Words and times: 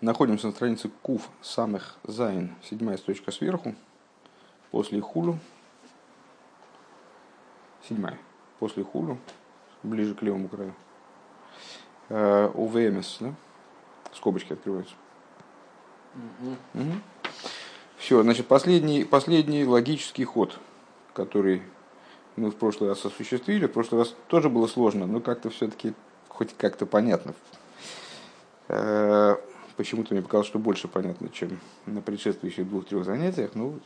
Находимся 0.00 0.46
на 0.46 0.52
странице 0.52 0.90
Кув 1.02 1.28
самых 1.42 1.96
Зайн, 2.04 2.54
седьмая 2.62 2.96
строчка 2.98 3.32
сверху, 3.32 3.74
после 4.70 5.00
Хулу. 5.00 5.38
Седьмая. 7.88 8.16
После 8.60 8.84
Хулу, 8.84 9.18
ближе 9.82 10.14
к 10.14 10.22
левому 10.22 10.48
краю. 10.48 10.74
Э, 12.10 12.48
УВМС, 12.54 13.18
да? 13.18 13.34
Скобочки 14.14 14.52
открываются. 14.52 14.94
Угу. 16.14 16.56
Угу. 16.74 16.92
Все, 17.96 18.22
значит, 18.22 18.46
последний, 18.46 19.04
последний 19.04 19.64
логический 19.64 20.24
ход, 20.24 20.60
который 21.12 21.62
мы 22.36 22.50
в 22.50 22.56
прошлый 22.56 22.88
раз 22.88 23.04
осуществили. 23.04 23.66
В 23.66 23.72
прошлый 23.72 24.02
раз 24.02 24.14
тоже 24.28 24.48
было 24.48 24.68
сложно, 24.68 25.06
но 25.06 25.20
как-то 25.20 25.50
все-таки 25.50 25.92
хоть 26.28 26.56
как-то 26.56 26.86
понятно. 26.86 27.34
Почему-то 29.78 30.12
мне 30.12 30.22
показалось, 30.22 30.48
что 30.48 30.58
больше 30.58 30.88
понятно, 30.88 31.28
чем 31.28 31.60
на 31.86 32.02
предшествующих 32.02 32.68
двух-трех 32.68 33.04
занятиях. 33.04 33.52
Ну, 33.54 33.78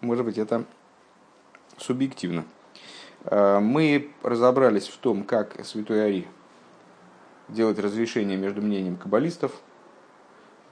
может 0.00 0.24
быть, 0.24 0.36
это 0.36 0.64
субъективно. 1.76 2.44
Э, 3.22 3.60
мы 3.60 4.10
разобрались 4.24 4.88
в 4.88 4.96
том, 4.96 5.22
как 5.22 5.64
Святой 5.64 6.04
Ари 6.04 6.26
делать 7.46 7.78
разрешение 7.78 8.36
между 8.36 8.62
мнением 8.62 8.96
каббалистов 8.96 9.52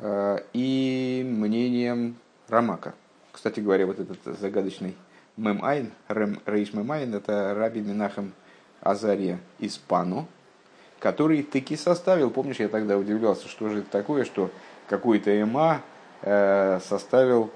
э, 0.01 0.38
и 0.52 1.23
мнением 1.24 2.16
Рамака. 2.48 2.93
Кстати 3.30 3.60
говоря, 3.60 3.87
вот 3.87 4.01
этот 4.01 4.18
загадочный 4.41 4.96
Мемайн, 5.37 5.93
Рейш 6.09 6.73
Мемайн, 6.73 7.15
это 7.15 7.54
Раби 7.54 7.82
Минахем 7.82 8.32
Азария 8.80 9.38
из 9.60 9.79
Пану, 9.79 10.27
который 11.06 11.45
таки 11.45 11.77
составил, 11.77 12.30
помнишь, 12.30 12.56
я 12.56 12.66
тогда 12.66 12.98
удивлялся, 12.98 13.46
что 13.46 13.69
же 13.69 13.78
это 13.78 13.91
такое, 13.92 14.24
что 14.24 14.51
какой-то 14.88 15.30
эма 15.30 15.82
э, 16.23 16.80
составил 16.84 17.52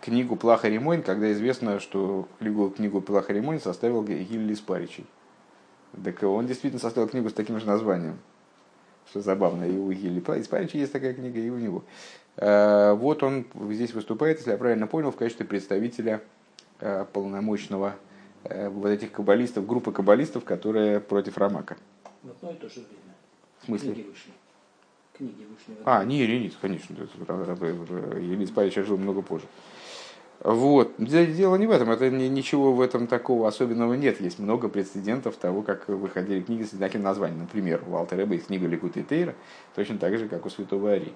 книгу 0.00 0.36
Плаха 0.36 0.70
Ремонь, 0.70 1.02
когда 1.02 1.30
известно, 1.32 1.80
что 1.80 2.26
книгу, 2.38 2.70
книгу 2.70 3.02
Плаха 3.02 3.34
Ремонь 3.34 3.60
составил 3.60 4.02
Гилли 4.02 4.54
Спаричей. 4.54 5.04
Так 6.02 6.22
он 6.22 6.46
действительно 6.46 6.80
составил 6.80 7.10
книгу 7.10 7.28
с 7.28 7.34
таким 7.34 7.60
же 7.60 7.66
названием. 7.66 8.18
Что 9.10 9.20
забавно, 9.20 9.64
и 9.64 9.76
у 9.76 9.92
Гилли 9.92 10.22
Спарича 10.42 10.78
есть 10.78 10.92
такая 10.92 11.12
книга, 11.12 11.40
и 11.40 11.50
у 11.50 11.58
него. 11.58 11.84
Э, 12.38 12.94
вот 12.94 13.22
он 13.22 13.44
здесь 13.68 13.92
выступает, 13.92 14.38
если 14.38 14.52
я 14.52 14.56
правильно 14.56 14.86
понял, 14.86 15.12
в 15.12 15.16
качестве 15.16 15.44
представителя 15.44 16.22
э, 16.80 17.04
полномочного 17.12 17.96
вот 18.44 18.88
этих 18.88 19.12
каббалистов, 19.12 19.68
группы 19.68 19.92
каббалистов, 19.92 20.42
которые 20.42 20.98
против 20.98 21.38
Рамака. 21.38 21.76
В 22.22 22.30
одно 22.30 22.50
и 22.52 22.54
то 22.54 22.68
же 22.68 22.80
время. 22.80 23.14
В 23.60 23.64
смысле? 23.66 23.94
Книги 23.94 24.06
вышли. 24.08 24.32
Книги 25.14 25.44
вышли. 25.44 25.82
А, 25.84 26.04
не 26.04 26.22
Иринит, 26.22 26.54
конечно. 26.60 26.94
Елис 26.94 28.50
Павлович 28.50 28.74
жил 28.86 28.96
много 28.96 29.22
позже. 29.22 29.46
Вот. 30.40 30.92
Дело 30.98 31.56
не 31.56 31.66
в 31.66 31.70
этом, 31.70 31.90
это 31.90 32.10
ничего 32.10 32.72
в 32.72 32.80
этом 32.80 33.06
такого 33.06 33.46
особенного 33.46 33.94
нет. 33.94 34.20
Есть 34.20 34.38
много 34.38 34.68
прецедентов 34.68 35.36
того, 35.36 35.62
как 35.62 35.88
выходили 35.88 36.40
книги 36.40 36.64
с 36.64 36.70
таким 36.70 37.02
названием. 37.02 37.40
Например, 37.40 37.82
у 37.86 37.96
Алтера 37.96 38.24
есть 38.26 38.46
книга 38.46 38.66
Ликут 38.66 38.94
Тейра, 39.08 39.34
точно 39.74 39.98
так 39.98 40.16
же, 40.18 40.28
как 40.28 40.44
у 40.44 40.50
Святого 40.50 40.92
Ари. 40.92 41.12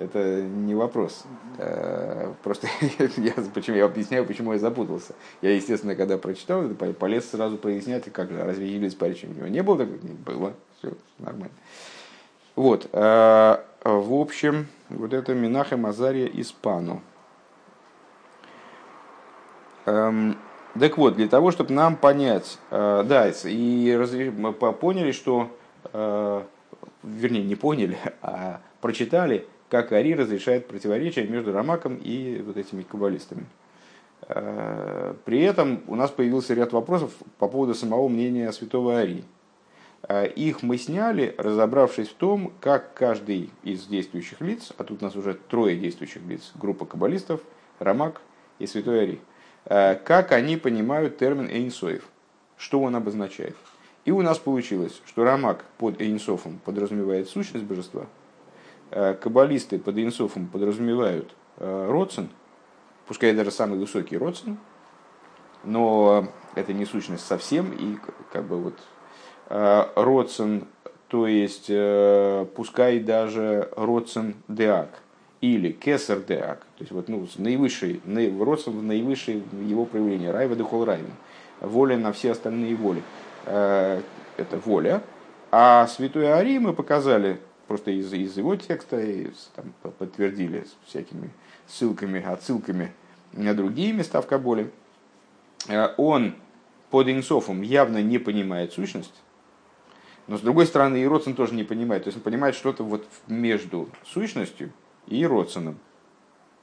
Это 0.00 0.40
не 0.40 0.74
вопрос. 0.74 1.24
Э, 1.58 2.32
просто 2.42 2.68
я, 3.18 3.34
почему 3.52 3.76
я 3.76 3.84
объясняю, 3.84 4.24
почему 4.24 4.54
я 4.54 4.58
запутался. 4.58 5.14
Я, 5.42 5.54
естественно, 5.54 5.94
когда 5.94 6.16
прочитал 6.16 6.66
полез 6.98 7.28
сразу 7.28 7.58
прояснять, 7.58 8.10
как 8.10 8.30
же, 8.30 8.42
разве 8.42 8.66
Елис 8.66 8.94
Парич 8.94 9.24
у 9.24 9.26
него 9.26 9.48
не 9.48 9.62
было 9.62 9.76
такой 9.76 9.98
книги? 9.98 10.16
Было. 10.24 10.54
Все 10.78 10.94
нормально. 11.18 11.54
Вот. 12.56 12.88
Э, 12.92 13.58
в 13.84 14.14
общем, 14.14 14.68
вот 14.88 15.12
это 15.12 15.34
Минаха 15.34 15.76
Мазария 15.76 16.26
Испану. 16.32 17.02
Эм, 19.84 20.38
так 20.78 20.96
вот, 20.96 21.16
для 21.16 21.28
того, 21.28 21.50
чтобы 21.50 21.74
нам 21.74 21.96
понять, 21.96 22.58
э, 22.70 23.04
да, 23.06 23.30
и 23.44 24.32
мы 24.34 24.52
поняли, 24.52 25.12
что, 25.12 25.50
вернее, 27.02 27.44
не 27.44 27.54
поняли, 27.54 27.98
а 28.22 28.60
прочитали, 28.80 29.46
как 29.70 29.92
Ари 29.92 30.14
разрешает 30.14 30.66
противоречия 30.66 31.24
между 31.24 31.52
Рамаком 31.52 31.96
и 31.96 32.42
вот 32.42 32.56
этими 32.56 32.82
каббалистами. 32.82 33.46
Э, 34.22 35.14
при 35.24 35.40
этом 35.40 35.82
у 35.86 35.94
нас 35.94 36.10
появился 36.10 36.54
ряд 36.54 36.72
вопросов 36.72 37.12
по 37.38 37.48
поводу 37.48 37.74
самого 37.74 38.08
мнения 38.08 38.50
святого 38.52 38.98
Ари. 38.98 39.24
Э, 40.08 40.26
их 40.26 40.62
мы 40.62 40.76
сняли, 40.76 41.34
разобравшись 41.38 42.08
в 42.08 42.14
том, 42.14 42.52
как 42.60 42.94
каждый 42.94 43.50
из 43.62 43.86
действующих 43.86 44.40
лиц, 44.40 44.72
а 44.76 44.82
тут 44.82 45.02
у 45.02 45.04
нас 45.04 45.14
уже 45.14 45.34
трое 45.34 45.76
действующих 45.76 46.22
лиц, 46.26 46.50
группа 46.56 46.84
каббалистов, 46.84 47.40
Рамак 47.78 48.20
и 48.58 48.66
святой 48.66 49.02
Ари, 49.02 49.20
э, 49.66 49.94
как 49.94 50.32
они 50.32 50.56
понимают 50.56 51.16
термин 51.16 51.48
Эйнсоев, 51.48 52.08
что 52.56 52.80
он 52.80 52.96
обозначает. 52.96 53.56
И 54.04 54.10
у 54.10 54.20
нас 54.22 54.38
получилось, 54.38 55.00
что 55.06 55.22
Рамак 55.22 55.64
под 55.78 56.00
Эйнсофом 56.00 56.58
подразумевает 56.64 57.28
сущность 57.28 57.64
божества– 57.64 58.06
каббалисты 58.90 59.78
под 59.78 59.98
инсофом 59.98 60.46
подразумевают 60.46 61.34
э, 61.58 61.86
родсен, 61.88 62.28
пускай 63.06 63.32
даже 63.32 63.50
самый 63.50 63.78
высокий 63.78 64.16
родсен, 64.16 64.58
но 65.64 66.28
это 66.54 66.72
не 66.72 66.84
сущность 66.84 67.26
совсем, 67.26 67.72
и 67.72 67.98
как 68.32 68.44
бы 68.44 68.60
вот 68.60 68.74
э, 69.48 69.86
родсен, 69.94 70.66
то 71.08 71.26
есть 71.26 71.70
пускай 72.54 73.00
даже 73.00 73.68
родсен 73.76 74.36
деак 74.46 75.00
или 75.40 75.72
кесар 75.72 76.20
деак, 76.20 76.60
то 76.60 76.80
есть 76.80 76.92
вот 76.92 77.08
ну, 77.08 77.26
наивысший, 77.36 78.00
родсен 78.06 78.86
наивысший 78.86 79.42
его 79.66 79.86
проявление, 79.86 80.30
райва 80.30 80.54
дехол 80.56 80.84
райвен, 80.84 81.12
воля 81.60 81.96
на 81.96 82.12
все 82.12 82.32
остальные 82.32 82.76
воли, 82.76 83.02
это 83.44 84.56
воля, 84.64 85.02
а 85.50 85.88
святой 85.88 86.32
Ари 86.32 86.58
мы 86.58 86.72
показали 86.72 87.40
просто 87.70 87.92
из, 87.92 88.12
из 88.12 88.36
его 88.36 88.56
текста 88.56 89.00
и 89.00 89.28
там, 89.54 89.72
подтвердили 89.96 90.66
всякими 90.86 91.30
ссылками, 91.68 92.20
отсылками 92.20 92.92
на 93.32 93.54
другие 93.54 93.92
места 93.92 94.20
в 94.20 94.26
Каболе, 94.26 94.72
э, 95.68 95.94
он 95.96 96.34
под 96.90 97.06
инсофом 97.06 97.62
явно 97.62 98.02
не 98.02 98.18
понимает 98.18 98.72
сущность, 98.72 99.14
но 100.26 100.36
с 100.36 100.40
другой 100.40 100.66
стороны 100.66 101.00
и 101.00 101.06
Родсон 101.06 101.34
тоже 101.34 101.54
не 101.54 101.62
понимает. 101.62 102.02
То 102.02 102.08
есть 102.08 102.16
он 102.16 102.24
понимает 102.24 102.56
что-то 102.56 102.82
вот 102.82 103.06
между 103.28 103.88
сущностью 104.04 104.72
и 105.06 105.24
Родсоном. 105.24 105.78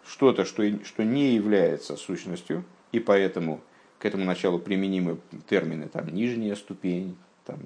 Что-то, 0.05 0.43
что, 0.43 0.69
что 0.83 1.05
не 1.05 1.35
является 1.35 1.95
сущностью, 1.95 2.65
и 2.91 2.99
поэтому 2.99 3.61
к 3.97 4.03
этому 4.03 4.25
началу 4.25 4.59
применимы 4.59 5.19
термины 5.49 5.87
там, 5.87 6.09
нижняя 6.09 6.55
ступень, 6.55 7.15
там, 7.47 7.57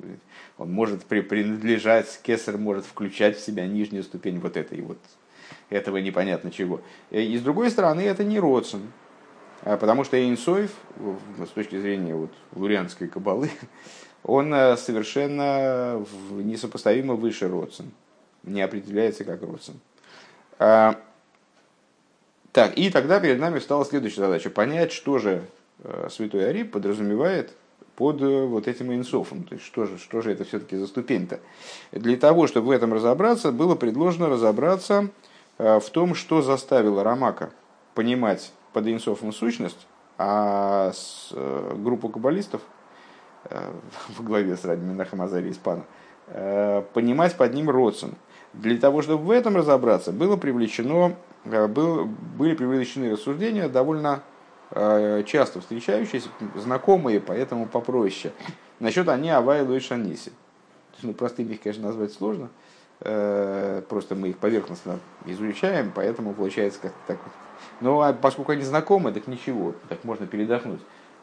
он 0.58 0.72
может 0.72 1.04
принадлежать, 1.06 2.20
кесар 2.24 2.58
может 2.58 2.86
включать 2.86 3.38
в 3.38 3.44
себя 3.44 3.68
нижнюю 3.68 4.04
ступень 4.04 4.40
вот 4.40 4.56
этой 4.56 4.80
вот, 4.82 5.00
этого 5.70 5.98
непонятно 5.98 6.52
чего. 6.52 6.82
И 7.10 7.38
с 7.38 7.42
другой 7.42 7.72
стороны, 7.72 8.02
это 8.02 8.24
не 8.24 8.40
родствен, 8.40 8.92
а 9.64 9.78
потому 9.78 10.04
что 10.04 10.18
Эйнсоев, 10.18 10.72
с 11.46 11.50
точки 11.50 11.80
зрения 11.80 12.16
вот, 12.16 12.32
лурианской 12.54 13.08
кабалы, 13.08 13.50
он 14.24 14.54
э, 14.54 14.78
совершенно 14.78 16.06
несопоставимо 16.32 17.16
выше 17.16 17.50
родствен, 17.50 17.92
не 18.44 18.62
определяется 18.62 19.24
как 19.24 19.42
родствен. 19.42 19.80
А, 20.60 21.02
так, 22.52 22.78
и 22.78 22.90
тогда 22.92 23.20
перед 23.20 23.40
нами 23.40 23.60
стала 23.60 23.84
следующая 23.84 24.22
задача, 24.22 24.50
понять, 24.50 24.92
что 24.92 25.18
же 25.18 25.44
э, 25.84 26.08
Святой 26.12 26.48
Ари 26.50 26.64
подразумевает 26.64 27.56
под 27.96 28.22
э, 28.22 28.46
вот 28.46 28.68
этим 28.68 28.94
инсофом. 28.94 29.44
То 29.44 29.56
есть 29.56 29.66
что 29.66 29.86
же, 29.86 29.98
что 29.98 30.22
же 30.22 30.32
это 30.32 30.44
все-таки 30.44 30.76
за 30.76 30.88
ступень-то? 30.88 31.40
Для 31.92 32.18
того, 32.18 32.48
чтобы 32.48 32.68
в 32.68 32.72
этом 32.72 32.94
разобраться, 32.94 33.52
было 33.52 33.76
предложено 33.76 34.30
разобраться 34.30 35.10
э, 35.58 35.80
в 35.80 35.90
том, 35.90 36.16
что 36.16 36.42
заставило 36.42 37.04
Рамака 37.04 37.52
понимать 37.94 38.54
под 38.74 38.88
инсофом 38.88 39.34
сущность, 39.34 39.88
а 40.18 40.92
с, 40.94 41.30
э, 41.34 41.76
группу 41.78 42.10
каббалистов 42.10 42.62
в 44.10 44.24
главе 44.24 44.56
с 44.56 44.64
Раби 44.66 44.86
Минахом 44.86 45.22
Азари 45.22 45.52
Испана 45.52 45.84
понимать 46.94 47.36
под 47.36 47.54
ним 47.54 47.70
родствен. 47.70 48.14
Для 48.54 48.78
того, 48.78 49.02
чтобы 49.02 49.26
в 49.26 49.32
этом 49.32 49.58
разобраться, 49.58 50.14
было 50.14 50.38
привлечено, 50.38 51.16
был, 51.44 52.06
были 52.06 52.56
привлечены 52.56 53.12
рассуждения 53.12 53.68
довольно 53.68 54.24
часто 54.74 55.60
встречающиеся, 55.60 56.30
знакомые, 56.56 57.20
поэтому 57.20 57.66
попроще. 57.66 58.34
Насчет 58.80 59.10
они 59.10 59.30
Авайлу 59.30 59.76
и 59.76 59.80
Шаниси. 59.80 60.32
Ну, 61.04 61.14
простыми 61.14 61.54
их, 61.54 61.62
конечно, 61.62 61.88
назвать 61.88 62.14
сложно. 62.14 62.50
Э, 63.02 63.82
просто 63.90 64.16
мы 64.16 64.30
их 64.30 64.38
поверхностно 64.38 65.00
изучаем, 65.26 65.92
поэтому 65.94 66.34
получается 66.34 66.80
как-то 66.82 67.00
так. 67.08 67.18
Но 67.80 68.02
а 68.02 68.14
поскольку 68.14 68.52
они 68.52 68.64
знакомы, 68.64 69.12
так 69.12 69.28
ничего, 69.28 69.74
так 69.90 70.04
можно 70.04 70.28
передохнуть. 70.28 70.82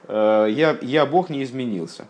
Э, 0.09 0.47
я, 0.51 0.77
я 0.83 1.07
Бог 1.07 1.31
не 1.31 1.43
изменился. 1.45 2.07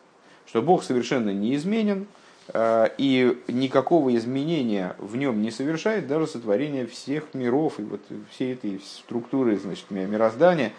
Что 0.47 0.63
Бог 0.63 0.83
совершенно 0.83 1.31
не 1.31 1.55
изменен, 1.55 2.07
э, 2.49 2.89
и 2.97 3.43
никакого 3.49 4.15
изменения 4.17 4.97
в 4.99 5.17
нем 5.17 5.43
не 5.43 5.51
совершает 5.51 6.07
даже 6.07 6.27
сотворение 6.27 6.87
всех 6.87 7.35
миров 7.35 7.79
и 7.79 7.83
вот 7.83 8.01
всей 8.31 8.55
этой 8.55 8.81
структуры 8.81 9.59
значит, 9.59 9.91
мироздания, 9.91 10.69
э, 10.69 10.73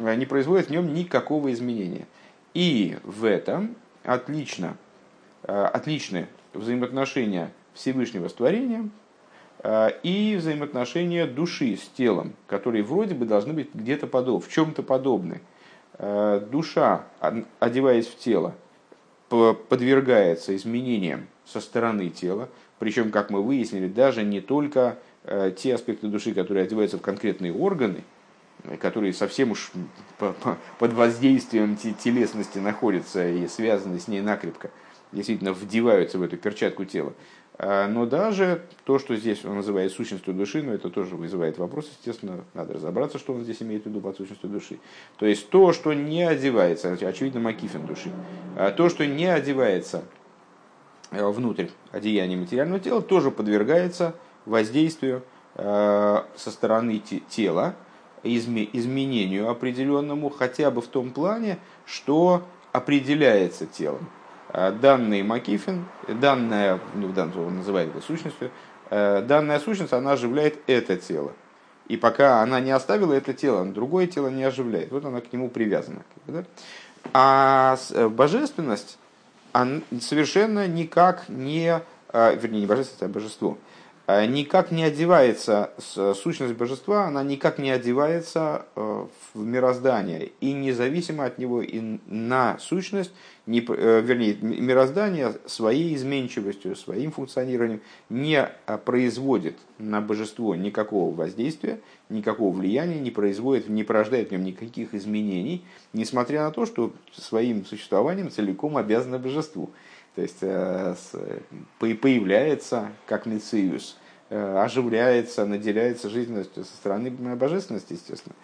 не 0.00 0.26
производит 0.26 0.66
в 0.66 0.70
нем 0.70 0.92
никакого 0.92 1.52
изменения. 1.52 2.06
И 2.54 2.96
в 3.04 3.24
этом 3.24 3.76
отлично, 4.04 4.76
отличны 5.42 6.26
взаимоотношения 6.52 7.52
Всевышнего 7.74 8.28
с 8.28 8.32
творением 8.32 8.90
и 10.02 10.36
взаимоотношения 10.38 11.26
души 11.26 11.76
с 11.76 11.86
телом, 11.88 12.32
которые 12.46 12.82
вроде 12.82 13.14
бы 13.14 13.26
должны 13.26 13.52
быть 13.52 13.74
где-то 13.74 14.06
подобны, 14.06 14.40
в 14.40 14.52
чем-то 14.52 14.82
подобны. 14.82 15.40
Душа, 15.98 17.04
одеваясь 17.60 18.08
в 18.08 18.18
тело, 18.18 18.54
подвергается 19.28 20.56
изменениям 20.56 21.28
со 21.44 21.60
стороны 21.60 22.08
тела, 22.08 22.48
причем, 22.80 23.10
как 23.10 23.30
мы 23.30 23.42
выяснили, 23.42 23.88
даже 23.88 24.24
не 24.24 24.40
только 24.40 24.98
э, 25.24 25.52
те 25.56 25.74
аспекты 25.74 26.08
души, 26.08 26.32
которые 26.32 26.64
одеваются 26.64 26.96
в 26.96 27.02
конкретные 27.02 27.52
органы, 27.52 27.98
э, 27.98 28.02
которые 28.80 29.12
совсем 29.12 29.52
уж 29.52 29.72
под 30.78 30.92
воздействием 30.92 31.76
телесности 31.76 32.58
находятся 32.58 33.28
и 33.28 33.46
связаны 33.48 33.98
с 33.98 34.08
ней 34.08 34.20
накрепко, 34.20 34.70
действительно 35.12 35.52
вдеваются 35.52 36.18
в 36.18 36.22
эту 36.22 36.36
перчатку 36.36 36.84
тела, 36.84 37.14
а, 37.62 37.88
но 37.88 38.06
даже 38.06 38.62
то, 38.84 38.98
что 38.98 39.16
здесь 39.16 39.44
он 39.44 39.56
называет 39.56 39.92
сущностью 39.92 40.32
души, 40.32 40.62
но 40.62 40.72
это 40.72 40.88
тоже 40.88 41.14
вызывает 41.14 41.58
вопрос, 41.58 41.90
естественно, 41.90 42.42
надо 42.54 42.72
разобраться, 42.72 43.18
что 43.18 43.34
он 43.34 43.42
здесь 43.42 43.60
имеет 43.60 43.82
в 43.82 43.86
виду 43.86 44.00
под 44.00 44.16
сущностью 44.16 44.48
души. 44.48 44.78
То 45.18 45.26
есть 45.26 45.50
то, 45.50 45.74
что 45.74 45.92
не 45.92 46.22
одевается, 46.22 46.92
очевидно, 46.92 47.40
макифин 47.40 47.84
души, 47.84 48.10
а 48.56 48.70
то, 48.70 48.88
что 48.88 49.06
не 49.06 49.26
одевается 49.26 50.04
э, 51.10 51.22
внутрь 51.22 51.66
одеяния 51.92 52.38
материального 52.38 52.80
тела, 52.80 53.02
тоже 53.02 53.30
подвергается 53.30 54.14
воздействию 54.46 55.22
э, 55.56 56.22
со 56.36 56.50
стороны 56.50 57.02
тела, 57.28 57.74
изменению 58.22 59.48
определенному, 59.48 60.30
хотя 60.30 60.70
бы 60.70 60.80
в 60.80 60.86
том 60.86 61.10
плане, 61.10 61.58
что 61.86 62.42
определяется 62.72 63.66
телом. 63.66 64.08
Э, 64.52 64.72
данный 64.72 65.22
Макифин, 65.22 65.86
данная, 66.08 66.80
ну, 66.94 67.08
в 67.08 67.14
данном 67.14 67.46
он 67.46 67.56
называет 67.58 67.90
это 67.90 68.00
сущностью, 68.04 68.50
э, 68.90 69.22
данная 69.22 69.58
сущность, 69.58 69.92
она 69.92 70.12
оживляет 70.12 70.58
это 70.66 70.96
тело. 70.96 71.32
И 71.88 71.96
пока 71.96 72.42
она 72.42 72.60
не 72.60 72.70
оставила 72.70 73.12
это 73.12 73.34
тело, 73.34 73.64
другое 73.64 74.06
тело 74.06 74.28
не 74.28 74.44
оживляет. 74.44 74.92
Вот 74.92 75.04
она 75.04 75.20
к 75.20 75.32
нему 75.32 75.48
привязана. 75.48 76.02
Да? 76.26 76.44
А 77.12 77.76
э, 77.90 78.08
божественность 78.08 78.98
совершенно 80.00 80.68
никак 80.68 81.28
не, 81.28 81.80
вернее, 82.12 82.60
не 82.60 82.66
божественность, 82.66 83.02
а 83.02 83.08
божество– 83.08 83.58
Э, 83.68 83.69
никак 84.26 84.70
не 84.70 84.84
одевается, 84.84 85.72
сущность 85.78 86.54
божества, 86.54 87.06
она 87.06 87.22
никак 87.22 87.58
не 87.58 87.70
одевается 87.70 88.66
э, 88.74 89.06
в 89.34 89.38
мироздание. 89.38 90.32
И 90.40 90.52
независимо 90.52 91.24
от 91.26 91.38
него 91.38 91.62
и 91.62 91.98
на 92.06 92.58
сущность, 92.58 93.12
не, 93.46 93.60
э, 93.60 94.00
вернее, 94.00 94.36
мироздание 94.40 95.34
своей 95.46 95.94
изменчивостью, 95.94 96.76
своим 96.76 97.12
функционированием 97.12 97.80
не 98.08 98.48
производит 98.84 99.56
на 99.78 100.00
божество 100.00 100.54
никакого 100.54 101.14
воздействия, 101.14 101.80
никакого 102.08 102.54
влияния, 102.54 102.98
не 102.98 103.10
производит, 103.10 103.68
не 103.68 103.84
порождает 103.84 104.28
в 104.28 104.32
нем 104.32 104.44
никаких 104.44 104.94
изменений, 104.94 105.64
несмотря 105.92 106.44
на 106.44 106.50
то, 106.50 106.66
что 106.66 106.92
своим 107.12 107.64
существованием 107.64 108.30
целиком 108.30 108.76
обязано 108.76 109.18
божеству. 109.18 109.70
То 110.16 110.22
есть 110.22 110.40
появляется 111.78 112.90
как 113.06 113.26
мециус, 113.26 113.96
Э, 113.96 113.99
оживляется, 114.30 115.44
наделяется 115.44 116.08
жизненностью 116.08 116.64
со 116.64 116.74
стороны 116.76 117.10
божественности, 117.10 117.94
естественно. 117.94 118.34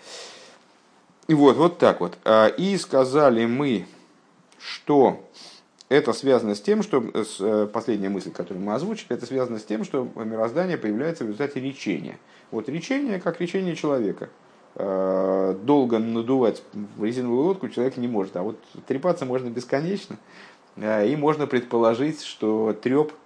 И 1.28 1.34
вот, 1.34 1.56
вот 1.56 1.78
так 1.78 2.00
вот. 2.00 2.18
А, 2.24 2.46
и 2.48 2.76
сказали 2.76 3.46
мы, 3.46 3.86
что 4.58 5.24
это 5.88 6.12
связано 6.12 6.54
с 6.54 6.60
тем, 6.60 6.82
что 6.82 7.02
с, 7.14 7.36
э, 7.40 7.68
последняя 7.72 8.08
мысль, 8.08 8.32
которую 8.32 8.64
мы 8.64 8.74
озвучили, 8.74 9.14
это 9.16 9.26
связано 9.26 9.58
с 9.58 9.64
тем, 9.64 9.84
что 9.84 10.08
мироздание 10.16 10.76
появляется 10.76 11.24
в 11.24 11.28
результате 11.28 11.60
речения. 11.60 12.18
Вот 12.50 12.68
речение, 12.68 13.20
как 13.20 13.40
речение 13.40 13.76
человека. 13.76 14.28
Э, 14.74 15.56
долго 15.62 15.98
надувать 15.98 16.62
резиновую 17.00 17.44
лодку 17.44 17.68
человек 17.68 17.96
не 17.96 18.08
может, 18.08 18.36
а 18.36 18.42
вот 18.42 18.60
трепаться 18.86 19.24
можно 19.24 19.48
бесконечно. 19.48 20.16
И 20.76 21.16
можно 21.16 21.46
предположить, 21.46 22.22
что 22.22 22.74
треп 22.74 23.12
Э, 23.12 23.25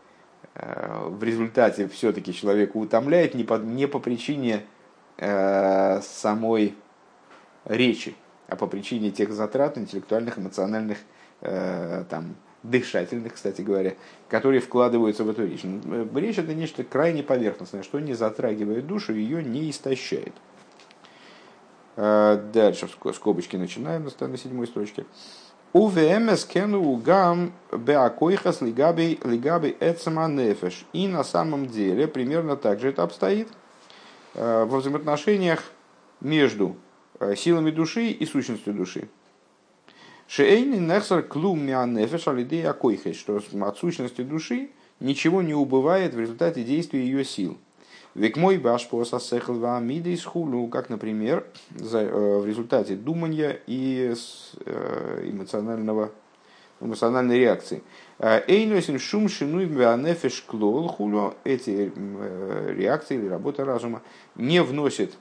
в 0.55 1.23
результате 1.23 1.88
все-таки 1.88 2.35
человека 2.35 2.76
утомляет 2.76 3.35
не 3.35 3.44
по, 3.44 3.55
не 3.55 3.87
по 3.87 3.99
причине 3.99 4.64
э, 5.17 6.00
самой 6.02 6.75
речи, 7.64 8.14
а 8.49 8.56
по 8.56 8.67
причине 8.67 9.11
тех 9.11 9.32
затрат 9.32 9.79
интеллектуальных, 9.79 10.38
эмоциональных, 10.38 10.99
э, 11.41 12.05
там, 12.11 12.35
дышательных, 12.62 13.35
кстати 13.35 13.62
говоря, 13.62 13.94
которые 14.29 14.61
вкладываются 14.61 15.25
в 15.25 15.31
эту 15.31 15.47
речь. 15.47 15.64
Э, 15.64 16.06
речь 16.14 16.38
это 16.38 16.55
нечто 16.55 16.85
крайне 16.85 17.23
поверхностное, 17.23 17.82
что 17.82 18.00
не 18.00 18.14
затрагивает 18.14 18.87
душу, 18.87 19.14
ее 19.14 19.43
не 19.43 19.70
истощает. 19.70 20.32
Э, 21.97 22.43
дальше 22.52 22.88
скобочки 23.14 23.56
начинаем 23.56 24.05
на 24.05 24.37
седьмой 24.37 24.67
строчке. 24.67 25.06
УВМС 25.72 26.46
кену 26.46 26.96
гам 26.96 27.52
беакойхас 27.70 28.61
лигаби 28.61 29.20
лигаби 29.22 29.76
эцема 29.78 30.26
нефеш. 30.26 30.84
И 30.93 31.06
на 31.06 31.22
самом 31.22 31.67
деле 31.67 32.08
примерно 32.08 32.56
так 32.56 32.81
же 32.81 32.88
это 32.88 33.05
обстоит 33.05 33.46
э, 34.34 34.64
во 34.64 34.78
взаимоотношениях 34.78 35.62
между 36.20 36.75
э, 37.20 37.37
силами 37.37 37.70
души 37.70 38.08
и 38.08 38.26
сущностью 38.26 38.75
души. 38.75 39.08
Шейни 40.26 40.78
нехсар 40.78 41.22
клум 41.22 41.64
нефеш 41.67 42.26
алидея 42.26 42.70
акойхес, 42.70 43.16
что 43.16 43.40
от 43.61 43.78
сущности 43.78 44.23
души 44.23 44.70
ничего 44.99 45.40
не 45.40 45.55
убывает 45.55 46.14
в 46.14 46.20
результате 46.20 46.64
действия 46.64 47.00
ее 47.00 47.25
сил– 47.25 47.58
Век 48.14 48.36
мой 48.36 48.58
баш 48.58 48.88
по 48.88 49.04
миды 49.80 50.12
из 50.12 50.24
хулу, 50.24 50.66
как, 50.66 50.90
например, 50.90 51.46
э, 51.78 52.38
в 52.38 52.44
результате 52.44 52.96
думания 52.96 53.60
и 53.68 54.12
э, 54.66 55.30
эмоционального, 55.30 56.10
эмоциональной 56.80 57.38
реакции. 57.38 57.84
Э, 58.18 58.42
Эйносин 58.48 58.98
шум 58.98 59.28
шинуй 59.28 59.66
беанефеш 59.66 60.42
клол 60.42 60.88
хулу, 60.88 61.34
эти 61.44 61.92
реакции 62.76 63.16
или 63.16 63.28
работа 63.28 63.64
разума 63.64 64.02
не 64.34 64.61
вносит 64.62 65.14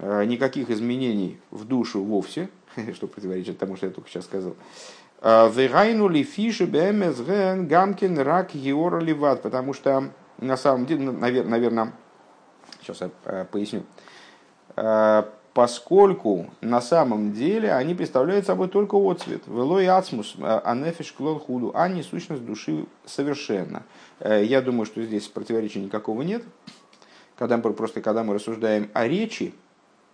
никаких 0.00 0.70
изменений 0.70 1.38
в 1.52 1.64
душу 1.64 2.02
вовсе, 2.02 2.48
что 2.94 3.06
противоречит 3.06 3.58
тому, 3.58 3.76
что 3.76 3.86
я 3.86 3.92
только 3.92 4.10
сейчас 4.10 4.24
сказал. 4.24 4.56
Вегайну 5.22 6.08
ли 6.08 6.24
фиши 6.24 6.66
бэмэзгэн 6.66 7.68
гамкин 7.68 8.18
рак 8.18 8.56
геора 8.56 9.00
потому 9.40 9.72
что 9.72 10.10
на 10.38 10.56
самом 10.56 10.86
деле, 10.86 11.10
наверное, 11.10 11.92
сейчас 12.80 13.00
я 13.00 13.10
э, 13.24 13.44
поясню, 13.50 13.84
э, 14.76 15.22
поскольку 15.54 16.50
на 16.60 16.80
самом 16.80 17.32
деле 17.32 17.72
они 17.72 17.94
представляют 17.94 18.46
собой 18.46 18.68
только 18.68 18.96
отцвет. 18.96 19.42
Велой 19.46 19.86
ацмус, 19.86 20.34
э, 20.38 20.60
анефиш 20.64 21.12
клол 21.12 21.38
худу, 21.38 21.72
а 21.74 21.88
не 21.88 22.02
сущность 22.02 22.44
души 22.44 22.86
совершенно. 23.04 23.82
Я 24.20 24.62
думаю, 24.62 24.86
что 24.86 25.02
здесь 25.02 25.26
противоречия 25.28 25.80
никакого 25.80 26.22
нет. 26.22 26.44
Когда 27.36 27.56
мы, 27.56 27.72
просто 27.72 28.00
когда 28.00 28.22
мы 28.22 28.34
рассуждаем 28.34 28.90
о 28.94 29.06
речи 29.08 29.54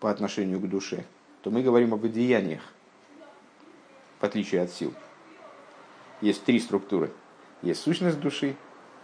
по 0.00 0.10
отношению 0.10 0.60
к 0.60 0.68
душе, 0.68 1.04
то 1.42 1.50
мы 1.50 1.62
говорим 1.62 1.92
об 1.94 2.04
одеяниях, 2.04 2.62
в 4.20 4.24
отличие 4.24 4.62
от 4.62 4.70
сил. 4.70 4.94
Есть 6.20 6.44
три 6.44 6.58
структуры. 6.58 7.12
Есть 7.62 7.80
сущность 7.80 8.18
души, 8.20 8.56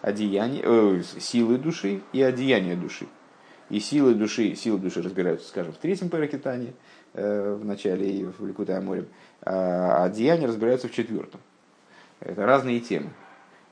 одеяние, 0.04 0.62
э, 0.62 1.02
силы 1.18 1.56
души 1.56 2.02
и 2.12 2.22
одеяние 2.22 2.76
души. 2.76 3.06
И 3.70 3.80
силы 3.80 4.14
души, 4.14 4.54
силы 4.54 4.78
души 4.78 5.00
разбираются, 5.00 5.48
скажем, 5.48 5.72
в 5.72 5.78
третьем 5.78 6.10
паракитане, 6.10 6.74
э, 7.14 7.54
в 7.54 7.64
начале 7.64 8.10
и 8.10 8.24
в 8.24 8.46
Ликутай 8.46 8.76
Аморем, 8.76 9.08
а 9.40 10.04
одеяния 10.04 10.46
разбираются 10.46 10.88
в 10.88 10.92
четвертом. 10.92 11.40
Это 12.20 12.44
разные 12.44 12.80
темы. 12.80 13.10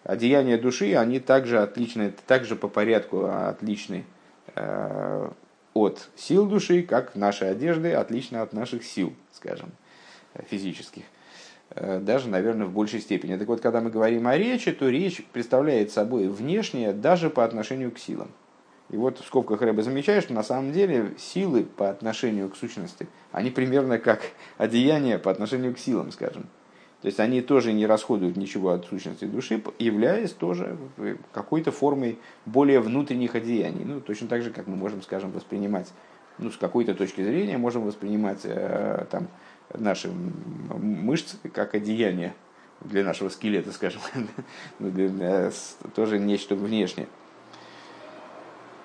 Одеяния 0.05 0.59
души, 0.59 0.95
они 0.95 1.21
также 1.21 1.61
отличны, 1.61 2.15
также 2.27 2.57
по 2.57 2.69
порядку 2.69 3.27
отличны 3.27 4.07
э, 4.55 5.31
от 5.75 6.09
сил 6.17 6.47
души, 6.47 6.83
как 6.83 7.15
наши 7.15 7.45
одежды 7.45 7.93
отличны 7.93 8.39
от 8.39 8.55
наших 8.55 8.85
сил, 8.85 9.13
скажем, 9.33 9.71
физических. 10.49 11.05
Э, 11.75 12.01
даже, 12.01 12.29
наверное, 12.29 12.67
в 12.67 12.73
большей 12.73 13.01
степени. 13.01 13.37
Так 13.37 13.49
вот, 13.49 13.61
когда 13.61 13.81
мы 13.81 13.91
говорим 13.91 14.27
о 14.27 14.37
речи, 14.37 14.73
то 14.73 14.89
речь 14.89 15.25
представляет 15.33 15.91
собой 15.91 16.29
внешнее 16.29 16.93
даже 16.93 17.31
по 17.31 17.45
отношению 17.45 17.91
к 17.93 17.99
силам. 17.99 18.31
И 18.91 18.97
вот 18.97 19.19
в 19.19 19.27
скобках 19.27 19.63
Рэба 19.63 19.83
замечает, 19.83 20.25
что 20.25 20.35
на 20.35 20.43
самом 20.43 20.73
деле 20.73 21.15
силы 21.19 21.65
по 21.65 21.89
отношению 21.89 22.51
к 22.51 22.57
сущности, 22.57 23.09
они 23.31 23.51
примерно 23.51 23.99
как 23.99 24.21
одеяние 24.59 25.19
по 25.19 25.31
отношению 25.31 25.75
к 25.75 25.79
силам, 25.79 26.13
скажем. 26.13 26.47
То 27.01 27.07
есть 27.07 27.19
они 27.19 27.41
тоже 27.41 27.73
не 27.73 27.87
расходуют 27.87 28.37
ничего 28.37 28.71
от 28.71 28.85
сущности 28.87 29.25
души, 29.25 29.63
являясь 29.79 30.33
тоже 30.33 30.77
какой-то 31.33 31.73
формой 31.73 32.19
более 32.45 32.81
внутренних 32.81 33.35
одеяний. 33.35 33.85
Ну, 33.85 34.01
точно 34.01 34.29
так 34.29 34.43
же, 34.43 34.51
как 34.51 34.67
мы 34.67 34.77
можем, 34.77 35.03
скажем, 35.03 35.33
воспринимать, 35.33 35.91
ну, 36.39 36.51
с 36.51 36.57
какой-то 36.57 36.95
точки 36.95 37.23
зрения, 37.23 37.59
можем 37.59 37.83
воспринимать 37.85 38.41
э, 38.45 39.07
там, 39.11 39.29
наши 39.75 40.11
мышцы 40.11 41.37
как 41.53 41.75
одеяние 41.75 42.35
для 42.81 43.05
нашего 43.05 43.29
скелета, 43.29 43.73
скажем, 43.73 44.01
ну, 44.79 44.93
тоже 45.95 46.19
нечто 46.19 46.55
внешнее. 46.55 47.09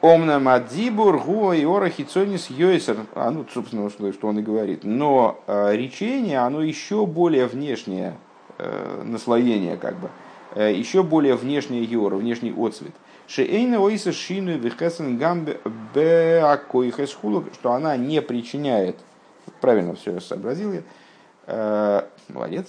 Омна 0.02 0.40
мадзибур 0.40 1.18
гуа 1.18 1.56
и 1.56 1.66
ора 1.66 1.90
хицонис 1.90 2.52
йойсер. 2.52 2.98
А 3.16 3.32
ну, 3.32 3.46
собственно, 3.52 3.90
что, 3.90 4.14
что 4.14 4.28
он 4.28 4.40
и 4.40 4.44
говорит. 4.44 4.84
Но 4.84 5.42
э, 5.48 5.76
речение, 5.76 6.40
оно 6.40 6.62
еще 6.62 7.08
более 7.08 7.48
внешнее 7.48 8.16
э, 8.60 9.02
наслоение, 9.04 9.76
как 9.76 9.98
бы. 10.00 10.10
Э, 10.54 10.72
еще 10.72 11.02
более 11.02 11.36
внешнее 11.36 11.84
йора, 11.84 12.16
внешний 12.16 12.54
отцвет. 12.56 12.94
Шеэйна 13.28 13.80
ойса 13.80 14.12
шину 14.12 14.58
вихесен 14.58 15.18
гамбе 15.18 15.60
беакоихес 15.96 17.10
что 17.10 17.74
она 17.74 17.98
не 17.98 18.22
причиняет, 18.22 18.98
правильно 19.62 19.96
все 19.96 20.20
сообразил 20.20 20.74
я, 20.74 20.84
э, 21.48 22.02
молодец, 22.30 22.68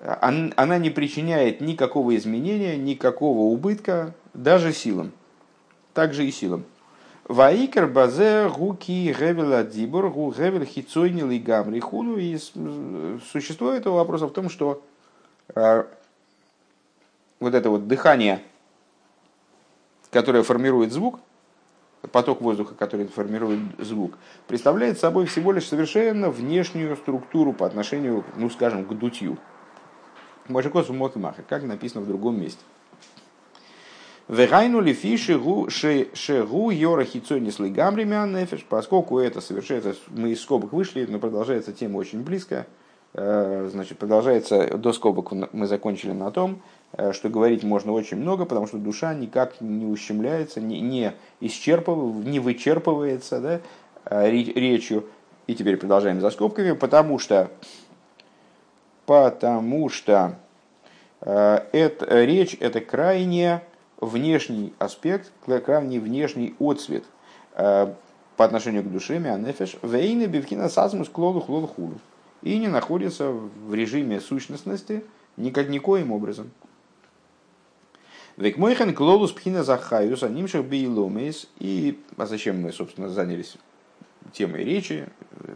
она 0.00 0.78
не 0.78 0.90
причиняет 0.90 1.60
никакого 1.60 2.16
изменения, 2.16 2.76
никакого 2.76 3.40
убытка, 3.40 4.14
даже 4.32 4.72
силам 4.72 5.12
также 5.98 6.24
и 6.24 6.30
силам. 6.30 6.64
Ваикер 7.24 7.88
базе 7.88 8.48
гуки 8.48 9.12
гевела 9.12 9.64
дибур 9.64 10.10
гу 10.10 10.32
гевел 10.32 10.64
хицойнил 10.64 11.28
и 11.32 11.40
гамри 11.40 11.80
хуну. 11.80 12.16
И 12.18 12.38
существо 13.32 13.72
этого 13.72 13.96
вопроса 13.96 14.28
в 14.28 14.32
том, 14.32 14.48
что 14.48 14.80
э, 15.56 15.84
вот 17.40 17.54
это 17.54 17.68
вот 17.68 17.88
дыхание, 17.88 18.40
которое 20.12 20.44
формирует 20.44 20.92
звук, 20.92 21.18
поток 22.12 22.40
воздуха, 22.40 22.74
который 22.74 23.06
формирует 23.06 23.60
звук, 23.78 24.14
представляет 24.46 24.98
собой 24.98 25.26
всего 25.26 25.52
лишь 25.52 25.66
совершенно 25.66 26.30
внешнюю 26.30 26.96
структуру 26.96 27.52
по 27.52 27.66
отношению, 27.66 28.24
ну 28.36 28.50
скажем, 28.50 28.84
к 28.84 28.92
дутью. 28.96 29.38
Можекосу 30.48 30.94
Мокимаха, 30.94 31.42
как 31.42 31.62
написано 31.64 32.02
в 32.02 32.08
другом 32.08 32.40
месте. 32.40 32.60
Вегайну 34.28 34.80
ли 34.80 34.92
фиши 34.92 35.40
шегу 36.14 36.70
йора 36.70 37.02
лигамри 37.02 38.04
нефеш, 38.04 38.64
поскольку 38.68 39.18
это 39.18 39.40
совершается, 39.40 39.94
мы 40.08 40.30
из 40.30 40.42
скобок 40.42 40.72
вышли, 40.72 41.06
но 41.08 41.18
продолжается 41.18 41.72
тема 41.72 41.96
очень 41.96 42.22
близко. 42.22 42.66
Э, 43.14 43.68
значит, 43.72 43.96
продолжается, 43.96 44.76
до 44.76 44.92
скобок 44.92 45.32
мы 45.32 45.66
закончили 45.66 46.12
на 46.12 46.30
том, 46.30 46.60
что 47.12 47.28
говорить 47.28 47.64
можно 47.64 47.92
очень 47.92 48.16
много, 48.16 48.44
потому 48.44 48.66
что 48.66 48.78
душа 48.78 49.14
никак 49.14 49.60
не 49.60 49.86
ущемляется, 49.86 50.60
не, 50.60 50.80
не 50.80 51.12
исчерпывается, 51.40 52.28
не 52.28 52.40
вычерпывается 52.40 53.40
да, 53.40 53.60
э, 54.06 54.30
речью. 54.30 55.04
И 55.46 55.54
теперь 55.54 55.76
продолжаем 55.76 56.20
за 56.20 56.30
скобками, 56.30 56.72
потому 56.72 57.18
что, 57.18 57.50
потому 59.06 59.88
что 59.88 60.36
это, 61.20 62.24
речь 62.24 62.56
это 62.60 62.80
крайне 62.80 63.62
внешний 64.00 64.72
аспект, 64.78 65.32
крайне 65.64 66.00
внешний 66.00 66.54
отцвет 66.58 67.04
э, 67.54 67.92
по 68.36 68.44
отношению 68.44 68.84
к 68.84 68.90
душе, 68.90 69.18
мианефеш, 69.18 69.76
вейны 69.82 70.26
бивкина 70.26 70.68
сазмус 70.68 71.08
клолу 71.08 71.40
хлолу 71.40 71.66
хулу. 71.66 71.94
И 72.42 72.56
не 72.58 72.68
находится 72.68 73.30
в 73.30 73.74
режиме 73.74 74.20
сущностности 74.20 75.02
никак 75.36 75.68
никоим 75.68 76.12
образом. 76.12 76.50
Век 78.38 78.56
мойхан 78.56 78.94
клолус 78.94 79.32
пхина 79.32 79.64
захаюс, 79.64 80.22
анимших 80.22 80.64
биеломейс. 80.64 81.48
И 81.58 81.98
а 82.16 82.24
зачем 82.24 82.62
мы, 82.62 82.72
собственно, 82.72 83.08
занялись 83.08 83.56
темой 84.32 84.62
речи, 84.62 85.08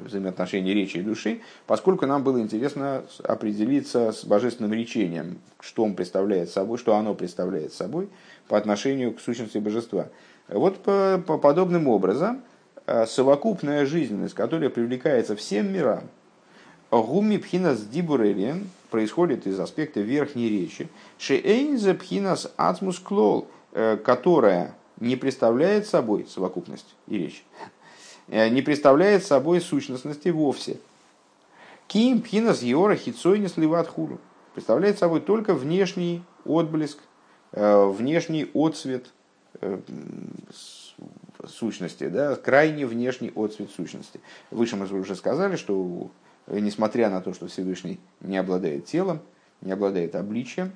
взаимоотношений 0.05 0.75
речи 0.75 0.97
и 0.97 1.03
души, 1.03 1.43
поскольку 1.69 2.07
нам 2.07 2.25
было 2.25 2.41
интересно 2.41 3.05
определиться 3.23 4.11
с 4.11 4.25
божественным 4.25 4.73
речением, 4.73 5.39
что 5.61 5.85
он 5.85 5.95
представляет 5.95 6.51
собой, 6.51 6.77
что 6.77 6.97
оно 6.97 7.15
представляет 7.15 7.73
собой 7.73 8.09
по 8.49 8.59
отношению 8.59 9.15
к 9.15 9.21
сущности 9.21 9.59
божества. 9.59 10.09
Вот 10.49 10.79
по, 10.79 11.23
по 11.25 11.39
подобным 11.39 11.87
образом 11.87 12.43
э, 12.87 13.07
совокупная 13.07 13.87
жизненность, 13.87 14.35
которая 14.35 14.71
привлекается 14.71 15.37
всем 15.37 15.73
мирам, 15.73 16.09
гуми 16.91 17.37
пхинас 17.37 17.87
дибурелиен 17.87 18.67
происходит 18.92 19.49
из 19.49 19.58
аспекта 19.58 20.00
верхней 20.00 20.49
речи, 20.49 20.88
шеэйнзе 21.18 21.94
пхинас 21.94 22.52
ацмус 22.56 23.00
клол, 23.00 23.49
э, 23.72 23.96
которая 23.96 24.76
не 25.00 25.16
представляет 25.16 25.88
собой 25.88 26.26
совокупность 26.28 26.94
и 27.08 27.18
речь, 27.18 27.44
Э, 28.28 28.49
не 28.49 28.62
представляет 28.62 29.25
собой 29.25 29.61
сущностности 29.61 30.28
вовсе. 30.28 30.78
Ким 31.87 32.22
пхинас 32.22 32.62
йора 32.62 32.96
хицой 32.96 33.38
не 33.38 33.49
сливат 33.49 33.88
хуру. 33.88 34.18
Представляет 34.54 34.99
собой 34.99 35.20
только 35.20 35.54
внешний 35.54 36.22
отблеск, 36.44 36.99
э, 37.52 37.87
внешний 37.87 38.50
отцвет 38.54 39.06
сущности, 41.46 42.08
да, 42.08 42.37
крайне 42.37 42.87
внешний 42.87 43.30
отцвет 43.37 43.70
сущности. 43.70 44.20
Выше 44.50 44.76
мы 44.76 44.87
уже 44.87 45.14
сказали, 45.14 45.56
что 45.56 46.11
несмотря 46.61 47.11
на 47.11 47.21
то, 47.21 47.32
что 47.32 47.47
Всевышний 47.47 48.00
не 48.21 48.37
обладает 48.37 48.87
телом, 48.87 49.21
не 49.61 49.73
обладает 49.73 50.14
обличием, 50.14 50.73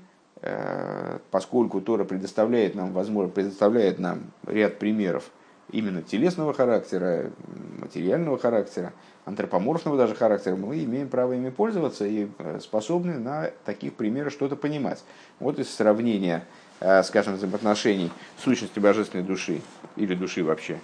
поскольку 1.30 1.80
Тора 1.80 2.04
предоставляет 2.04 2.74
нам, 2.74 2.92
возможно, 2.92 3.30
предоставляет 3.30 3.98
нам 3.98 4.32
ряд 4.46 4.78
примеров 4.78 5.30
именно 5.70 6.02
телесного 6.02 6.52
характера, 6.52 7.30
материального 7.78 8.38
характера, 8.38 8.92
антропоморфного 9.24 9.96
даже 9.96 10.14
характера, 10.14 10.56
мы 10.56 10.82
имеем 10.84 11.08
право 11.08 11.32
ими 11.32 11.50
пользоваться 11.50 12.06
и 12.06 12.28
э, 12.38 12.60
способны 12.60 13.18
на 13.18 13.50
таких 13.64 13.94
примерах 13.94 14.32
что-то 14.32 14.56
понимать. 14.56 15.02
Вот 15.40 15.58
из 15.58 15.68
сравнения, 15.74 16.44
э, 16.80 17.02
скажем, 17.02 17.34
взаимоотношений 17.34 18.12
сущности 18.38 18.78
божественной 18.78 19.24
души 19.24 19.60
или 19.96 20.14
души 20.14 20.44
вообще, 20.44 20.78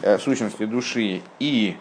э, 0.00 0.18
сущности 0.18 0.64
души 0.64 1.20
и 1.38 1.76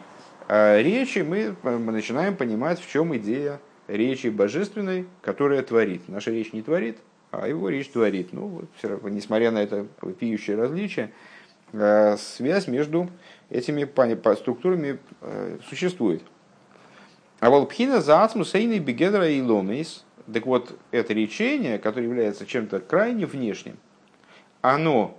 речи, 0.81 1.19
мы 1.19 1.55
начинаем 1.63 2.35
понимать, 2.35 2.79
в 2.79 2.89
чем 2.89 3.15
идея 3.17 3.59
речи 3.87 4.27
божественной, 4.27 5.07
которая 5.21 5.61
творит. 5.61 6.07
Наша 6.07 6.31
речь 6.31 6.53
не 6.53 6.61
творит, 6.61 6.97
а 7.31 7.47
его 7.47 7.69
речь 7.69 7.89
творит. 7.89 8.33
Ну, 8.33 8.47
вот, 8.81 9.03
несмотря 9.09 9.51
на 9.51 9.59
это 9.63 9.87
вопиющее 10.01 10.57
различие, 10.57 11.11
Э, 11.73 12.17
связь 12.17 12.67
между 12.67 13.09
этими 13.49 13.87
структурами 14.35 14.99
э, 15.21 15.57
существует. 15.69 16.21
А 17.39 17.49
волпхина 17.49 18.01
за 18.01 18.23
ацмусейный 18.23 18.79
бегедра 18.79 19.27
и 19.27 19.41
ломейс, 19.41 20.05
так 20.31 20.45
вот, 20.45 20.77
это 20.91 21.13
речение, 21.13 21.79
которое 21.79 22.07
является 22.07 22.45
чем-то 22.45 22.79
крайне 22.79 23.25
внешним, 23.25 23.77
оно, 24.61 25.17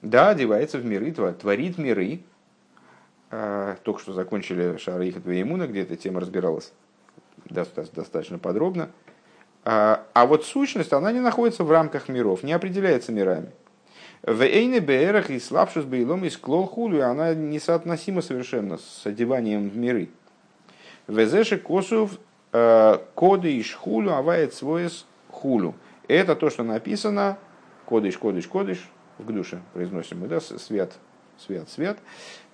да, 0.00 0.30
одевается 0.30 0.78
в 0.78 0.84
миры, 0.84 1.12
творит 1.12 1.76
миры. 1.76 2.20
Э, 3.32 3.76
только 3.82 4.00
что 4.00 4.12
закончили 4.12 4.76
Шара 4.76 5.10
Твоемуна, 5.10 5.66
где 5.66 5.82
эта 5.82 5.96
тема 5.96 6.20
разбиралась 6.20 6.72
достаточно 7.50 8.38
подробно. 8.38 8.90
А 9.64 10.26
вот 10.26 10.44
сущность, 10.44 10.92
она 10.92 11.12
не 11.12 11.20
находится 11.20 11.64
в 11.64 11.70
рамках 11.70 12.08
миров, 12.08 12.42
не 12.42 12.52
определяется 12.52 13.12
мирами. 13.12 13.50
В 14.22 14.42
Эйне 14.42 14.78
Беэрах 14.78 15.30
и 15.30 15.40
слабшус 15.40 15.84
Бейлом 15.84 16.24
из 16.24 16.36
Клол 16.36 16.66
Хулю, 16.66 17.04
она 17.04 17.34
несоотносима 17.34 18.22
совершенно 18.22 18.78
с 18.78 19.02
одеванием 19.04 19.68
в 19.68 19.76
миры. 19.76 20.10
Везеши 21.08 21.58
Косов 21.58 22.18
э, 22.52 22.98
Коды 23.14 23.52
и 23.56 23.62
Шхулю 23.62 24.12
Авает 24.12 24.54
Своес 24.54 25.06
Хулю. 25.28 25.74
Это 26.06 26.36
то, 26.36 26.50
что 26.50 26.62
написано 26.62 27.38
Кодыш, 27.86 28.16
Кодыш, 28.16 28.46
Кодыш, 28.46 28.88
в 29.18 29.32
душе 29.32 29.60
произносим 29.74 30.20
мы, 30.20 30.28
да, 30.28 30.40
свят, 30.40 30.92
свят, 31.38 31.68
свят. 31.68 31.98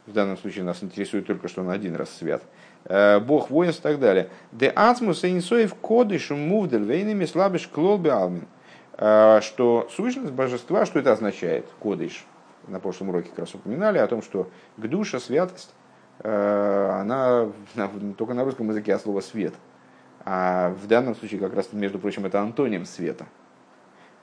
В 0.09 0.13
данном 0.15 0.39
случае 0.39 0.65
нас 0.65 0.83
интересует 0.83 1.27
только, 1.27 1.49
что 1.49 1.61
он 1.61 1.69
один 1.69 1.95
раз 1.95 2.09
свят. 2.09 2.43
Э, 2.87 3.21
Бог 3.21 3.51
воинств 3.51 3.81
и 3.81 3.83
так 3.83 4.01
далее. 4.01 4.31
Де 4.53 4.73
ацмус 4.75 5.23
инсоев 5.23 5.75
кодыш 5.75 6.31
мувдель 6.31 6.85
вейнами 6.85 7.27
слабыш 7.27 7.69
клол 7.69 8.01
алмин. 8.11 8.49
А, 8.95 9.43
что 9.43 9.87
сущность 9.95 10.33
божества, 10.33 10.87
что 10.87 10.99
это 10.99 11.13
означает, 11.13 11.67
кодыш, 11.79 12.25
на 12.69 12.81
прошлом 12.81 13.11
уроке 13.11 13.29
как 13.29 13.41
раз 13.41 13.55
упоминали 13.55 13.99
о 13.99 14.07
том, 14.07 14.23
что 14.23 14.49
к 14.79 14.87
душе 14.89 15.21
святость, 15.21 15.75
а, 16.21 17.01
она 17.03 17.53
только 18.17 18.33
на 18.33 18.45
русском 18.45 18.71
языке 18.71 18.95
от 18.95 19.03
слова 19.03 19.21
свет. 19.21 19.53
А 20.25 20.71
в 20.71 20.87
данном 20.87 21.17
случае, 21.17 21.39
как 21.39 21.55
раз, 21.55 21.69
между 21.73 21.99
прочим, 21.99 22.25
это 22.25 22.41
антоним 22.41 22.87
света. 22.87 23.27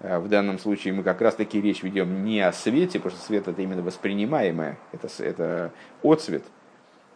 А 0.01 0.19
в 0.19 0.27
данном 0.27 0.59
случае 0.59 0.93
мы 0.93 1.03
как 1.03 1.21
раз 1.21 1.35
таки 1.35 1.61
речь 1.61 1.83
ведем 1.83 2.25
не 2.25 2.41
о 2.41 2.51
свете, 2.51 2.99
потому 2.99 3.15
что 3.17 3.25
свет 3.25 3.47
это 3.47 3.61
именно 3.61 3.81
воспринимаемое, 3.81 4.77
это, 4.91 5.07
это 5.23 5.71
отцвет. 6.03 6.43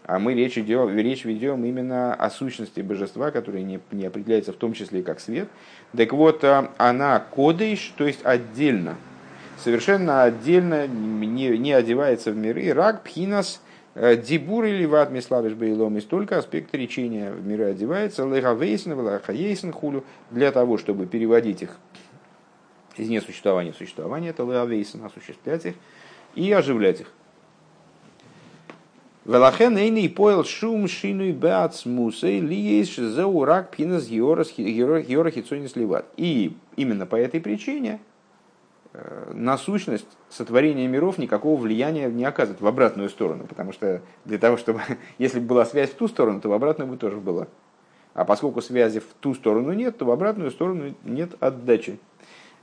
а 0.05 0.17
мы 0.17 0.33
речь, 0.33 0.57
идем, 0.57 0.97
речь 0.97 1.25
ведем 1.25 1.65
именно 1.65 2.13
о 2.13 2.29
сущности 2.29 2.79
божества, 2.79 3.31
которая 3.31 3.63
не, 3.63 3.79
не 3.91 4.05
определяется 4.05 4.53
в 4.53 4.55
том 4.55 4.73
числе 4.73 5.03
как 5.03 5.19
свет. 5.19 5.49
Так 5.95 6.13
вот, 6.13 6.43
а, 6.43 6.71
она 6.77 7.19
кодыш, 7.19 7.93
то 7.97 8.07
есть 8.07 8.21
отдельно, 8.23 8.95
совершенно 9.61 10.23
отдельно, 10.23 10.87
не, 10.87 11.57
не 11.57 11.73
одевается 11.73 12.31
в 12.31 12.37
миры. 12.37 12.73
Рак, 12.73 13.03
пхинас, 13.03 13.61
э, 13.95 14.15
дибур 14.15 14.63
или 14.63 14.85
ват 14.85 15.11
миславиш 15.11 15.51
бейлом, 15.53 15.95
есть 15.95 16.07
только 16.07 16.37
аспект 16.37 16.73
речения 16.73 17.31
в 17.31 17.45
миры 17.45 17.65
одевается. 17.65 18.25
Лехавейсен, 18.25 18.93
лехаейсен 18.93 19.73
хулю, 19.73 20.05
для 20.31 20.51
того, 20.53 20.77
чтобы 20.77 21.07
переводить 21.07 21.61
их 21.61 21.77
из 22.99 23.09
несуществования 23.09 23.71
в 23.71 23.77
существование, 23.77 24.31
это 24.31 24.43
лехавейсен, 24.43 25.03
осуществлять 25.03 25.65
их 25.65 25.75
и 26.35 26.51
оживлять 26.51 27.01
их. 27.01 27.11
Велахен 29.25 29.77
эйный 29.77 30.09
поел 30.09 30.43
шум 30.43 30.87
шинуй 30.87 31.33
беацмусей 31.33 32.39
ли 32.39 32.55
есть 32.55 32.97
заурак 32.97 33.69
пинас 33.69 34.07
геора 34.07 34.43
хитсони 34.43 35.67
сливат. 35.67 36.05
И 36.17 36.57
именно 36.77 37.05
по 37.05 37.15
этой 37.15 37.39
причине 37.39 37.99
э, 38.93 39.31
на 39.35 39.57
сущность 39.59 40.07
сотворения 40.29 40.87
миров 40.87 41.19
никакого 41.19 41.61
влияния 41.61 42.09
не 42.09 42.25
оказывает 42.25 42.61
в 42.61 42.65
обратную 42.65 43.09
сторону, 43.09 43.45
потому 43.47 43.71
что 43.71 44.01
для 44.25 44.39
того, 44.39 44.57
чтобы, 44.57 44.81
если 45.19 45.39
бы 45.39 45.45
была 45.45 45.65
связь 45.65 45.91
в 45.91 45.95
ту 45.95 46.07
сторону, 46.07 46.41
то 46.41 46.49
в 46.49 46.53
обратную 46.53 46.89
бы 46.89 46.97
тоже 46.97 47.17
была. 47.17 47.47
А 48.15 48.25
поскольку 48.25 48.61
связи 48.61 48.99
в 48.99 49.13
ту 49.19 49.35
сторону 49.35 49.73
нет, 49.73 49.97
то 49.97 50.05
в 50.05 50.11
обратную 50.11 50.49
сторону 50.49 50.95
нет 51.03 51.35
отдачи. 51.39 51.99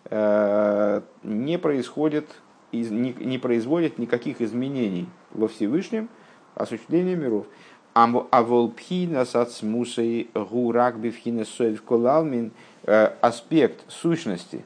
Э, 0.09 1.01
не 1.25 1.59
происходит, 1.59 2.29
не 2.73 3.39
производит 3.39 3.99
никаких 3.99 4.41
изменений 4.41 5.09
во 5.33 5.49
Всевышнем, 5.49 6.09
осуществление 6.55 7.17
миров. 7.17 7.47
А 7.95 8.43
волпхина 8.43 9.25
сацмусой 9.25 10.29
гурак 10.35 10.99
бифхина 10.99 11.45
соев 11.45 11.83
колалмин 11.83 12.53
э, 12.85 13.11
аспект 13.21 13.91
сущности, 13.91 14.65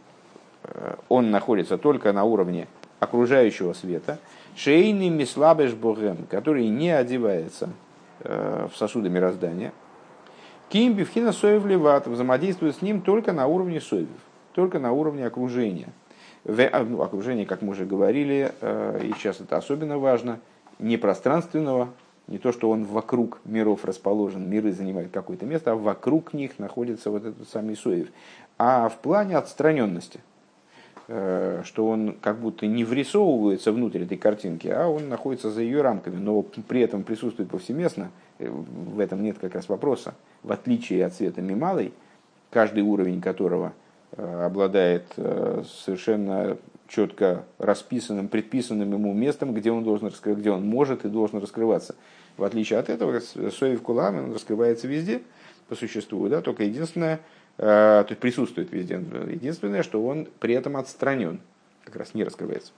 э, 0.64 0.96
он 1.08 1.30
находится 1.30 1.78
только 1.78 2.12
на 2.12 2.24
уровне 2.24 2.66
окружающего 2.98 3.72
света. 3.72 4.18
Шейный 4.56 5.08
мислабеш 5.08 5.72
богем, 5.72 6.26
который 6.28 6.68
не 6.68 6.90
одевается 6.90 7.70
в 8.22 8.72
сосуды 8.74 9.08
мироздания. 9.08 9.72
Ким 10.68 10.92
бифхина 10.92 11.32
соев 11.32 11.64
леват 11.64 12.06
взаимодействует 12.06 12.76
с 12.76 12.82
ним 12.82 13.00
только 13.00 13.32
на 13.32 13.46
уровне 13.46 13.80
соевев, 13.80 14.08
только 14.54 14.78
на 14.78 14.92
уровне 14.92 15.26
окружения. 15.26 15.88
В, 16.44 16.70
ну, 16.88 17.02
окружение, 17.02 17.46
как 17.46 17.62
мы 17.62 17.72
уже 17.72 17.84
говорили, 17.84 18.52
и 18.62 19.12
сейчас 19.16 19.40
это 19.40 19.56
особенно 19.56 19.98
важно– 19.98 20.40
не 20.80 20.96
пространственного, 20.96 21.90
не 22.26 22.38
то, 22.38 22.52
что 22.52 22.70
он 22.70 22.84
вокруг 22.84 23.40
миров 23.44 23.84
расположен, 23.84 24.48
миры 24.48 24.72
занимают 24.72 25.12
какое-то 25.12 25.46
место, 25.46 25.72
а 25.72 25.76
вокруг 25.76 26.32
них 26.32 26.58
находится 26.58 27.10
вот 27.10 27.24
этот 27.24 27.48
самый 27.48 27.76
Соев. 27.76 28.08
А 28.58 28.88
в 28.88 28.98
плане 28.98 29.36
отстраненности, 29.36 30.20
э, 31.08 31.62
что 31.64 31.88
он 31.88 32.16
как 32.20 32.38
будто 32.38 32.66
не 32.66 32.84
врисовывается 32.84 33.72
внутрь 33.72 34.02
этой 34.02 34.16
картинки, 34.16 34.68
а 34.68 34.86
он 34.88 35.08
находится 35.08 35.50
за 35.50 35.62
ее 35.62 35.82
рамками, 35.82 36.16
но 36.16 36.42
при 36.42 36.80
этом 36.80 37.02
присутствует 37.02 37.50
повсеместно, 37.50 38.10
э, 38.38 38.48
в 38.48 39.00
этом 39.00 39.22
нет 39.22 39.38
как 39.38 39.54
раз 39.54 39.68
вопроса. 39.68 40.14
В 40.42 40.52
отличие 40.52 41.04
от 41.04 41.14
света 41.14 41.42
Мималой, 41.42 41.92
каждый 42.50 42.82
уровень 42.82 43.20
которого 43.20 43.68
э, 43.68 43.72
обладает 44.16 45.04
совершенно 45.84 46.56
четко 46.90 47.44
расписанным, 47.58 48.28
предписанным 48.28 48.92
ему 48.92 49.14
местом, 49.14 49.54
где 49.54 49.70
он, 49.70 49.84
должен 49.84 50.08
раскрыть, 50.08 50.38
где 50.38 50.50
он 50.50 50.66
может 50.66 51.04
и 51.04 51.08
должен 51.08 51.38
раскрываться. 51.38 51.94
В 52.36 52.44
отличие 52.44 52.78
от 52.78 52.88
этого, 52.88 53.20
Соев 53.20 53.82
Кулам 53.82 54.18
он 54.18 54.32
раскрывается 54.32 54.88
везде, 54.88 55.22
по 55.68 55.76
существу, 55.76 56.28
да, 56.28 56.40
только 56.40 56.64
единственное, 56.64 57.20
э, 57.56 57.62
то 57.62 58.06
есть 58.08 58.20
присутствует 58.20 58.72
везде. 58.72 58.94
Единственное, 58.94 59.84
что 59.84 60.04
он 60.04 60.26
при 60.40 60.54
этом 60.54 60.76
отстранен, 60.76 61.40
как 61.84 61.96
раз 61.96 62.12
не 62.12 62.24
раскрывается. 62.24 62.72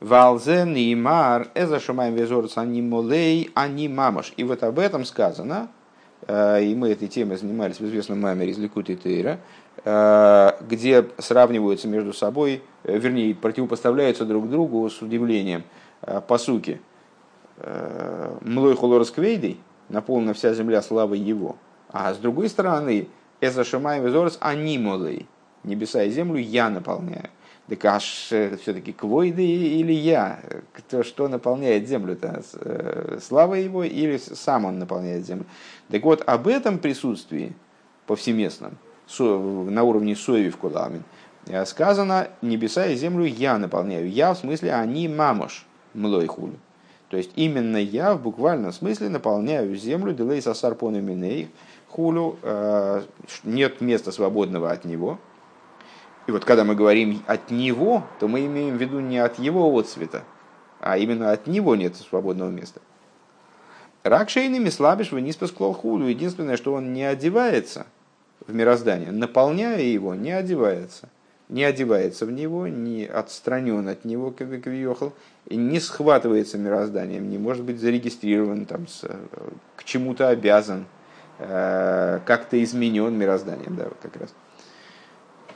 Валзен 0.00 0.74
и 0.76 0.94
мар 0.94 1.48
эза 1.54 1.78
шумаем 1.78 2.14
везорц 2.14 2.56
ани 2.56 2.80
молей 2.80 3.50
ани 3.54 3.88
мамаш. 3.88 4.32
И 4.36 4.44
вот 4.44 4.62
об 4.62 4.78
этом 4.78 5.04
сказано, 5.04 5.68
э, 5.68 5.83
и 6.26 6.74
мы 6.74 6.88
этой 6.90 7.08
темой 7.08 7.36
занимались 7.36 7.80
в 7.80 7.84
известном 7.84 8.20
маме 8.20 8.46
из 8.46 8.56
Тейра, 8.56 9.40
Э, 9.86 10.52
где 10.66 11.04
сравниваются 11.18 11.88
между 11.88 12.14
собой, 12.14 12.62
э, 12.84 12.96
вернее, 12.96 13.34
противопоставляются 13.34 14.24
друг 14.24 14.48
другу 14.48 14.88
с 14.88 15.02
удивлением 15.02 15.64
э, 16.02 16.20
по 16.26 16.38
сути. 16.38 16.80
Млой 18.40 18.76
холорос 18.76 19.12
квейдей, 19.12 19.60
наполнена 19.88 20.34
вся 20.34 20.52
земля 20.54 20.82
славой 20.82 21.20
его. 21.20 21.54
А 21.88 22.12
с 22.12 22.18
другой 22.18 22.48
стороны, 22.48 23.06
Эза 23.40 23.62
Шамай 23.62 24.00
Везорс 24.00 24.38
анимолей, 24.40 25.28
небеса 25.62 26.02
и 26.02 26.10
землю 26.10 26.40
я 26.40 26.68
наполняю. 26.68 27.30
Так 27.68 27.84
аж 27.86 28.04
все-таки 28.04 28.92
квойды 28.92 29.44
или 29.44 29.92
я? 29.92 30.40
Кто, 30.74 31.02
что 31.02 31.28
наполняет 31.28 31.88
землю-то? 31.88 32.42
Слава 33.22 33.54
его 33.54 33.84
или 33.84 34.18
сам 34.18 34.66
он 34.66 34.78
наполняет 34.78 35.24
землю? 35.24 35.46
Так 35.88 36.02
вот, 36.02 36.22
об 36.26 36.46
этом 36.46 36.78
присутствии 36.78 37.54
повсеместном 38.06 38.76
на 39.18 39.82
уровне 39.82 40.16
соеви 40.16 40.50
в 40.50 40.56
куламин, 40.56 41.04
э, 41.46 41.64
сказано, 41.66 42.28
небеса 42.42 42.86
и 42.86 42.96
землю 42.96 43.24
я 43.24 43.58
наполняю. 43.58 44.10
Я 44.10 44.34
в 44.34 44.38
смысле 44.38 44.74
они 44.74 45.08
мамош 45.08 45.66
млой 45.92 46.26
хулю. 46.26 46.54
То 47.10 47.18
есть 47.18 47.30
именно 47.36 47.76
я 47.76 48.14
в 48.14 48.22
буквальном 48.22 48.72
смысле 48.72 49.08
наполняю 49.08 49.76
землю 49.76 50.12
делей 50.12 50.40
сосар 50.40 50.76
миней 50.82 51.50
хулю. 51.88 52.38
Э, 52.42 53.02
нет 53.44 53.80
места 53.80 54.10
свободного 54.10 54.70
от 54.70 54.84
него. 54.84 55.18
И 56.26 56.32
вот 56.32 56.44
когда 56.44 56.64
мы 56.64 56.74
говорим 56.74 57.22
от 57.26 57.50
него, 57.50 58.04
то 58.18 58.28
мы 58.28 58.46
имеем 58.46 58.76
в 58.76 58.80
виду 58.80 59.00
не 59.00 59.18
от 59.18 59.38
его 59.38 59.76
отцвета, 59.78 60.24
а 60.80 60.96
именно 60.96 61.32
от 61.32 61.46
него 61.46 61.76
нет 61.76 61.96
свободного 61.96 62.50
места. 62.50 62.80
Рак 64.02 64.30
шейными 64.30 64.68
слабишь, 64.68 65.12
вы 65.12 65.20
не 65.20 65.32
спасклал 65.32 65.72
хулю. 65.72 66.06
Единственное, 66.06 66.56
что 66.56 66.74
он 66.74 66.92
не 66.92 67.04
одевается– 67.04 67.86
в 68.46 68.54
мироздание, 68.54 69.10
наполняя 69.10 69.80
его, 69.80 70.14
не 70.14 70.32
одевается. 70.32 71.08
Не 71.48 71.64
одевается 71.64 72.24
в 72.24 72.32
него, 72.32 72.68
не 72.68 73.04
отстранен 73.04 73.86
от 73.88 74.04
него, 74.04 74.30
как 74.30 74.48
въехал, 74.48 75.12
и 75.46 75.56
не 75.56 75.78
схватывается 75.78 76.56
мирозданием, 76.56 77.28
не 77.28 77.36
может 77.36 77.64
быть 77.64 77.78
зарегистрирован, 77.78 78.64
там, 78.64 78.88
с, 78.88 79.02
к 79.76 79.84
чему-то 79.84 80.28
обязан, 80.30 80.86
э, 81.38 82.20
как-то 82.24 82.62
изменен 82.62 83.14
мирозданием, 83.14 83.76
да, 83.76 83.84
вот 83.84 83.98
как 84.00 84.16
раз. 84.16 84.34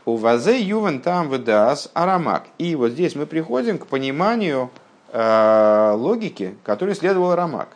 У 0.04 0.16
вазе 0.16 0.60
ювен 0.60 1.00
там 1.00 1.28
выдас 1.28 1.90
арамак. 1.94 2.46
И 2.58 2.74
вот 2.74 2.92
здесь 2.92 3.14
мы 3.14 3.26
приходим 3.26 3.78
к 3.78 3.86
пониманию 3.86 4.70
э, 5.12 5.92
логики, 5.96 6.56
которой 6.64 6.94
следовал 6.94 7.32
арамак, 7.32 7.68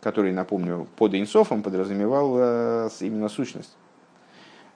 который, 0.00 0.32
напомню, 0.32 0.86
под 0.96 1.14
инсофом 1.14 1.62
подразумевал 1.62 2.34
э, 2.38 2.88
именно 3.00 3.28
сущность. 3.28 3.76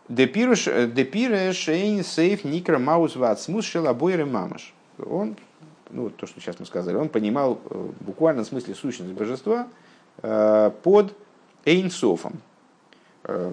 Депире 0.08 1.52
шейн 1.52 2.04
сейф 2.04 2.44
никра 2.44 2.78
маус 2.78 3.16
вацмус 3.16 3.64
шелабойры 3.64 4.24
мамаш. 4.24 4.72
Он, 4.98 5.36
ну 5.90 6.10
то, 6.10 6.26
что 6.26 6.40
сейчас 6.40 6.60
мы 6.60 6.66
сказали, 6.66 6.96
он 6.96 7.08
понимал 7.08 7.58
э, 7.70 7.90
в 8.00 8.44
смысле 8.44 8.74
сущность 8.74 9.12
божества 9.12 9.66
э, 10.22 10.70
под 10.82 11.12
эйнсофом. 11.64 12.40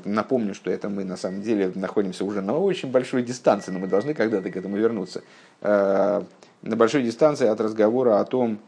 Напомню, 0.06 0.54
что 0.54 0.70
это 0.70 0.90
мы 0.90 1.04
на 1.04 1.18
самом 1.18 1.42
деле 1.42 1.72
находимся 1.74 2.26
уже 2.26 2.42
на 2.42 2.58
очень 2.58 2.92
большой 2.92 3.24
дистанции, 3.24 3.72
но 3.72 3.80
мы 3.80 3.88
должны 3.88 4.14
когда-то 4.14 4.52
к 4.52 4.56
этому 4.56 4.78
вернуться. 4.78 5.24
На 5.62 6.26
большой 6.64 7.02
дистанции 7.04 7.48
от 7.48 7.60
разговора 7.60 8.20
о 8.20 8.26
том, 8.26 8.60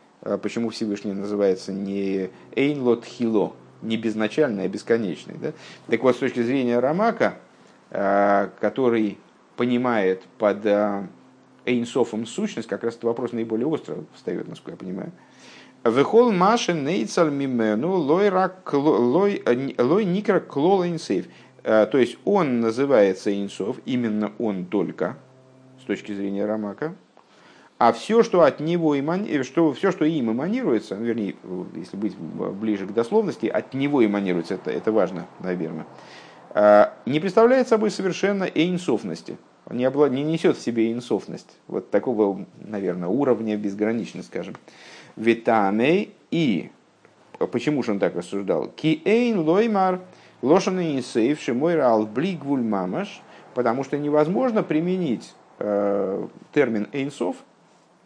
почему 0.41 0.69
Всевышний 0.69 1.13
называется 1.13 1.71
не 1.71 2.29
Эйнлот 2.55 3.05
Хило, 3.05 3.53
не 3.83 3.97
безначальный, 3.97 4.63
а 4.63 4.67
бесконечный. 4.67 5.35
Да? 5.39 5.53
Так 5.87 6.01
вот, 6.01 6.15
с 6.15 6.19
точки 6.19 6.41
зрения 6.41 6.79
Рамака, 6.79 7.35
Э, 7.91 8.49
который 8.59 9.17
понимает 9.55 10.23
под 10.37 10.65
э, 10.65 11.07
Эйнсофом 11.65 12.25
сущность, 12.25 12.67
как 12.67 12.83
раз 12.83 12.95
этот 12.95 13.05
вопрос 13.05 13.31
наиболее 13.31 13.67
остро 13.67 13.97
встает, 14.15 14.49
насколько 14.49 14.71
я 14.71 14.77
понимаю. 14.77 15.11
Вехол 15.85 16.31
машин 16.31 16.83
нейцал 16.83 17.29
мимену 17.29 17.91
лой 17.97 18.31
никра 20.05 20.39
клол 20.39 20.83
инсейф. 20.83 21.27
Э, 21.63 21.85
то 21.85 21.99
есть 21.99 22.17
он 22.25 22.59
называется 22.59 23.31
инсов, 23.31 23.77
именно 23.85 24.31
он 24.39 24.65
только, 24.65 25.15
с 25.79 25.83
точки 25.83 26.11
зрения 26.11 26.45
Рамака. 26.45 26.95
А 27.77 27.93
все, 27.93 28.23
что 28.23 28.41
от 28.41 28.59
него 28.59 28.99
эмани... 28.99 29.43
что, 29.43 29.73
все, 29.73 29.91
что 29.91 30.05
им 30.05 30.31
эманируется, 30.31 30.95
вернее, 30.95 31.35
если 31.75 31.97
быть 31.97 32.17
ближе 32.17 32.87
к 32.87 32.93
дословности, 32.93 33.45
от 33.45 33.75
него 33.75 34.03
эманируется, 34.03 34.55
это, 34.55 34.71
это 34.71 34.91
важно, 34.91 35.27
наверное 35.39 35.85
а, 36.55 36.93
не 37.05 37.19
представляет 37.19 37.67
собой 37.67 37.91
совершенно 37.91 38.45
эйнсофности. 38.45 39.37
Он 39.65 39.77
не, 39.77 39.83
обла... 39.83 40.07
не 40.07 40.23
несет 40.23 40.57
в 40.57 40.61
себе 40.61 40.91
инсофность. 40.91 41.57
Вот 41.67 41.91
такого, 41.91 42.45
наверное, 42.59 43.09
уровня 43.09 43.57
безграничности, 43.57 44.27
скажем. 44.27 44.55
Витамей 45.15 46.15
и 46.31 46.69
почему 47.51 47.83
же 47.83 47.91
он 47.91 47.99
так 47.99 48.15
рассуждал? 48.15 48.67
Ки 48.75 49.01
эйн 49.05 49.39
лоймар 49.39 50.01
лошаны 50.41 50.97
инсейв 50.97 51.39
шимой 51.41 51.75
рал 51.75 52.05
блигвуль 52.05 52.61
мамаш, 52.61 53.21
потому 53.53 53.83
что 53.83 53.97
невозможно 53.97 54.63
применить 54.63 55.33
э, 55.59 56.27
термин 56.53 56.87
эйнсов, 56.91 57.37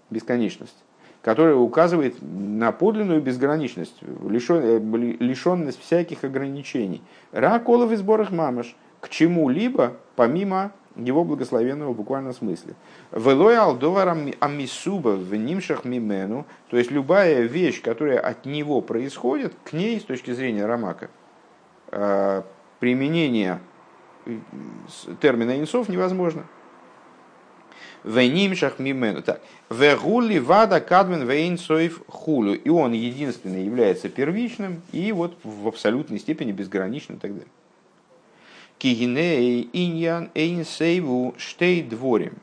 бесконечность, 0.09 0.83
который 1.21 1.59
указывает 1.59 2.15
на 2.21 2.71
подлинную 2.71 3.21
безграничность, 3.21 4.01
лишенность 4.01 5.81
всяких 5.81 6.23
ограничений. 6.23 7.01
Раколов 7.31 7.91
и 7.91 7.95
сборах 7.95 8.31
мамаш 8.31 8.75
к 8.99 9.09
чему-либо, 9.09 9.93
помимо 10.15 10.71
его 10.95 11.23
благословенного 11.23 11.93
в 11.93 11.95
буквальном 11.95 12.33
смысле. 12.33 12.75
Велой 13.11 13.57
алдоварам 13.57 14.31
амисуба 14.39 15.09
в 15.09 15.33
нимшах 15.35 15.85
мимену, 15.85 16.45
то 16.69 16.77
есть 16.77 16.91
любая 16.91 17.41
вещь, 17.41 17.81
которая 17.81 18.19
от 18.19 18.45
него 18.45 18.81
происходит, 18.81 19.53
к 19.63 19.73
ней 19.73 19.99
с 19.99 20.03
точки 20.03 20.31
зрения 20.31 20.65
Рамака, 20.65 21.09
э, 21.91 22.43
применение 22.79 23.59
э, 24.25 24.37
термина 25.21 25.59
инсов 25.59 25.89
невозможно. 25.89 26.45
Венимшах 28.03 28.79
мимену. 28.79 29.21
Так. 29.21 29.41
Вегули 29.69 30.37
вада 30.39 30.79
кадмен 30.79 31.27
вейнсоев 31.27 32.01
хулю. 32.07 32.53
И 32.53 32.69
он 32.69 32.93
единственный 32.93 33.65
является 33.65 34.07
первичным 34.07 34.81
и 34.93 35.11
вот 35.11 35.37
в 35.43 35.67
абсолютной 35.67 36.17
степени 36.19 36.53
безграничным 36.53 37.17
и 37.17 37.19
так 37.19 37.31
далее. 37.31 37.49
Кигиней 38.79 39.69
иньян 39.73 40.31
эйнсейву 40.33 41.35
штей 41.37 41.83
дворим. 41.83 42.37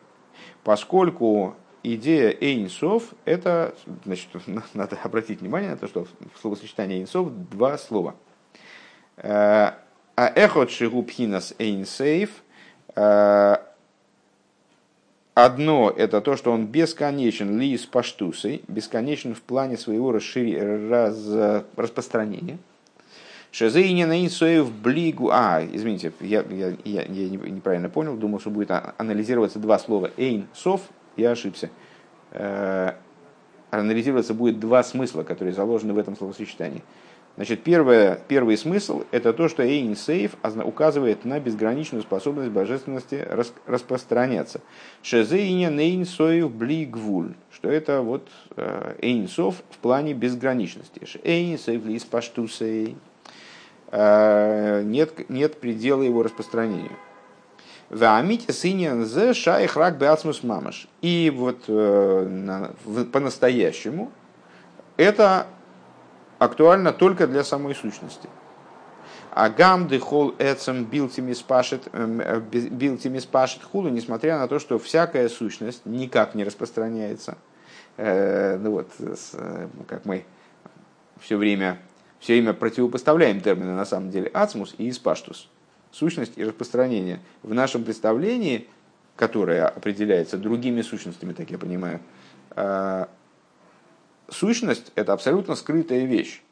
Поскольку 0.62 1.56
идея 1.82 2.36
эйнсов, 2.40 3.14
это, 3.24 3.74
значит, 4.04 4.28
надо 4.74 4.98
обратить 5.02 5.40
внимание 5.40 5.70
на 5.70 5.76
то, 5.78 5.88
что 5.88 6.04
в 6.04 6.40
словосочетании 6.40 6.98
эйнсов 6.98 7.30
два 7.50 7.78
слова. 7.78 8.14
Э, 9.16 9.72
а 10.14 10.32
эхот 10.34 10.70
шигубхинас 10.70 11.54
эйнсейв 11.58 12.30
э, 12.94 13.56
Одно– 15.34 15.90
это 15.96 16.22
то, 16.22 16.34
что 16.34 16.50
он 16.50 16.66
бесконечен 16.66 17.58
ли 17.60 17.76
с 17.76 17.84
паштусой, 17.84 18.62
бесконечен 18.68 19.34
в 19.34 19.42
плане 19.42 19.76
своего 19.76 20.10
расшир... 20.10 20.88
раз... 20.90 21.28
распространения– 21.76 22.58
Шезейнин 23.56 24.12
Инсоев 24.12 24.70
Блигу. 24.70 25.30
А, 25.32 25.64
извините, 25.64 26.12
я, 26.20 26.44
я, 26.50 26.74
я, 26.84 27.02
я 27.04 27.28
неправильно 27.30 27.88
понял, 27.88 28.14
думал, 28.14 28.38
что 28.38 28.50
будет 28.50 28.70
анализироваться 28.98 29.58
два 29.58 29.78
слова 29.78 30.10
Эйн 30.18 30.46
Сов, 30.52 30.82
я 31.16 31.30
ошибся. 31.30 31.70
Э, 32.32 32.92
анализироваться 33.70 34.34
будет 34.34 34.60
два 34.60 34.82
смысла, 34.82 35.22
которые 35.22 35.54
заложены 35.54 35.94
в 35.94 35.98
этом 35.98 36.18
словосочетании. 36.18 36.82
Значит, 37.36 37.62
первое, 37.62 38.20
первый 38.28 38.58
смысл– 38.58 39.04
это 39.10 39.32
то, 39.32 39.48
что 39.48 39.62
Эйн 39.62 39.96
Сейф 39.96 40.36
указывает 40.62 41.24
на 41.24 41.40
безграничную 41.40 42.02
способность 42.02 42.50
божественности 42.50 43.26
распространяться. 43.64 44.60
Шезейня 45.00 45.70
Нейн 45.70 46.04
Соев 46.04 46.50
Блигвуль, 46.52 47.32
что 47.50 47.70
это 47.70 48.02
вот 48.02 48.28
э, 48.54 48.96
Эйн 49.00 49.28
Сов 49.28 49.62
в 49.70 49.78
плане 49.78 50.12
безграничности. 50.12 51.00
Эйн 51.24 51.58
Сейф 51.58 51.86
Лис 51.86 52.04
Паштусей. 52.04 52.98
Э, 53.88 54.82
нет, 54.82 55.28
нет 55.28 55.60
предела 55.60 56.02
его 56.02 56.22
распространению. 56.22 56.96
Ваамите 57.88 58.52
сынен 58.52 59.04
зе 59.04 59.32
шайх 59.32 59.76
рак 59.76 59.96
беацмус 59.96 60.42
мамаш. 60.42 60.88
И 61.02 61.32
вот 61.34 61.64
э, 61.68 62.72
по-настоящему 63.12 64.10
это 64.96 65.46
актуально 66.38 66.92
только 66.92 67.26
для 67.28 67.44
самой 67.44 67.74
сущности. 67.74 68.28
А 69.30 69.50
гам 69.50 69.86
дехол 69.86 70.34
эцем 70.38 70.84
билтими 70.84 71.32
спашет, 71.32 71.86
э, 71.92 72.40
билтими 72.40 73.20
спашет 73.20 73.62
хулу, 73.62 73.88
несмотря 73.88 74.38
на 74.38 74.48
то, 74.48 74.58
что 74.58 74.80
всякая 74.80 75.28
сущность 75.28 75.82
никак 75.84 76.34
не 76.34 76.42
распространяется. 76.44 77.38
Ну 77.98 78.72
вот, 78.72 78.90
как 79.88 80.04
мы 80.04 80.26
все 81.18 81.38
время 81.38 81.78
все 82.26 82.32
время 82.32 82.54
противопоставляем 82.54 83.40
термины 83.40 83.76
на 83.76 83.84
самом 83.84 84.10
деле 84.10 84.28
ацмус 84.34 84.74
и 84.78 84.90
испаштус, 84.90 85.48
сущность 85.92 86.32
и 86.34 86.44
распространение. 86.44 87.20
В 87.44 87.54
нашем 87.54 87.84
представлении, 87.84 88.66
которое 89.14 89.64
определяется 89.68 90.36
другими 90.36 90.82
сущностями, 90.82 91.34
так 91.34 91.52
я 91.52 91.58
понимаю, 91.58 92.00
а, 92.50 93.08
сущность– 94.28 94.90
это 94.96 95.12
абсолютно 95.12 95.54
скрытая 95.54 96.04
вещь, 96.04 96.42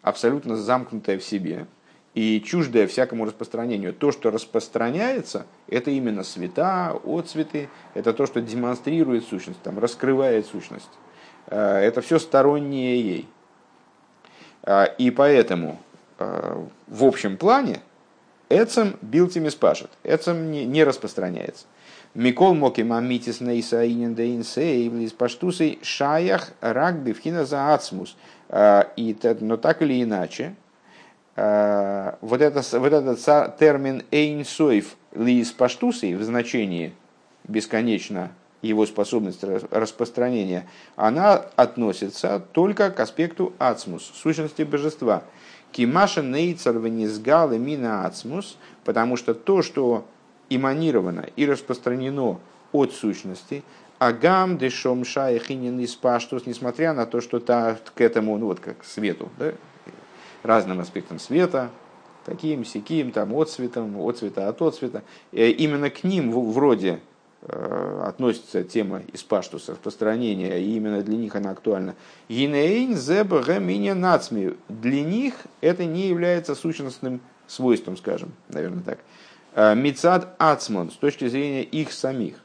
абсолютно 0.00 0.56
замкнутая 0.56 1.18
в 1.18 1.24
себе 1.24 1.66
и 2.14 2.40
чуждая 2.40 2.86
всякому 2.86 3.24
распространению. 3.24 3.94
То, 3.94 4.12
что 4.12 4.30
распространяется, 4.30 5.46
это 5.66 5.90
именно 5.90 6.22
света, 6.22 7.00
отцветы, 7.04 7.68
это 7.94 8.12
то, 8.12 8.26
что 8.26 8.40
демонстрирует 8.40 9.24
сущность, 9.24 9.60
там, 9.62 9.80
раскрывает 9.80 10.46
сущность. 10.46 10.92
А, 11.48 11.80
это 11.80 12.00
все 12.00 12.20
стороннее 12.20 13.00
ей. 13.00 13.28
А, 14.66 14.84
и 14.84 15.10
поэтому 15.10 15.78
а, 16.18 16.66
в 16.88 17.04
общем 17.04 17.36
плане 17.36 17.80
Эцем 18.48 18.96
билтими 19.00 19.48
спашет. 19.48 19.90
Эцем 20.04 20.50
не, 20.50 20.84
распространяется. 20.84 21.66
Микол 22.14 22.54
моки 22.54 22.82
мамитис 22.82 23.40
нейса 23.40 23.84
инен 23.84 24.14
дейн 24.14 24.42
из 24.42 25.12
паштусей 25.12 25.78
шаях 25.82 26.50
рагби 26.60 27.12
вхина 27.12 27.44
за 27.44 27.74
ацмус. 27.74 28.16
А, 28.48 28.88
и, 28.96 29.16
но 29.40 29.56
так 29.56 29.82
или 29.82 30.02
иначе, 30.02 30.54
вот, 31.36 32.40
это, 32.40 32.62
вот 32.78 32.92
этот 32.94 33.58
термин 33.58 34.04
эйнсоев 34.10 34.96
ли 35.14 35.40
из 35.40 35.52
паштусей 35.52 36.14
в 36.14 36.22
значении 36.22 36.94
бесконечно 37.44 38.30
его 38.66 38.86
способность 38.86 39.44
распространения, 39.70 40.68
она 40.96 41.34
относится 41.56 42.44
только 42.52 42.90
к 42.90 43.00
аспекту 43.00 43.52
ацмус, 43.58 44.10
сущности 44.14 44.62
божества. 44.62 45.24
Кимаша 45.72 46.22
нейцар 46.22 46.78
венизгал 46.78 47.50
мина 47.50 48.06
ацмус, 48.06 48.56
потому 48.84 49.16
что 49.16 49.34
то, 49.34 49.62
что 49.62 50.06
эманировано 50.48 51.26
и 51.36 51.46
распространено 51.46 52.38
от 52.72 52.92
сущности, 52.92 53.62
агам 53.98 54.58
дешом 54.58 55.04
шайхинин 55.04 55.80
из 55.80 55.94
паштус, 55.94 56.46
несмотря 56.46 56.92
на 56.92 57.06
то, 57.06 57.20
что 57.20 57.40
та, 57.40 57.78
к 57.94 58.00
этому, 58.00 58.36
ну 58.38 58.46
вот 58.46 58.60
как 58.60 58.84
свету, 58.84 59.28
да, 59.38 59.52
разным 60.42 60.80
аспектам 60.80 61.18
света, 61.18 61.70
таким, 62.24 62.64
сяким, 62.64 63.12
там, 63.12 63.34
отцветом, 63.34 64.00
отцвета 64.06 64.48
от 64.48 64.60
отцвета, 64.60 65.02
э, 65.32 65.48
именно 65.50 65.90
к 65.90 66.04
ним 66.04 66.30
вроде 66.32 67.00
относится 67.48 68.64
тема 68.64 69.02
из 69.12 69.22
паштуса, 69.22 69.72
распространения, 69.72 70.58
и 70.58 70.76
именно 70.76 71.02
для 71.02 71.16
них 71.16 71.36
она 71.36 71.50
актуальна. 71.50 71.94
Гинейн 72.28 72.96
зебгаминя 72.96 73.94
нацми. 73.94 74.56
Для 74.68 75.02
них 75.02 75.34
это 75.60 75.84
не 75.84 76.08
является 76.08 76.54
сущностным 76.54 77.20
свойством, 77.46 77.96
скажем, 77.96 78.32
наверное 78.48 78.82
так. 78.82 78.98
Э, 79.54 79.74
Мицад 79.74 80.34
ацмон, 80.38 80.90
с 80.90 80.94
точки 80.94 81.28
зрения 81.28 81.62
их 81.62 81.92
самих. 81.92 82.36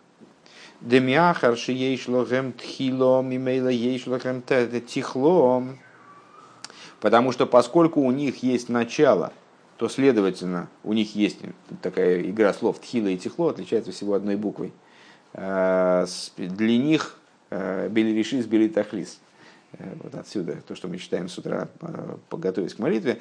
Демиахар 0.81 1.57
шиейшлохем 1.57 2.53
тхило 2.53 3.21
мимейла 3.21 3.69
ейшлохем 3.69 4.43
тихло. 4.87 5.63
Потому 6.99 7.31
что 7.31 7.45
поскольку 7.45 8.01
у 8.01 8.11
них 8.11 8.43
есть 8.43 8.69
начало, 8.69 9.33
то, 9.77 9.89
следовательно, 9.89 10.69
у 10.83 10.93
них 10.93 11.15
есть 11.15 11.39
такая 11.81 12.21
игра 12.21 12.53
слов 12.53 12.79
тхила 12.79 13.07
и 13.07 13.17
тихло, 13.17 13.49
отличается 13.49 13.91
всего 13.91 14.13
одной 14.13 14.35
буквой. 14.35 14.73
Э, 15.33 16.05
для 16.37 16.77
них 16.77 17.17
э, 17.49 17.87
Белеришис, 17.89 18.45
Белитахлис. 18.45 19.19
Э, 19.73 19.93
вот 20.03 20.15
отсюда 20.15 20.57
то, 20.67 20.75
что 20.75 20.87
мы 20.87 20.97
читаем 20.97 21.29
с 21.29 21.37
утра, 21.37 21.67
подготовиться 22.29 22.77
к 22.77 22.79
молитве. 22.79 23.19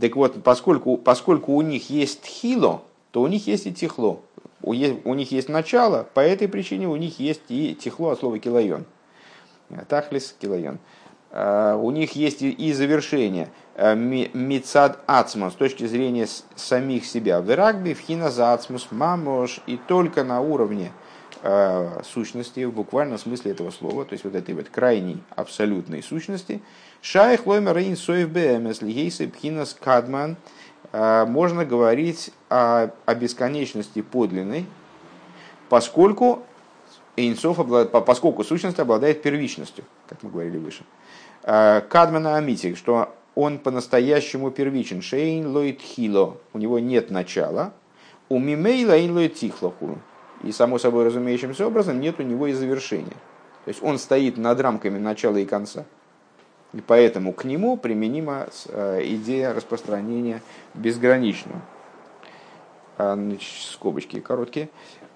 Так 0.00 0.16
вот, 0.16 0.42
поскольку, 0.42 0.96
поскольку 0.96 1.54
у 1.54 1.62
них 1.62 1.90
есть 1.90 2.24
хило, 2.24 2.82
то 3.10 3.22
у 3.22 3.26
них 3.26 3.46
есть 3.46 3.66
и 3.66 3.72
тихло. 3.72 4.20
У, 4.62 4.70
у 4.70 5.14
них 5.14 5.32
есть 5.32 5.48
начало, 5.48 6.06
по 6.14 6.20
этой 6.20 6.46
причине 6.46 6.86
у 6.86 6.96
них 6.96 7.18
есть 7.18 7.42
и 7.48 7.74
тихло 7.74 8.12
от 8.12 8.20
слова 8.20 8.38
килайон. 8.38 8.84
Тахлис, 9.88 10.34
килайон. 10.38 10.78
У 11.32 11.90
них 11.92 12.12
есть 12.12 12.42
и 12.42 12.72
завершение. 12.72 13.48
Мицад 13.76 14.98
ацмус 15.06 15.52
с 15.52 15.56
точки 15.56 15.86
зрения 15.86 16.26
самих 16.56 17.06
себя. 17.06 17.40
В 17.40 17.54
рагби, 17.54 17.94
в 17.94 18.00
хина 18.00 18.26
ацмус 18.52 18.88
мамош. 18.90 19.60
И 19.66 19.76
только 19.76 20.24
на 20.24 20.40
уровне 20.40 20.90
Э, 20.90 21.09
сущности 21.42 22.64
в 22.64 22.72
буквальном 22.72 23.18
смысле 23.18 23.52
этого 23.52 23.70
слова, 23.70 24.04
то 24.04 24.12
есть 24.12 24.24
вот 24.24 24.34
этой 24.34 24.54
вот 24.54 24.68
крайней 24.68 25.22
абсолютной 25.36 26.02
сущности. 26.02 26.60
Шайх 27.00 27.46
лоймер 27.46 27.76
рейн 27.76 27.96
соев 27.96 28.30
бэмэс 28.30 28.82
льейсы 28.82 29.26
пхинас 29.26 29.74
кадман. 29.78 30.36
Э, 30.92 31.24
можно 31.26 31.64
говорить 31.64 32.30
о, 32.48 32.90
о 33.06 33.14
бесконечности 33.14 34.02
подлинной, 34.02 34.66
поскольку 35.68 36.42
Эйнсов 37.16 37.58
поскольку 38.04 38.44
сущность 38.44 38.78
обладает 38.78 39.22
первичностью, 39.22 39.84
как 40.08 40.22
мы 40.22 40.30
говорили 40.30 40.58
выше. 40.58 40.84
Э, 41.42 41.80
Кадмана 41.88 42.36
Амити, 42.36 42.74
что 42.74 43.14
он 43.34 43.58
по-настоящему 43.58 44.50
первичен. 44.50 45.02
Шейн 45.02 45.46
лоит 45.46 45.80
хило, 45.80 46.36
у 46.52 46.58
него 46.58 46.78
нет 46.78 47.10
начала. 47.10 47.72
У 48.28 48.38
мимейла 48.38 48.98
ин 49.04 49.14
лоит 49.14 49.34
тихлоху. 49.34 49.98
И 50.42 50.52
само 50.52 50.78
собой 50.78 51.04
разумеющимся 51.04 51.66
образом 51.66 52.00
нет 52.00 52.18
у 52.18 52.22
него 52.22 52.46
и 52.46 52.52
завершения. 52.52 53.16
То 53.64 53.68
есть 53.68 53.82
он 53.82 53.98
стоит 53.98 54.36
над 54.36 54.60
рамками 54.60 54.98
начала 54.98 55.36
и 55.36 55.44
конца. 55.44 55.84
И 56.72 56.80
поэтому 56.80 57.32
к 57.32 57.44
нему 57.44 57.76
применима 57.76 58.48
э, 58.68 59.00
идея 59.04 59.52
распространения 59.52 60.40
безграничного. 60.74 61.60
А, 63.00 63.18
скобочки 63.72 64.20
короткие. 64.20 64.68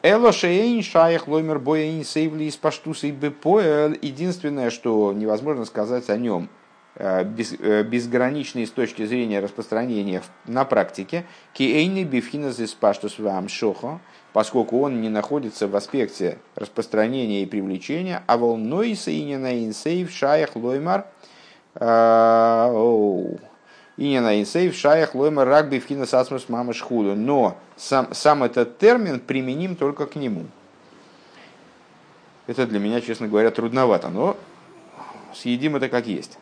Эло 0.02 0.32
шейн 0.32 0.82
шаях 0.82 1.28
лоймер 1.28 1.58
бояин 1.58 2.04
сейвли 2.04 2.44
из 2.44 2.56
паштуса 2.56 3.06
и 3.06 3.10
Единственное, 3.10 4.70
что 4.70 5.12
невозможно 5.12 5.64
сказать 5.64 6.08
о 6.08 6.16
нем 6.16 6.48
э, 6.94 7.24
без, 7.24 7.52
э, 7.52 7.82
безграничный 7.82 8.66
с 8.66 8.70
точки 8.70 9.04
зрения 9.04 9.40
распространения 9.40 10.22
на 10.46 10.64
практике, 10.64 11.24
киэйни 11.52 12.04
бифхинас 12.04 12.58
из 12.58 12.72
паштус 12.72 13.18
вам 13.18 13.48
шохо, 13.48 14.00
поскольку 14.34 14.82
он 14.82 15.00
не 15.00 15.08
находится 15.08 15.66
в 15.66 15.74
аспекте 15.74 16.36
распространения 16.56 17.42
и 17.42 17.46
привлечения, 17.46 18.22
а 18.26 18.36
волной 18.36 18.94
сейнина 18.94 19.64
инсейв 19.64 20.10
шаях 20.10 20.56
лоймар– 20.56 21.06
и 23.96 24.08
не 24.08 24.20
на 24.20 24.40
инсейв 24.40 24.76
шаях 24.76 25.14
лойма 25.14 25.44
рагби 25.44 25.78
в 25.78 25.86
киносасмус 25.86 26.48
мама 26.48 26.72
шхуду. 26.72 27.14
Но 27.14 27.56
сам, 27.76 28.12
сам 28.12 28.42
этот 28.42 28.78
термин 28.78 29.20
применим 29.20 29.76
только 29.76 30.06
к 30.06 30.16
нему. 30.16 30.46
Это 32.46 32.66
для 32.66 32.78
меня, 32.78 33.00
честно 33.00 33.28
говоря, 33.28 33.50
трудновато, 33.50 34.08
но 34.08 34.36
съедим 35.32 35.76
это 35.76 35.88
как 35.88 36.06
есть. 36.06 36.38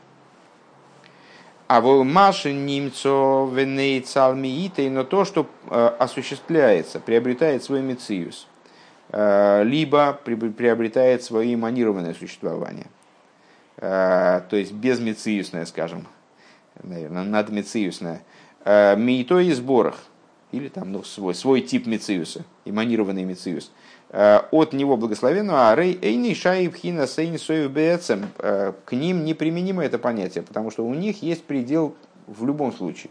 А 1.73 1.81
волмаши 1.81 2.53
немцо 2.53 3.51
венейцалмиитой, 3.53 4.91
но 4.91 5.05
то, 5.05 5.25
что 5.25 5.47
э, 5.71 5.87
осуществляется, 5.99 7.01
приобретает 7.01 7.65
свой 7.65 7.81
мециус, 7.81 8.47
э, 9.11 9.63
либо 9.65 10.13
приобретает 10.13 11.23
свое 11.23 11.57
манированное 11.57 12.15
существование– 12.15 12.87
Э, 13.83 14.43
то 14.49 14.57
есть 14.57 14.73
безмециусная, 14.73 15.67
скажем, 15.67 16.07
наверное, 16.85 17.25
надмециусная, 17.25 18.23
э, 18.65 18.95
мейто 18.95 19.41
и 19.41 19.51
сборах, 19.53 19.97
или 20.53 20.69
там 20.69 20.93
ну, 20.93 21.03
свой, 21.03 21.35
свой 21.35 21.63
тип 21.63 21.87
мециуса, 21.87 22.45
эманированный 22.65 23.25
мециус, 23.25 23.73
от 24.13 24.75
него 24.75 24.99
благословенного, 24.99 25.71
а 25.71 25.75
рей 25.75 25.99
эйни 26.03 26.35
шаибхина 26.35 27.07
сейн 27.07 27.39
соев 27.39 27.71
бецем, 27.71 28.29
к 28.37 28.93
ним 28.93 29.25
неприменимо 29.25 29.83
это 29.83 29.99
понятие, 29.99 30.45
потому 30.45 30.71
что 30.71 30.85
у 30.85 30.93
них 30.93 31.23
есть 31.23 31.45
предел 31.45 31.97
в 32.27 32.45
любом 32.45 32.75
случае. 32.75 33.11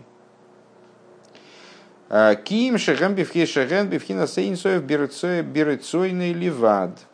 Ким 2.43 2.77
шеген 2.77 3.15
бифхи 3.15 3.47
шеген 3.47 3.87
бифхина 3.87 4.27
сейн 4.27 4.55
соев 4.55 4.83
берецойный 4.83 6.33
ливад– 6.33 6.99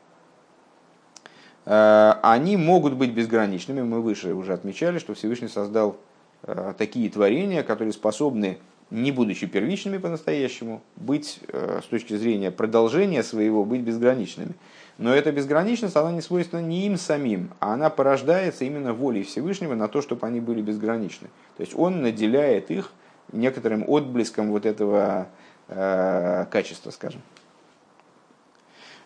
Э, 1.69 2.13
они 2.23 2.55
могут 2.55 2.93
быть 2.93 3.11
безграничными. 3.11 3.81
Мы 3.81 4.01
выше 4.01 4.33
уже 4.33 4.53
отмечали, 4.53 4.99
что 4.99 5.13
Всевышний 5.13 5.49
создал 5.49 5.97
э, 6.43 6.73
такие 6.77 7.09
творения, 7.09 7.61
которые 7.61 7.91
способны, 7.91 8.57
не 8.89 9.11
будучи 9.11 9.47
первичными 9.47 9.97
по-настоящему, 9.97 10.81
быть 10.95 11.39
э, 11.47 11.81
с 11.83 11.87
точки 11.87 12.15
зрения 12.15 12.51
продолжения 12.51 13.23
своего, 13.23 13.65
быть 13.65 13.81
безграничными. 13.81 14.53
Но 14.97 15.13
эта 15.13 15.31
безграничность, 15.31 15.95
она 15.95 16.11
не 16.11 16.21
свойственна 16.21 16.61
не 16.61 16.87
им 16.87 16.97
самим, 16.97 17.51
а 17.59 17.73
она 17.73 17.89
порождается 17.89 18.65
именно 18.65 18.93
волей 18.93 19.23
Всевышнего 19.23 19.75
на 19.75 19.87
то, 19.87 20.01
чтобы 20.01 20.25
они 20.25 20.39
были 20.39 20.61
безграничны. 20.61 21.27
То 21.57 21.61
есть 21.61 21.75
он 21.75 22.01
наделяет 22.01 22.71
их 22.71 22.91
некоторым 23.31 23.83
отблеском 23.87 24.51
вот 24.51 24.65
этого 24.65 25.27
э, 25.67 26.45
качества, 26.49 26.91
скажем. 26.91 27.21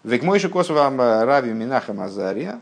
Векмойши 0.04 0.50
косвам 0.50 1.02
э, 1.02 1.26
рави 1.26 1.54
Минахам 1.54 2.00
Азария, 2.02 2.60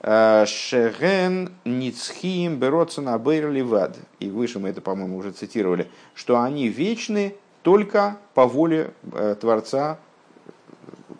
э, 0.00 0.46
Шеген 0.46 1.52
Ницхим 1.64 2.56
Бероцена 2.56 3.18
Бейрливад. 3.18 3.96
И 4.20 4.30
выше 4.30 4.58
мы 4.58 4.68
это, 4.70 4.80
по-моему, 4.80 5.16
уже 5.18 5.32
цитировали, 5.32 5.88
что 6.14 6.40
они 6.40 6.68
вечны 6.68 7.34
только 7.62 8.16
по 8.34 8.46
воле 8.46 8.90
э, 9.12 9.36
Творца. 9.40 9.98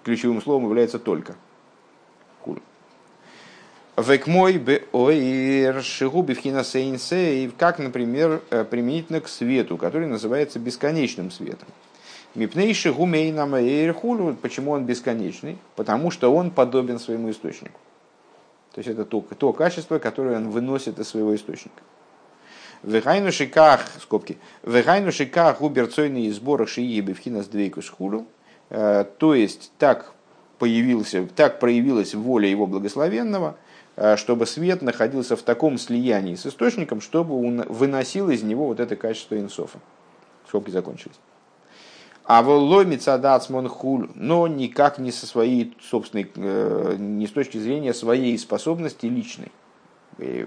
Ключевым 0.04 0.40
словом 0.40 0.64
является 0.64 0.98
только. 0.98 1.34
Векмой 3.96 4.58
беоир 4.58 5.82
шигуби 5.82 6.34
в 6.34 7.56
как, 7.56 7.80
например, 7.80 8.40
применительно 8.70 9.20
к 9.20 9.28
свету, 9.28 9.76
который 9.76 10.06
называется 10.06 10.60
бесконечным 10.60 11.32
светом. 11.32 11.66
Мипнейши 12.36 12.92
гумейнам 12.92 13.56
эйрхулю. 13.56 14.36
Почему 14.40 14.70
он 14.70 14.84
бесконечный? 14.84 15.58
Потому 15.74 16.12
что 16.12 16.32
он 16.32 16.52
подобен 16.52 17.00
своему 17.00 17.30
источнику. 17.30 17.80
То 18.72 18.81
есть 18.81 18.88
это 18.88 19.04
то, 19.04 19.20
то 19.20 19.52
качество, 19.52 19.98
которое 19.98 20.37
он 20.37 20.50
выносит 20.50 20.98
из 20.98 21.09
своего 21.09 21.35
источника. 21.35 21.83
Вехайну 22.83 23.33
шиках, 23.33 23.81
скобки, 24.00 24.38
вехайну 24.62 25.11
шиках 25.11 25.61
губерцойный 25.61 26.31
сборах 26.31 26.68
шиебы 26.68 27.14
в 27.14 27.18
хинас 27.18 27.48
двейкус 27.48 27.88
хулю. 27.88 28.26
Э, 28.70 29.04
то 29.18 29.35
есть 29.35 29.72
так 29.78 30.12
появился, 30.59 31.26
так 31.35 31.59
проявилась 31.59 32.14
воля 32.14 32.48
его 32.48 32.66
благословенного, 32.66 33.57
э, 33.96 34.16
чтобы 34.16 34.46
свет 34.46 34.83
находился 34.83 35.35
в 35.35 35.42
таком 35.42 35.78
слиянии 35.78 36.37
с 36.37 36.46
источником, 36.46 37.00
чтобы 37.00 37.35
он 37.40 37.62
выносил 37.62 38.31
из 38.31 38.42
него 38.42 38.66
вот 38.66 38.78
это 38.78 38.94
качество 38.94 39.38
инсофа. 39.38 39.81
Скобки 40.46 40.70
закончились. 40.70 41.16
А 42.28 42.42
воломится 42.42 43.16
дацмон 43.16 43.68
хуль, 43.68 44.10
но 44.14 44.46
никак 44.48 44.98
не 44.98 45.12
со 45.12 45.26
своей 45.26 45.74
собственной, 45.80 46.30
э, 46.34 46.96
не 46.98 47.26
с 47.26 47.30
точки 47.30 47.56
зрения 47.56 47.94
своей 47.94 48.36
способности 48.36 49.06
личной. 49.06 49.50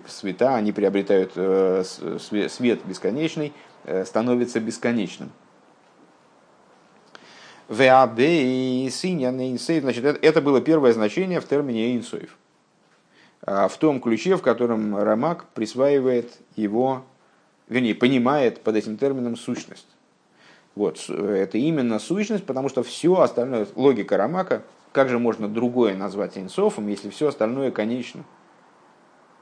Света, 0.08 0.54
они 0.54 0.74
приобретают 0.74 1.32
э, 1.36 1.84
свет 1.84 2.82
бесконечный, 2.86 3.52
э, 3.86 4.06
становится 4.06 4.60
бесконечным. 4.60 5.32
Значит, 7.68 10.06
это 10.06 10.40
было 10.40 10.62
первое 10.62 10.94
значение 10.94 11.42
в 11.42 11.48
термине 11.48 11.94
Эйнсоев. 11.94 12.38
А 13.42 13.68
в 13.68 13.76
том 13.78 14.02
ключе, 14.02 14.38
в 14.38 14.44
котором 14.44 14.96
Рамак 14.96 15.46
присваивает 15.56 16.32
его, 16.56 17.04
вернее, 17.70 17.96
понимает 17.96 18.62
под 18.62 18.76
этим 18.76 18.98
термином 18.98 19.36
сущность. 19.36 19.88
Вот, 20.76 21.10
это 21.10 21.58
именно 21.58 22.00
сущность, 22.00 22.46
потому 22.46 22.70
что 22.70 22.82
все 22.84 23.20
остальное, 23.20 23.68
логика 23.76 24.16
Рамака, 24.16 24.64
как 24.94 25.10
же 25.10 25.20
можно 25.20 25.48
другое 25.48 25.96
назвать 25.96 26.38
инсофом, 26.38 26.88
если 26.88 27.10
все 27.10 27.28
остальное 27.28 27.72
конечно? 27.72 28.24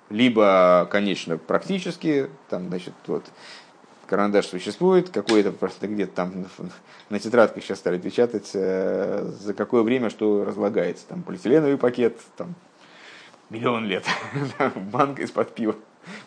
Либо 0.10 0.88
конечно 0.92 1.38
практически, 1.38 2.30
там, 2.50 2.70
значит, 2.70 2.94
вот, 3.06 3.26
карандаш 4.08 4.48
существует, 4.48 5.10
какой-то 5.10 5.52
просто 5.52 5.88
где-то 5.88 6.14
там 6.14 6.46
на 7.10 7.20
тетрадках 7.20 7.64
сейчас 7.64 7.78
стали 7.78 8.00
печатать, 8.00 8.52
э, 8.56 9.32
за 9.40 9.54
какое 9.54 9.84
время 9.84 10.10
что 10.10 10.44
разлагается. 10.44 11.06
Там 11.08 11.22
полиэтиленовый 11.22 11.78
пакет, 11.78 12.20
там 12.36 12.56
миллион 13.52 13.86
лет, 13.86 14.04
банка 14.92 15.22
из-под 15.22 15.54
пива, 15.54 15.76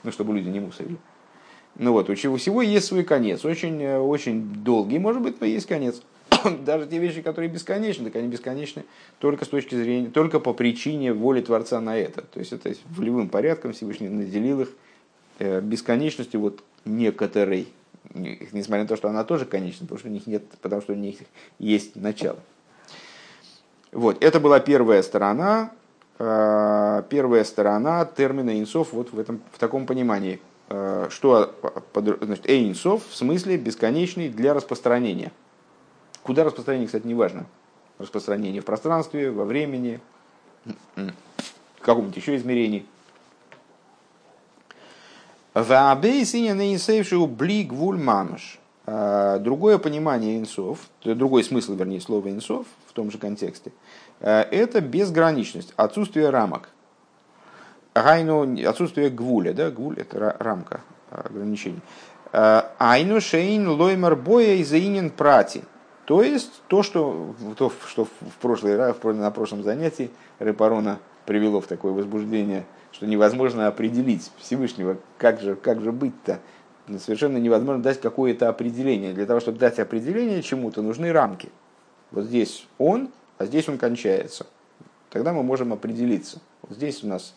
ну, 0.05 0.12
чтобы 0.12 0.35
люди 0.35 0.49
не 0.49 0.61
мусорили. 0.61 0.99
Ну 1.77 1.93
вот, 1.93 2.11
у 2.11 2.15
чего 2.15 2.37
всего 2.37 2.61
есть 2.61 2.87
свой 2.87 3.03
конец, 3.03 3.45
очень, 3.45 3.83
э, 3.83 3.99
очень 3.99 4.43
долгий, 4.63 4.99
может 4.99 5.23
быть, 5.23 5.41
но 5.41 5.47
есть 5.47 5.67
конец. 5.67 6.03
Даже 6.65 6.87
те 6.87 6.99
вещи, 6.99 7.23
которые 7.23 7.49
бесконечны, 7.49 8.11
так 8.11 8.17
они 8.17 8.29
бесконечны 8.29 8.85
только 9.21 9.45
с 9.45 9.49
точки 9.49 9.75
зрения, 9.75 10.11
только 10.11 10.39
по 10.39 10.53
причине 10.53 11.15
воли 11.15 11.41
Творца 11.41 11.81
на 11.81 11.97
это. 11.97 12.23
То 12.23 12.41
есть 12.41 12.53
это 12.53 12.75
волевым 12.91 13.29
порядком 13.29 13.73
Всевышний 13.73 14.09
наделил 14.09 14.61
их 14.61 14.69
э, 15.39 15.61
бесконечностью 15.63 16.41
вот 16.41 16.63
некоторой, 16.85 17.69
несмотря 18.13 18.83
на 18.83 18.89
то, 18.89 18.97
что 18.97 19.09
она 19.09 19.25
тоже 19.25 19.47
конечна, 19.47 19.87
потому 19.87 19.99
что 19.99 20.09
у 20.09 20.13
них 20.13 20.27
нет, 20.27 20.43
потому 20.61 20.83
что 20.83 20.93
у 20.93 20.97
них 20.97 21.17
есть 21.59 21.97
начало. 21.97 22.39
Вот, 23.93 24.23
это 24.23 24.41
была 24.41 24.61
первая 24.61 25.03
сторона, 25.03 25.73
э, 26.19 27.03
первая 27.09 27.45
сторона 27.45 28.05
термина 28.05 28.61
инсов 28.61 28.93
вот 28.93 29.11
в, 29.13 29.19
этом, 29.19 29.41
в 29.53 29.59
таком 29.59 29.87
понимании– 29.87 30.39
что 30.68 31.55
значит, 32.22 32.48
Эйнсов 32.48 33.07
в 33.07 33.14
смысле 33.14 33.59
бесконечный 33.59 34.29
для 34.29 34.55
распространения. 34.55 35.33
Куда 36.22 36.44
распространение, 36.44 36.87
кстати, 36.87 37.07
не 37.07 37.14
важно. 37.14 37.46
Распространение 37.98 38.62
в 38.62 38.64
пространстве, 38.64 39.31
во 39.31 39.44
времени, 39.44 40.01
в 40.94 41.81
каком-нибудь 41.81 42.16
еще 42.16 42.37
измерении. 42.37 42.87
Другое 48.87 49.79
понимание 49.79 50.38
инсов, 50.38 50.88
другой 51.05 51.44
смысл, 51.44 51.75
вернее, 51.75 52.01
слова 52.01 52.29
инсов 52.29 52.66
в 52.87 52.92
том 52.92 53.11
же 53.11 53.18
контексте, 53.18 53.72
э, 54.20 54.40
это 54.40 54.81
безграничность, 54.81 55.72
отсутствие 55.77 56.31
рамок– 56.31 56.70
Гайну 57.94 58.68
отсутствие 58.68 59.11
гвуля, 59.11 59.52
да, 59.52 59.70
гвуль 59.70 59.98
это 59.98 60.37
рамка. 60.38 60.81
ограничений. 61.12 61.81
Айну 62.33 63.20
шейн 63.20 63.68
лоймар 63.68 64.16
боя 64.16 64.55
и 64.55 64.64
заинен 64.64 65.11
прати. 65.11 65.62
То 66.05 66.22
есть 66.22 66.62
то, 66.66 66.83
что, 66.83 67.35
то, 67.57 67.72
что 67.87 68.07
в 68.07 68.37
прошлый 68.40 68.76
на 68.76 69.31
прошлом 69.31 69.62
занятии 69.62 70.11
Репарона 70.38 70.98
привело 71.26 71.61
в 71.61 71.66
такое 71.66 71.92
возбуждение, 71.92 72.64
что 72.90 73.07
невозможно 73.07 73.68
определить 73.68 74.31
Всевышнего, 74.38 74.96
как 75.18 75.40
же, 75.40 75.55
как 75.55 75.81
же 75.81 75.92
быть-то. 75.92 76.40
Совершенно 76.98 77.38
невозможно 77.38 77.83
дать 77.83 78.00
какое-то 78.00 78.48
определение. 78.48 79.12
Для 79.12 79.26
того, 79.26 79.38
чтобы 79.38 79.59
дать 79.59 79.78
определение 79.78 80.42
чему-то, 80.42 80.83
нужны 80.83 81.12
рамки. 81.12 81.50
Вот 82.11 82.24
здесь 82.24 82.66
он, 82.78 83.11
а 83.38 83.44
здесь 83.44 83.68
он 83.68 83.78
кончается. 83.78 84.46
Тогда 85.11 85.33
мы 85.33 85.42
можем 85.44 85.72
определиться. 85.72 86.40
Вот 86.62 86.76
здесь 86.76 87.05
у 87.05 87.07
нас 87.07 87.35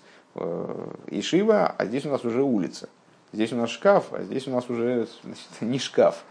Ишива, 1.08 1.74
а 1.78 1.86
здесь 1.86 2.06
у 2.06 2.10
нас 2.10 2.26
уже 2.26 2.44
улица. 2.44 2.90
Здесь 3.32 3.52
у 3.54 3.58
нас 3.58 3.70
шкаф, 3.70 4.06
а 4.12 4.24
здесь 4.24 4.48
у 4.48 4.52
нас 4.52 4.70
уже 4.70 5.08
значит, 5.24 5.48
не 5.62 5.80
шкаф. 5.80 6.24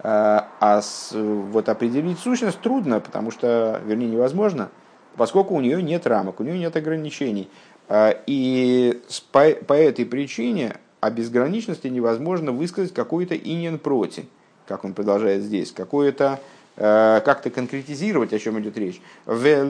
А, 0.00 0.48
а 0.60 0.80
с, 0.80 1.10
вот 1.12 1.68
определить 1.68 2.18
сущность 2.18 2.60
трудно, 2.60 3.00
потому 3.00 3.30
что, 3.30 3.80
вернее, 3.84 4.08
невозможно, 4.08 4.70
поскольку 5.16 5.54
у 5.54 5.60
нее 5.60 5.82
нет 5.82 6.06
рамок, 6.06 6.40
у 6.40 6.44
нее 6.44 6.58
нет 6.58 6.76
ограничений. 6.76 7.48
А, 7.88 8.16
и 8.26 9.02
по, 9.32 9.50
по 9.66 9.72
этой 9.72 10.06
причине 10.06 10.76
о 11.00 11.10
безграничности 11.10 11.86
невозможно 11.88 12.52
высказать 12.52 12.94
какой-то 12.94 13.36
инин 13.36 13.78
проти, 13.78 14.28
как 14.66 14.84
он 14.84 14.94
продолжает 14.94 15.42
здесь, 15.42 15.70
какое-то 15.70 16.40
э, 16.76 17.20
как-то 17.24 17.50
конкретизировать, 17.50 18.32
о 18.32 18.38
чем 18.38 18.58
идет 18.60 18.76
речь. 18.76 19.00
В 19.24 19.64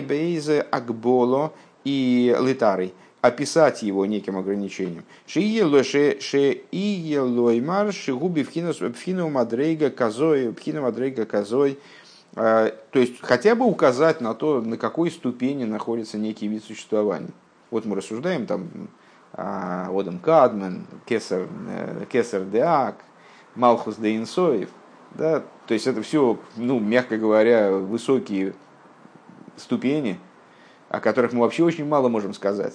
бейзе 0.00 0.60
акболо 0.70 1.52
и 1.84 2.36
литарой 2.40 2.94
описать 3.20 3.82
его 3.82 4.06
неким 4.06 4.38
ограничением. 4.38 5.04
Шиелоймар 5.26 6.62
шигуби 7.92 8.44
пхину 8.44 9.28
мадрейга 9.28 9.90
козой, 9.90 10.52
пхину 10.52 10.82
мадрейга 10.82 11.26
козой. 11.26 11.78
А, 12.36 12.72
то 12.90 12.98
есть 12.98 13.20
хотя 13.20 13.54
бы 13.54 13.66
указать 13.66 14.20
на 14.20 14.34
то, 14.34 14.60
на 14.60 14.76
какой 14.76 15.10
ступени 15.10 15.64
находится 15.64 16.16
некий 16.16 16.46
вид 16.48 16.64
существования. 16.64 17.30
Вот 17.70 17.84
мы 17.84 17.96
рассуждаем 17.96 18.46
там 18.46 18.68
а, 19.32 19.88
Одам 19.92 20.18
Кадмен, 20.18 20.86
Кесар, 21.06 21.48
э, 21.68 22.04
Кесар 22.10 22.44
Деак, 22.44 22.96
Малхус 23.54 23.96
де 23.96 24.16
Инсоев. 24.16 24.70
Да? 25.12 25.42
То 25.66 25.74
есть 25.74 25.86
это 25.86 26.02
все, 26.02 26.38
ну, 26.56 26.78
мягко 26.78 27.16
говоря, 27.18 27.72
высокие 27.72 28.54
ступени, 29.56 30.18
о 30.88 31.00
которых 31.00 31.32
мы 31.32 31.40
вообще 31.40 31.64
очень 31.64 31.86
мало 31.86 32.08
можем 32.08 32.32
сказать. 32.32 32.74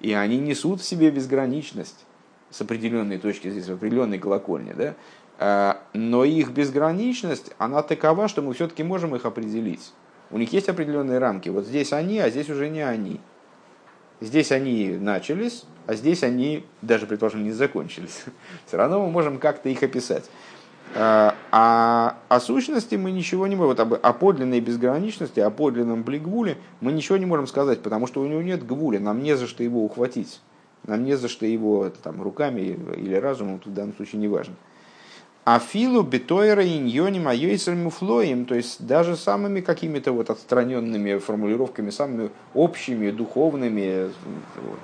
И 0.00 0.12
они 0.12 0.38
несут 0.38 0.80
в 0.80 0.84
себе 0.84 1.10
безграничность 1.10 2.04
с 2.50 2.60
определенной 2.60 3.18
точки 3.18 3.50
здесь, 3.50 3.66
в 3.68 3.72
определенной 3.72 4.18
колокольне. 4.18 4.74
Да? 4.74 4.94
А, 5.38 5.82
но 5.92 6.24
их 6.24 6.50
безграничность, 6.50 7.52
она 7.58 7.82
такова, 7.82 8.28
что 8.28 8.42
мы 8.42 8.54
все-таки 8.54 8.82
можем 8.82 9.14
их 9.14 9.24
определить. 9.24 9.92
У 10.30 10.38
них 10.38 10.52
есть 10.52 10.68
определенные 10.68 11.18
рамки. 11.18 11.48
Вот 11.48 11.66
здесь 11.66 11.92
они, 11.92 12.18
а 12.18 12.30
здесь 12.30 12.50
уже 12.50 12.68
не 12.68 12.82
они. 12.82 13.20
Здесь 14.20 14.50
они 14.50 14.96
начались, 14.98 15.64
а 15.86 15.94
здесь 15.94 16.22
они 16.22 16.66
даже, 16.82 17.06
предположим, 17.06 17.44
не 17.44 17.52
закончились. 17.52 18.24
Все 18.66 18.76
равно 18.76 19.00
мы 19.00 19.10
можем 19.10 19.38
как-то 19.38 19.68
их 19.68 19.82
описать. 19.82 20.28
А, 20.94 21.34
а 21.50 22.16
о 22.28 22.40
сущности 22.40 22.94
мы 22.94 23.10
ничего 23.10 23.46
не 23.46 23.56
можем, 23.56 23.68
вот 23.68 23.80
об, 23.80 23.94
о 23.94 24.12
подлинной 24.12 24.60
безграничности, 24.60 25.40
о 25.40 25.50
подлинном 25.50 26.02
блигвуле 26.02 26.56
мы 26.80 26.92
ничего 26.92 27.18
не 27.18 27.26
можем 27.26 27.46
сказать, 27.46 27.82
потому 27.82 28.06
что 28.06 28.20
у 28.20 28.26
него 28.26 28.42
нет 28.42 28.66
гвуля, 28.66 28.98
нам 28.98 29.22
не 29.22 29.36
за 29.36 29.46
что 29.46 29.62
его 29.62 29.84
ухватить, 29.84 30.40
нам 30.86 31.04
не 31.04 31.16
за 31.16 31.28
что 31.28 31.46
его 31.46 31.90
там, 32.02 32.22
руками 32.22 32.60
или 32.96 33.14
разумом, 33.14 33.60
в 33.64 33.72
данном 33.72 33.94
случае 33.96 34.20
не 34.20 34.28
важно. 34.28 34.54
А 35.44 35.58
филу 35.60 36.02
битойра 36.02 36.66
иньоним 36.66 37.28
айойсер 37.28 37.74
муфлоем, 37.74 38.44
то 38.44 38.54
есть 38.54 38.84
даже 38.86 39.16
самыми 39.16 39.60
какими-то 39.60 40.12
вот 40.12 40.30
отстраненными 40.30 41.18
формулировками, 41.18 41.90
самыми 41.90 42.30
общими, 42.54 43.10
духовными, 43.10 44.10
вот, 44.56 44.78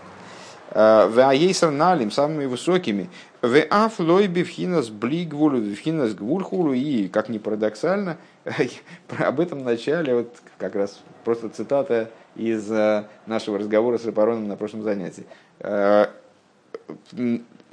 Э, 0.75 1.07
в 1.07 1.21
Аейсер 1.21 1.71
Налим, 1.71 2.11
самыми 2.11 2.47
высокими. 2.47 3.09
В 3.45 3.63
Афлой 3.69 4.27
Бифхинас 4.27 4.89
Блигвулю, 4.89 5.61
Бифхинас 5.61 6.15
Гвульхулу. 6.15 6.73
И, 6.73 7.09
как 7.09 7.29
ни 7.29 7.37
парадоксально, 7.37 8.17
об 9.19 9.39
этом 9.39 9.63
начале, 9.63 10.15
вот 10.15 10.35
как 10.57 10.75
раз 10.75 11.03
просто 11.25 11.51
цитата 11.51 12.11
из 12.37 12.73
э, 12.73 13.05
нашего 13.27 13.59
разговора 13.59 13.99
с 13.99 14.07
Рапароном 14.07 14.49
на 14.49 14.57
прошлом 14.57 14.83
занятии. 14.83 15.27
Э, 15.61 16.07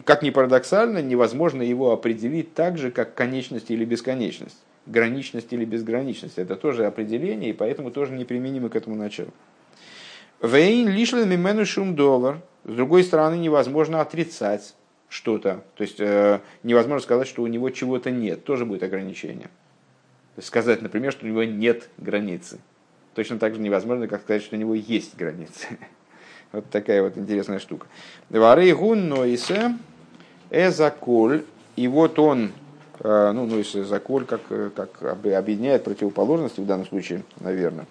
как 0.03 0.23
ни 0.23 0.29
парадоксально, 0.31 1.01
невозможно 1.01 1.61
его 1.61 1.93
определить 1.93 2.53
так 2.53 2.77
же, 2.77 2.91
как 2.91 3.13
конечность 3.15 3.71
или 3.71 3.85
бесконечность. 3.85 4.57
Граничность 4.87 5.53
или 5.53 5.63
безграничность. 5.63 6.37
Это 6.37 6.57
тоже 6.57 6.85
определение, 6.85 7.51
и 7.51 7.53
поэтому 7.53 7.91
тоже 7.91 8.11
неприменимо 8.11 8.67
к 8.67 8.75
этому 8.75 8.97
началу. 8.97 9.31
Вейн 10.41 10.89
лишлен 10.89 11.29
мимену 11.29 11.65
шум 11.65 11.95
доллар– 11.95 12.41
с 12.63 12.73
другой 12.73 13.03
стороны, 13.03 13.35
невозможно 13.35 14.01
отрицать 14.01 14.75
что-то. 15.11 15.61
То 15.75 15.81
есть 15.81 15.99
э, 15.99 16.39
невозможно 16.63 17.03
сказать, 17.03 17.27
что 17.27 17.43
у 17.43 17.47
него 17.47 17.69
чего-то 17.69 18.11
нет. 18.11 18.45
Тоже 18.45 18.65
будет 18.65 18.81
ограничение. 18.81 19.49
Сказать, 20.39 20.81
например, 20.81 21.11
что 21.11 21.25
у 21.25 21.27
него 21.27 21.43
нет 21.43 21.89
границы. 21.97 22.59
Точно 23.13 23.37
так 23.37 23.53
же 23.53 23.59
невозможно, 23.59 24.07
как 24.07 24.21
сказать, 24.21 24.41
что 24.41 24.55
у 24.55 24.59
него 24.59 24.73
есть 24.73 25.15
границы. 25.15 25.67
Вот 26.53 26.69
такая 26.69 27.01
вот 27.01 27.17
интересная 27.17 27.59
штука. 27.59 27.87
Варей 28.29 28.73
гун 28.73 29.07
нойсе 29.07 29.77
эзаколь. 30.49 31.45
И 31.77 31.87
вот 31.87 32.19
он, 32.19 32.51
э, 32.99 33.31
ну, 33.33 33.45
нойсе 33.45 33.85
заколь, 33.85 34.25
как, 34.25 34.41
э, 34.49 34.69
как 34.75 35.01
объединяет 35.01 35.85
противоположности 35.85 36.59
в 36.59 36.65
данном 36.65 36.85
случае, 36.87 37.23
наверное. 37.39 37.85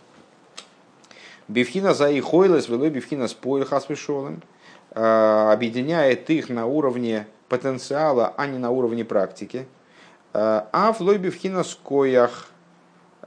Бифхина 1.48 1.94
за 1.94 2.10
и 2.10 2.20
хойлес, 2.20 2.68
велой 2.68 2.90
бифхина 2.90 3.28
с 3.28 3.36
хасвишолем. 3.66 4.42
Э, 4.42 4.59
объединяет 4.92 6.28
их 6.30 6.48
на 6.48 6.66
уровне 6.66 7.26
потенциала, 7.48 8.34
а 8.36 8.46
не 8.46 8.58
на 8.58 8.70
уровне 8.70 9.04
практики. 9.04 9.66
Э, 10.32 10.62
а 10.72 10.92
в 10.92 11.00
лойбивхина 11.00 11.62
скоях, 11.62 12.48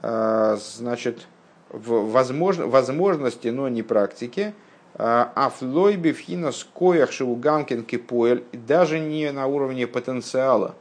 э, 0.02 0.58
значит, 0.60 1.28
в 1.70 2.12
возможно, 2.12 2.68
возможности, 2.68 3.48
но 3.48 3.68
не 3.70 3.82
практики, 3.82 4.54
а 4.96 5.52
в 5.60 5.64
лойбивхина 5.64 6.52
скоях 6.52 7.12
шелугамкин 7.12 7.84
кипоэль, 7.84 8.44
даже 8.52 9.00
не 9.00 9.32
на 9.32 9.48
уровне 9.48 9.88
потенциала, 9.88 10.76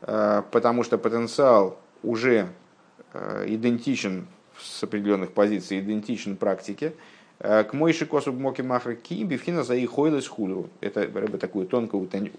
потому 0.00 0.82
что 0.82 0.98
потенциал 0.98 1.78
уже 2.02 2.48
идентичен 3.46 4.26
с 4.60 4.82
определенных 4.82 5.30
позиций, 5.30 5.78
идентичен 5.78 6.36
практике, 6.36 6.88
Э, 6.88 6.94
к 7.38 7.68
мойши 7.72 8.04
косу 8.04 8.32
моки 8.32 8.62
махра 8.62 8.94
ки 8.94 9.22
бифхина 9.22 9.62
за 9.62 9.74
их 9.74 9.90
хулю. 9.90 10.68
Это 10.80 11.02
рыба 11.02 11.38
такое 11.38 11.66
тонкое, 11.66 12.30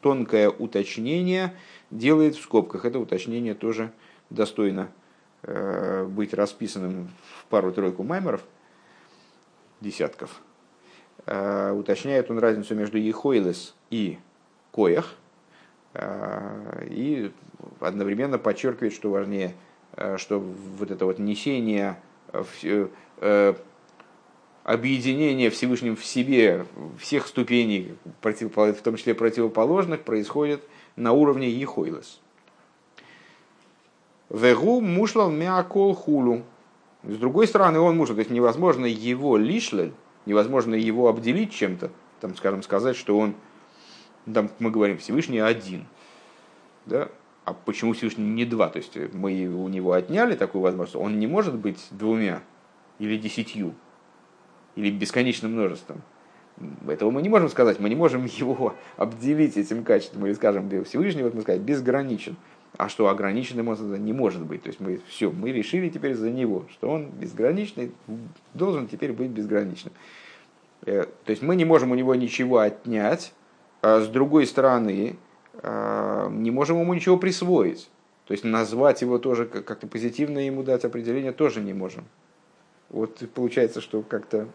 тонкое 0.00 0.50
уточнение 0.50 1.54
делает 1.90 2.36
в 2.36 2.42
скобках. 2.42 2.84
Это 2.84 2.98
уточнение 3.00 3.54
тоже 3.54 3.90
достойно 4.30 4.88
э, 5.42 6.04
быть 6.04 6.32
расписанным 6.32 7.10
в 7.40 7.46
пару-тройку 7.46 8.04
маймеров, 8.04 8.42
десятков. 9.80 10.40
Э, 11.26 11.72
уточняет 11.72 12.30
он 12.30 12.38
разницу 12.38 12.74
между 12.76 12.98
ехойлес 12.98 13.74
и 13.90 14.18
коях. 14.70 15.14
И 16.90 17.32
одновременно 17.80 18.36
подчеркивает, 18.38 18.92
что 18.92 19.10
важнее, 19.10 19.54
что 20.18 20.38
вот 20.38 20.90
это 20.90 21.06
вот 21.06 21.18
несение 21.18 21.98
объединение 24.66 25.48
Всевышним 25.48 25.94
в 25.94 26.04
себе 26.04 26.66
всех 26.98 27.28
ступеней, 27.28 27.94
в 28.20 28.82
том 28.82 28.96
числе 28.96 29.14
противоположных, 29.14 30.02
происходит 30.02 30.60
на 30.96 31.12
уровне 31.12 31.48
Ехойлес. 31.48 32.20
Вегу 34.28 34.80
мушлал 34.80 35.30
мякол 35.30 35.94
хулу. 35.94 36.42
С 37.04 37.16
другой 37.16 37.46
стороны, 37.46 37.78
он 37.78 37.96
мушлал, 37.96 38.16
то 38.16 38.22
есть 38.22 38.32
невозможно 38.32 38.86
его 38.86 39.36
лишлель, 39.36 39.92
невозможно 40.26 40.74
его 40.74 41.08
обделить 41.08 41.52
чем-то, 41.52 41.92
там, 42.20 42.34
скажем, 42.34 42.64
сказать, 42.64 42.96
что 42.96 43.16
он, 43.16 43.36
там 44.32 44.50
мы 44.58 44.72
говорим, 44.72 44.98
Всевышний 44.98 45.38
один. 45.38 45.86
Да? 46.86 47.08
А 47.44 47.54
почему 47.54 47.92
Всевышний 47.92 48.24
не 48.24 48.44
два? 48.44 48.68
То 48.68 48.78
есть 48.78 48.96
мы 49.12 49.46
у 49.46 49.68
него 49.68 49.92
отняли 49.92 50.34
такую 50.34 50.62
возможность, 50.62 50.96
он 50.96 51.20
не 51.20 51.28
может 51.28 51.54
быть 51.54 51.86
двумя 51.92 52.42
или 52.98 53.16
десятью 53.16 53.72
или 54.76 54.90
бесконечным 54.90 55.52
множеством. 55.52 56.02
Этого 56.88 57.10
мы 57.10 57.20
не 57.22 57.28
можем 57.28 57.48
сказать, 57.48 57.80
мы 57.80 57.88
не 57.88 57.96
можем 57.96 58.24
его 58.38 58.74
обделить 58.96 59.56
этим 59.56 59.84
качеством, 59.84 60.26
или 60.26 60.34
скажем, 60.34 60.70
Всевышний, 60.84 61.22
вот 61.22 61.34
мы 61.34 61.42
сказать, 61.42 61.60
безграничен. 61.60 62.36
А 62.78 62.90
что 62.90 63.08
ограниченным 63.08 63.68
он 63.68 64.04
не 64.04 64.12
может 64.12 64.44
быть. 64.44 64.62
То 64.62 64.68
есть 64.68 64.80
мы 64.80 65.00
все, 65.08 65.30
мы 65.30 65.50
решили 65.50 65.88
теперь 65.88 66.14
за 66.14 66.30
него, 66.30 66.66
что 66.70 66.90
он 66.90 67.06
безграничный, 67.06 67.92
должен 68.52 68.86
теперь 68.86 69.12
быть 69.12 69.30
безграничным. 69.30 69.94
Э, 70.84 71.04
то 71.24 71.30
есть 71.30 71.42
мы 71.42 71.56
не 71.56 71.64
можем 71.64 71.90
у 71.90 71.94
него 71.94 72.14
ничего 72.14 72.58
отнять, 72.58 73.32
а 73.80 74.00
с 74.00 74.08
другой 74.08 74.46
стороны, 74.46 75.16
а, 75.62 76.28
не 76.28 76.50
можем 76.50 76.80
ему 76.80 76.92
ничего 76.92 77.16
присвоить. 77.16 77.88
То 78.26 78.32
есть 78.32 78.44
назвать 78.44 79.02
его 79.02 79.18
тоже, 79.18 79.46
как-то 79.46 79.86
позитивно 79.86 80.40
ему 80.40 80.62
дать 80.62 80.84
определение 80.84 81.32
тоже 81.32 81.60
не 81.60 81.72
можем. 81.72 82.04
Вот 82.90 83.22
получается, 83.34 83.80
что 83.80 84.02
как-то 84.02 84.48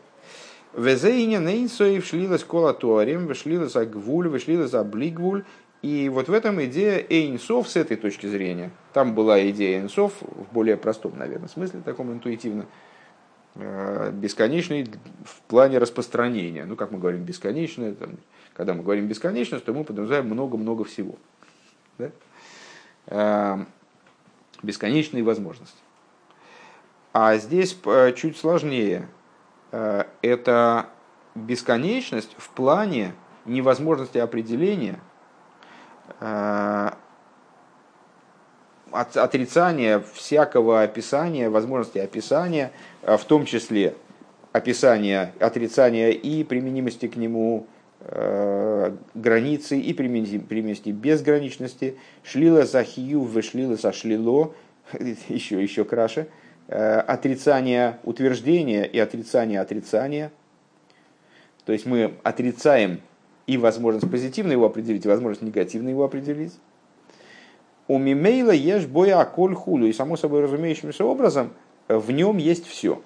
Везейня 0.74 1.40
нейнсоев 1.40 2.06
шлилась 2.06 2.44
кола 2.44 2.74
туарем, 2.74 3.28
вышлилась 3.28 3.76
агвуль, 3.76 4.30
вышлилась 4.30 4.74
облигвуль. 4.74 5.44
И 5.82 6.10
вот 6.10 6.30
в 6.30 6.34
этом 6.34 6.64
идея 6.66 7.04
Эйнсов 7.10 7.68
с 7.68 7.76
этой 7.76 7.98
точки 7.98 8.28
зрения. 8.28 8.72
Там 8.94 9.16
была 9.16 9.50
идея 9.50 9.82
Эйнсов 9.82 10.14
в 10.22 10.54
более 10.54 10.78
простом, 10.78 11.18
наверное, 11.18 11.50
смысле, 11.50 11.82
таком 11.84 12.14
интуитивно, 12.14 12.68
э, 13.56 14.12
бесконечный 14.14 14.88
в 15.26 15.42
плане 15.48 15.80
распространения. 15.80 16.66
Ну, 16.66 16.76
как 16.76 16.92
мы 16.92 17.00
говорим, 17.00 17.24
бесконечное. 17.24 17.94
Там, 17.94 18.18
когда 18.54 18.74
мы 18.74 18.84
говорим 18.84 19.08
бесконечность, 19.08 19.66
то 19.66 19.74
мы 19.74 19.84
подразумеваем 19.84 20.28
много-много 20.28 20.84
всего. 20.84 21.16
Да? 21.98 22.12
Э, 23.08 23.66
бесконечные 24.64 25.24
возможности. 25.24 25.80
А 27.12 27.36
здесь 27.38 27.76
э, 27.86 28.14
чуть 28.16 28.38
сложнее. 28.38 29.08
Это 29.72 30.88
бесконечность 31.34 32.36
в 32.38 32.50
плане 32.50 33.14
невозможности 33.46 34.18
определения– 34.18 35.00
Э, 36.20 36.92
отрицание 38.92 40.04
всякого 40.14 40.82
описания, 40.82 41.50
возможности 41.50 41.98
описания, 41.98 42.74
э, 43.04 43.16
в 43.16 43.24
том 43.24 43.46
числе 43.46 43.96
описания, 44.52 45.34
отрицания 45.40 46.10
и 46.10 46.44
применимости 46.44 47.08
к 47.08 47.16
нему 47.16 47.68
э, 48.02 48.94
границы 49.14 49.80
и 49.80 49.94
применимости 49.94 50.90
безграничности, 50.90 51.98
шлила 52.24 52.66
за 52.66 52.84
хию, 52.84 53.22
вышлила 53.22 53.78
за 53.78 53.94
шлило, 53.94 54.54
еще, 55.30 55.64
еще 55.64 55.86
краше, 55.86 56.28
отрицание 56.72 58.00
утверждения 58.04 58.86
и 58.86 58.98
отрицание 58.98 59.60
отрицания. 59.60 60.32
То 61.66 61.74
есть 61.74 61.86
мы 61.86 62.14
отрицаем 62.24 63.02
и 63.48 63.58
возможность 63.58 64.10
позитивно 64.10 64.54
его 64.54 64.66
определить, 64.66 65.06
и 65.06 65.10
возможность 65.10 65.42
негативно 65.42 65.90
его 65.90 66.04
определить. 66.04 66.54
У 67.88 67.98
мимейла 67.98 68.52
ешь 68.52 68.86
боя 68.86 69.20
аколь 69.20 69.54
хулю. 69.54 69.88
И 69.88 69.94
само 69.94 70.16
собой 70.16 70.42
разумеющимся 70.42 71.04
образом 71.04 71.52
в 71.90 72.12
нем 72.12 72.38
есть 72.38 72.66
все. 72.66 73.02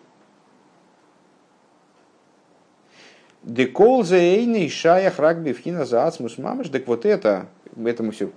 Декол 3.41 4.03
за 4.03 4.17
эйный 4.17 4.69
шаях 4.69 5.19
рагби 5.19 5.53
вхина 5.53 5.85
за 5.85 6.05
ацмус 6.05 6.37
мамыш. 6.37 6.69
Так 6.69 6.87
вот 6.87 7.05
это, 7.05 7.47
это 7.83 8.03
мы 8.03 8.11
все, 8.11 8.31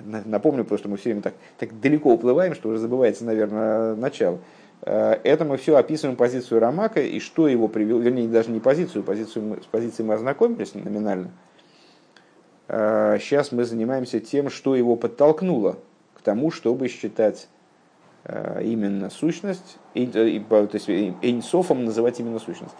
напомню, 0.00 0.64
просто 0.64 0.88
мы 0.88 0.96
все 0.96 1.10
время 1.10 1.22
так, 1.22 1.34
так 1.58 1.80
далеко 1.80 2.12
уплываем, 2.12 2.54
что 2.54 2.68
уже 2.68 2.78
забывается, 2.78 3.24
наверное, 3.24 3.94
начало. 3.94 4.38
Э, 4.82 5.18
это 5.24 5.44
мы 5.44 5.56
все 5.56 5.76
описываем 5.76 6.16
позицию 6.16 6.60
Рамака 6.60 7.00
и 7.00 7.20
что 7.20 7.48
его 7.48 7.68
привело, 7.68 8.00
вернее, 8.00 8.28
даже 8.28 8.50
не 8.50 8.60
позицию, 8.60 9.04
позицию 9.04 9.62
с 9.62 9.66
позицией 9.66 10.06
мы 10.06 10.14
ознакомились 10.14 10.74
номинально. 10.74 11.30
Сейчас 12.68 13.52
э, 13.52 13.56
мы 13.56 13.64
занимаемся 13.64 14.20
тем, 14.20 14.48
что 14.48 14.76
его 14.76 14.96
подтолкнуло 14.96 15.78
к 16.14 16.22
тому, 16.22 16.50
чтобы 16.50 16.88
считать 16.88 17.48
э, 18.24 18.62
именно 18.64 19.10
сущность, 19.10 19.78
то 19.94 20.00
есть 20.00 20.88
эйнсофом 20.88 21.84
называть 21.84 22.20
именно 22.20 22.38
сущность. 22.38 22.74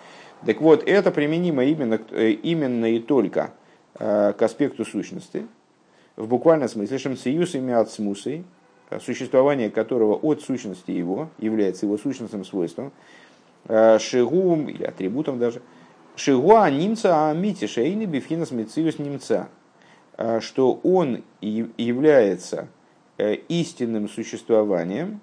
Так 0.46 0.61
вот, 0.61 0.82
это 0.86 1.11
применимо 1.11 1.64
именно, 1.64 1.96
именно 1.96 2.86
и 2.86 2.98
только 2.98 3.53
к 3.98 4.36
аспекту 4.40 4.86
сущности, 4.86 5.46
в 6.16 6.26
буквальном 6.28 6.68
смысле, 6.70 6.96
шемциюс 6.96 7.55
ими 7.55 7.74
от 7.74 7.90
смусой, 7.90 8.46
существование 8.99 9.70
которого 9.70 10.14
от 10.14 10.43
сущности 10.43 10.91
его 10.91 11.28
является 11.38 11.86
его 11.86 11.97
сущностным 11.97 12.45
свойством, 12.45 12.93
э, 13.66 13.99
шигу, 13.99 14.57
или 14.57 14.84
атрибутом 14.84 15.38
даже, 15.38 15.62
шигуа 16.16 16.68
немца 16.70 17.30
амити 17.30 17.66
шейни 17.66 18.07
бифхинас 18.07 18.51
мециус 18.51 18.99
немца, 18.99 19.49
э, 20.16 20.41
что 20.41 20.80
он 20.82 21.22
является 21.41 22.68
э, 23.18 23.34
истинным 23.49 24.09
существованием, 24.09 25.20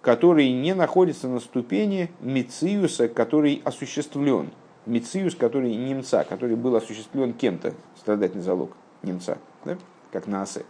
который 0.00 0.52
не 0.52 0.74
находится 0.74 1.28
на 1.28 1.40
ступени 1.40 2.10
мециуса, 2.20 3.08
который 3.08 3.62
осуществлен. 3.64 4.50
Мециус, 4.86 5.34
который 5.34 5.74
немца, 5.74 6.26
который 6.28 6.56
был 6.56 6.76
осуществлен 6.76 7.32
кем-то, 7.32 7.72
страдательный 7.96 8.44
залог 8.44 8.76
немца, 9.02 9.38
да? 9.64 9.78
как 10.12 10.26
на 10.26 10.42
Асе. 10.42 10.66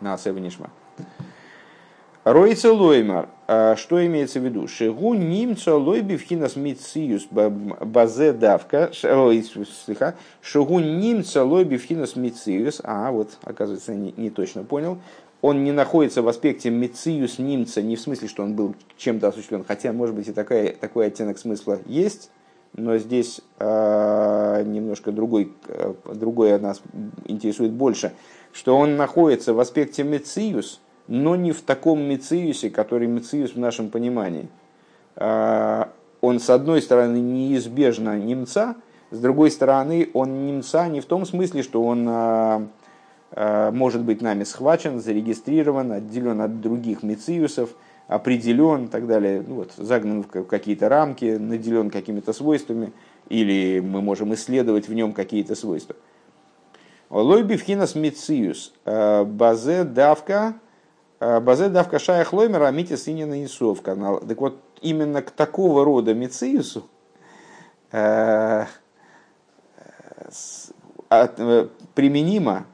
На 0.00 0.14
Асе 0.14 0.30
Ванишма. 0.30 0.70
Ройца 2.24 2.72
лоймар. 2.72 3.28
А 3.46 3.76
что 3.76 4.04
имеется 4.06 4.40
в 4.40 4.44
виду? 4.44 4.66
Шигу 4.66 5.12
нимца 5.12 5.76
лойби 5.76 6.16
вхинас 6.16 6.56
мициюс 6.56 7.26
базе 7.30 8.32
давка. 8.32 8.90
Шигу 8.92 10.78
нимца 10.78 11.44
лойби 11.44 11.76
вхинас 11.76 12.16
мициюс. 12.16 12.80
А, 12.82 13.10
вот, 13.10 13.36
оказывается, 13.42 13.94
не, 13.94 14.14
не 14.16 14.30
точно 14.30 14.64
понял. 14.64 14.98
Он 15.42 15.62
не 15.62 15.72
находится 15.72 16.22
в 16.22 16.28
аспекте 16.28 16.70
мициюс 16.70 17.38
немца, 17.38 17.82
не 17.82 17.96
в 17.96 18.00
смысле, 18.00 18.28
что 18.28 18.42
он 18.42 18.54
был 18.54 18.74
чем-то 18.96 19.28
осуществлен, 19.28 19.62
хотя, 19.68 19.92
может 19.92 20.14
быть, 20.14 20.26
и 20.26 20.32
такая, 20.32 20.72
такой 20.72 21.08
оттенок 21.08 21.36
смысла 21.36 21.80
есть, 21.84 22.30
но 22.72 22.96
здесь 22.96 23.42
э, 23.58 24.62
немножко 24.64 25.12
другой, 25.12 25.52
э, 25.68 25.92
другое 26.14 26.58
нас 26.58 26.80
интересует 27.26 27.72
больше, 27.72 28.14
что 28.52 28.78
он 28.78 28.96
находится 28.96 29.52
в 29.52 29.60
аспекте 29.60 30.02
мециус, 30.02 30.80
но 31.06 31.36
не 31.36 31.52
в 31.52 31.60
таком 31.62 32.02
мециусе, 32.02 32.70
который 32.70 33.06
мециус 33.06 33.52
в 33.52 33.58
нашем 33.58 33.90
понимании. 33.90 34.48
А, 35.16 35.90
он, 36.20 36.40
с 36.40 36.48
одной 36.50 36.80
стороны, 36.82 37.18
неизбежно 37.18 38.18
немца, 38.18 38.76
с 39.10 39.18
другой 39.18 39.50
стороны, 39.50 40.08
он 40.14 40.46
немца 40.46 40.88
не 40.88 41.00
в 41.00 41.04
том 41.04 41.26
смысле, 41.26 41.62
что 41.62 41.84
он 41.84 42.06
а, 42.08 42.66
а, 43.32 43.70
может 43.70 44.02
быть 44.02 44.22
нами 44.22 44.44
схвачен, 44.44 45.00
зарегистрирован, 45.00 45.92
отделен 45.92 46.40
от 46.40 46.60
других 46.60 47.02
мециусов, 47.02 47.70
определен 48.08 48.86
и 48.86 48.88
так 48.88 49.06
далее, 49.06 49.44
ну, 49.46 49.56
вот, 49.56 49.72
загнан 49.76 50.24
в 50.24 50.44
какие-то 50.44 50.88
рамки, 50.88 51.36
наделен 51.36 51.90
какими-то 51.90 52.32
свойствами, 52.32 52.92
или 53.28 53.80
мы 53.80 54.02
можем 54.02 54.34
исследовать 54.34 54.88
в 54.88 54.94
нем 54.94 55.12
какие-то 55.12 55.54
свойства. 55.54 55.96
Лойби 57.08 57.56
вхинас 57.56 57.94
мециус, 57.94 58.72
базе 58.84 59.84
давка, 59.84 60.54
Базе 61.20 61.68
давка 61.68 61.98
шая 61.98 62.24
хлоймера 62.24 62.66
амити 62.66 62.96
синина 62.96 63.44
Исов 63.44 63.82
канал. 63.82 64.20
Так 64.20 64.40
вот, 64.40 64.60
именно 64.82 65.22
к 65.22 65.30
такого 65.30 65.84
рода 65.84 66.14
Мециусу 66.14 66.88
э, 67.92 68.64
э, 71.10 71.68
применимо 71.94 72.66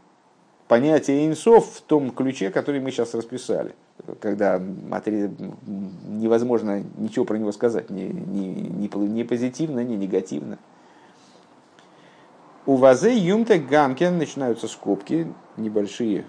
понятие 0.68 1.26
инсов 1.26 1.74
в 1.74 1.82
том 1.82 2.10
ключе, 2.10 2.50
который 2.50 2.80
мы 2.80 2.90
сейчас 2.90 3.14
расписали, 3.14 3.74
когда 4.20 4.58
невозможно 4.58 6.84
ничего 6.96 7.24
про 7.24 7.38
него 7.38 7.52
сказать, 7.52 7.90
ни, 7.90 8.02
ни, 8.02 8.46
ни, 8.46 8.88
ни 8.88 9.22
позитивно, 9.24 9.82
ни 9.82 9.96
негативно. 9.96 10.58
У 12.66 12.76
вазе 12.76 13.16
юмте 13.16 13.58
гамкен 13.58 14.18
начинаются 14.18 14.68
скобки 14.68 15.32
небольшие, 15.56 16.24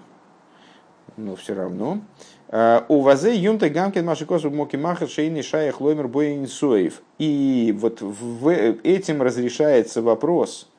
но 1.16 1.36
все 1.36 1.54
равно. 1.54 2.00
А, 2.48 2.84
у 2.88 3.00
вазе 3.00 3.34
юнта 3.34 3.70
гамкин 3.70 4.04
машикосу 4.04 4.50
моки 4.50 4.76
махар 4.76 5.08
шейни 5.08 5.42
шаях 5.42 5.80
лоймер 5.80 6.08
боинсоев. 6.08 7.02
И 7.18 7.74
вот 7.78 8.00
в 8.02 8.48
этим 8.82 9.22
разрешается 9.22 10.02
вопрос 10.02 10.70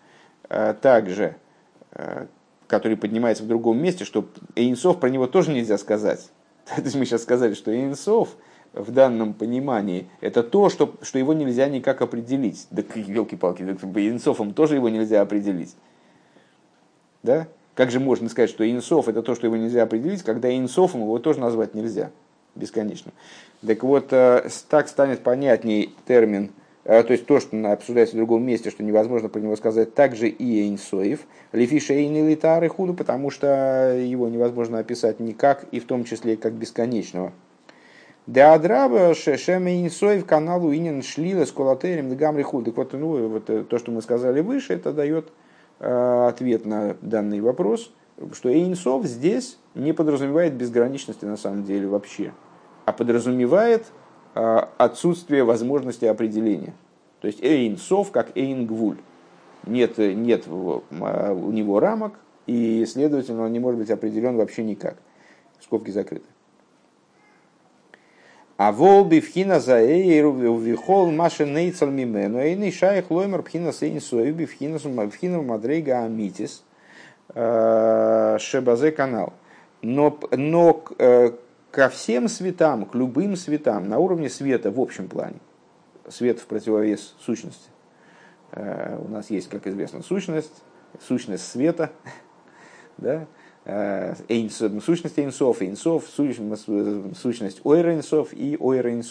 а, 0.50 0.74
также, 0.74 1.36
а, 1.92 2.28
который 2.68 2.98
поднимается 2.98 3.44
в 3.44 3.48
другом 3.48 3.82
месте, 3.82 4.06
что 4.06 4.28
Эйнсов 4.56 5.00
про 5.00 5.10
него 5.10 5.28
тоже 5.28 5.52
нельзя 5.52 5.78
сказать. 5.78 6.30
То 6.76 6.82
есть 6.82 6.96
мы 6.96 7.06
сейчас 7.06 7.24
сказали, 7.24 7.54
что 7.54 7.72
Эйнсов 7.72 8.30
в 8.74 8.92
данном 8.92 9.34
понимании 9.34 10.10
это 10.22 10.44
то, 10.44 10.70
что, 10.70 10.96
что 11.02 11.20
его 11.20 11.34
нельзя 11.34 11.68
никак 11.70 12.02
определить. 12.02 12.68
Да 12.72 12.84
елки-палки, 12.94 13.64
Эйнсофом 13.64 14.54
тоже 14.54 14.76
его 14.76 14.90
нельзя 14.90 15.22
определить. 15.22 15.76
Да? 17.24 17.48
Как 17.76 17.90
же 17.90 18.00
можно 18.00 18.30
сказать, 18.30 18.50
что 18.50 18.70
инсов 18.70 19.08
это 19.08 19.22
то, 19.24 19.36
что 19.36 19.48
его 19.48 19.58
нельзя 19.58 19.84
определить, 19.84 20.24
когда 20.24 20.56
инсофом 20.56 21.02
его 21.02 21.18
тоже 21.20 21.40
назвать 21.40 21.74
нельзя 21.74 22.12
бесконечно. 22.56 23.12
Так 23.66 23.84
вот, 23.84 24.08
э, 24.12 24.48
так 24.70 24.88
станет 24.88 25.22
понятней 25.22 25.96
термин, 26.06 26.52
э, 26.84 27.02
то 27.02 27.14
есть 27.14 27.26
то, 27.26 27.40
что 27.40 27.72
обсуждается 27.72 28.16
в 28.16 28.18
другом 28.18 28.44
месте, 28.44 28.70
что 28.70 28.84
невозможно 28.84 29.28
про 29.28 29.40
него 29.40 29.56
сказать, 29.56 29.96
также 29.96 30.30
и 30.30 30.70
инсоев, 30.70 31.22
лифиша 31.52 31.96
и 31.96 32.08
нелитары 32.08 32.70
худу, 32.70 32.94
потому 32.94 33.32
что 33.32 33.98
его 34.00 34.30
невозможно 34.30 34.78
описать 34.78 35.20
никак, 35.20 35.66
и 35.72 35.80
в 35.80 35.86
том 35.86 36.04
числе 36.04 36.38
как 36.38 36.54
бесконечного. 36.54 37.34
Деадраба 38.28 39.16
шешеме 39.16 39.84
инсоев 39.84 40.26
каналу 40.26 40.74
инин 40.74 41.02
шлила 41.02 41.44
с 41.44 41.52
колотерем 41.52 42.10
дгамри 42.10 42.44
худ. 42.44 42.66
Так 42.66 42.78
вот, 42.78 42.94
ну, 42.94 43.28
вот 43.28 43.50
э, 43.50 43.64
то, 43.64 43.80
что 43.80 43.92
мы 43.92 44.02
сказали 44.02 44.42
выше, 44.42 44.74
это 44.74 44.94
дает 44.94 45.30
ответ 45.84 46.66
на 46.66 46.96
данный 47.02 47.42
вопрос, 47.42 47.92
что 48.34 48.50
Эйнсов 48.50 49.06
здесь 49.06 49.58
не 49.76 49.94
подразумевает 49.94 50.54
безграничности 50.54 51.26
на 51.26 51.38
самом 51.38 51.64
деле 51.64 51.88
вообще, 51.88 52.34
а 52.86 52.94
подразумевает 52.94 53.86
э, 54.36 54.60
отсутствие 54.78 55.44
возможности 55.44 56.06
определения. 56.06 56.74
То 57.22 57.28
есть 57.28 57.44
Эйнсов 57.44 58.12
как 58.12 58.38
Эйнгвуль. 58.38 58.98
Нет, 59.66 59.98
нет 59.98 60.46
у 60.48 60.82
него 60.92 61.80
рамок, 61.80 62.14
и, 62.46 62.86
следовательно, 62.86 63.46
он 63.46 63.54
не 63.54 63.60
может 63.60 63.80
быть 63.80 63.90
определен 63.90 64.36
вообще 64.36 64.64
никак. 64.64 64.98
Скобки 65.62 65.90
закрыты. 65.92 66.26
А 68.56 68.72
волби 68.72 69.20
вхина 69.20 69.60
за 69.60 69.80
эйру 69.80 70.32
вихол 70.32 71.12
маша 71.12 71.45
нейцал 71.45 71.89
мимену 71.89 72.39
эйный 72.39 72.72
шайх 72.72 73.10
лоймер 73.10 73.41
пхина 73.41 73.74
сейн 73.74 73.99
суэби 73.99 74.45
вхина 74.45 74.78
вхина 75.10 75.41
мадрейга 75.41 76.04
амитис 76.04 76.64
э, 77.34 78.38
шебазе 78.39 78.91
канал. 78.91 79.34
Но, 79.82 80.18
но 80.32 80.84
э, 80.99 81.32
ко 81.72 81.89
всем 81.89 82.28
светам, 82.28 82.86
к 82.86 82.93
любым 82.93 83.36
светам 83.36 83.89
на 83.89 83.97
уровне 83.97 84.30
света 84.30 84.70
в 84.70 84.80
общем 84.80 85.08
плане, 85.08 85.39
свет 86.08 86.39
в 86.39 86.45
противовес 86.45 87.16
сущности. 87.20 87.70
Э, 88.51 88.99
у 89.04 89.10
нас 89.10 89.32
есть, 89.32 89.49
как 89.49 89.66
известно, 89.66 90.04
сущность, 90.04 90.64
сущность 91.01 91.47
света, 91.47 91.91
да, 92.97 93.26
сущность 93.66 95.18
Эйнсов, 95.18 95.61
Эйнсов, 95.61 96.05
сущность 96.09 97.61
Ойра 97.64 98.01
и 98.34 98.57
Ойра. 98.59 99.03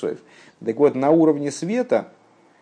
Так 0.64 0.76
вот, 0.76 0.94
на 0.94 1.10
уровне 1.10 1.50
света, 1.50 2.08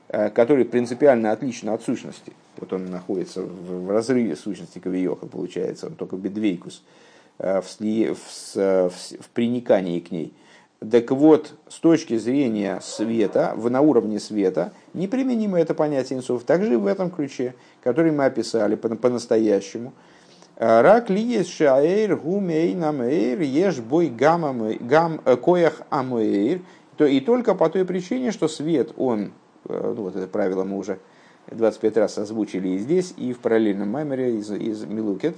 э, 0.09 0.31
который 0.31 0.65
принципиально 0.65 1.33
отличен 1.33 1.71
от 1.71 1.83
сущности, 1.83 2.33
вот 2.59 2.73
он 2.73 2.87
находится 2.87 3.43
в 3.43 3.91
разрыве 3.91 4.37
сущности 4.37 4.79
Кавиоха, 4.79 5.27
получается, 5.27 5.89
он 5.89 5.95
только 5.95 6.17
бедвейкус, 6.17 6.85
э, 7.39 7.61
в, 7.61 7.69
сли, 7.69 8.15
в, 8.15 8.55
в, 8.55 8.91
в 8.91 9.29
приникании 9.35 9.99
к 9.99 10.13
ней. 10.13 10.33
Так 10.89 11.11
вот, 11.11 11.55
с 11.69 11.79
точки 11.81 12.17
зрения 12.17 12.81
света, 12.81 13.53
на 13.57 13.81
уровне 13.83 14.19
света, 14.21 14.73
неприменимо 14.95 15.61
это 15.61 15.75
понятие 15.75 16.21
инсов, 16.21 16.45
также 16.45 16.79
в 16.79 16.87
этом 16.87 17.11
ключе, 17.11 17.55
который 17.83 18.13
мы 18.13 18.27
описали 18.27 18.77
по-настоящему– 18.77 19.93
Рак 20.61 21.09
ли 21.09 21.23
есть 21.23 21.55
шаэйр 21.55 22.17
гумей 22.17 22.75
намэйр 22.75 23.41
еш 23.41 23.79
бой 23.81 24.09
гам 24.09 24.63
э, 25.25 25.37
коях 25.37 25.81
амэйр. 25.89 26.61
И 26.99 27.21
только 27.21 27.55
по 27.55 27.71
той 27.71 27.87
причине, 27.87 28.31
что 28.31 28.47
свет, 28.47 28.93
он, 28.99 29.33
э, 29.65 29.95
ну 29.97 30.03
вот 30.03 30.17
это 30.17 30.29
правило 30.29 30.65
мы 30.65 30.77
уже 30.77 30.99
25 31.51 31.97
раз 31.97 32.19
озвучили 32.19 32.69
и 32.69 32.79
здесь, 32.79 33.15
и 33.17 33.33
в 33.33 33.39
параллельном 33.39 33.89
маймере 33.89 34.37
из, 34.37 34.51
из 34.51 34.85
Милукет, 34.85 35.35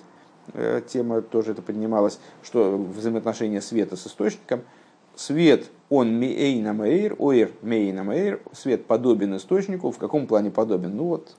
э, 0.55 0.83
тема 0.89 1.23
тоже 1.23 1.53
это 1.53 1.63
поднималась, 1.63 2.19
что 2.43 2.77
взаимоотношения 2.77 3.61
света 3.61 3.95
с 3.95 4.09
источником, 4.09 4.63
свет, 5.15 5.71
он 5.89 6.19
мейна 6.19 6.73
мейр, 6.73 7.15
оир 7.21 7.53
мейна 7.63 8.03
мейр, 8.03 8.41
свет 8.53 8.87
подобен 8.87 9.37
источнику, 9.37 9.93
в 9.93 9.99
каком 9.99 10.27
плане 10.27 10.51
подобен? 10.51 10.97
Ну 10.97 11.05
вот, 11.05 11.37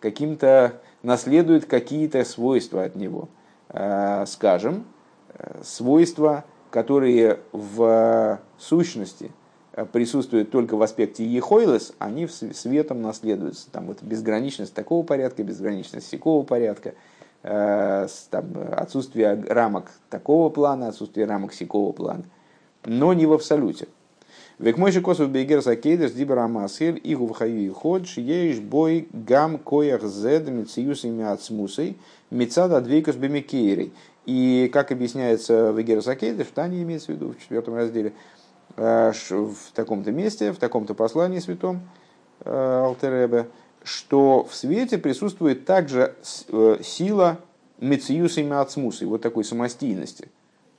каким-то 0.00 0.80
наследует 1.06 1.66
какие-то 1.66 2.24
свойства 2.24 2.82
от 2.82 2.96
него. 2.96 3.28
Э, 3.68 4.24
скажем, 4.26 4.84
э, 5.28 5.60
свойства, 5.62 6.44
которые 6.70 7.38
в 7.52 8.40
сущности 8.58 9.30
э, 9.72 9.86
присутствуют 9.86 10.50
только 10.50 10.76
в 10.76 10.82
аспекте 10.82 11.24
ехойлес, 11.24 11.92
они 12.00 12.26
светом 12.26 13.02
наследуются. 13.02 13.70
Там 13.70 13.86
вот 13.86 14.02
безграничность 14.02 14.74
такого 14.74 15.04
порядка, 15.04 15.44
безграничность 15.44 16.10
такого 16.10 16.44
порядка, 16.44 16.94
там, 17.42 18.44
отсутствие 18.72 19.40
рамок 19.48 19.92
такого 20.10 20.50
плана, 20.50 20.88
отсутствие 20.88 21.26
рамок 21.26 21.52
сякого 21.52 21.92
плана, 21.92 22.24
но 22.84 23.12
не 23.12 23.26
в 23.26 23.32
абсолюте. 23.32 23.86
Век 24.58 24.78
мой 24.78 24.90
косов 25.02 25.28
бегер 25.28 25.60
закейдер 25.60 26.10
дибра 26.10 26.48
масхель 26.48 26.98
и 27.04 27.14
гувхаю 27.14 27.60
и 27.60 27.68
ходж 27.68 28.18
ешь 28.18 28.58
бой 28.58 29.06
гам 29.12 29.58
коях 29.58 30.02
зед 30.04 30.48
мициюс 30.48 31.04
ими 31.04 31.24
ацмусой 31.24 31.98
мицада 32.30 32.80
двейкус 32.80 33.16
бемикейрей. 33.16 33.92
И 34.24 34.70
как 34.72 34.92
объясняется 34.92 35.72
в 35.72 35.80
Эгер 35.80 36.02
Закейдер, 36.02 36.44
в 36.44 36.50
Тане 36.50 36.82
имеется 36.82 37.12
в 37.12 37.14
виду, 37.14 37.32
в 37.32 37.40
четвертом 37.40 37.76
разделе, 37.76 38.12
э, 38.76 39.12
в 39.30 39.72
таком-то 39.72 40.10
месте, 40.10 40.52
в 40.52 40.56
таком-то 40.56 40.94
послании 40.94 41.38
святом 41.38 41.82
э, 42.40 42.50
Алтеребе, 42.50 43.46
что 43.84 44.44
в 44.44 44.54
свете 44.54 44.98
присутствует 44.98 45.64
также 45.64 46.14
э, 46.48 46.78
сила 46.82 47.38
мециюс 47.78 48.38
и 48.38 49.04
вот 49.04 49.20
такой 49.20 49.44
самостийности, 49.44 50.28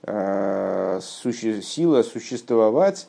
сила 0.04 2.02
существовать 2.02 3.08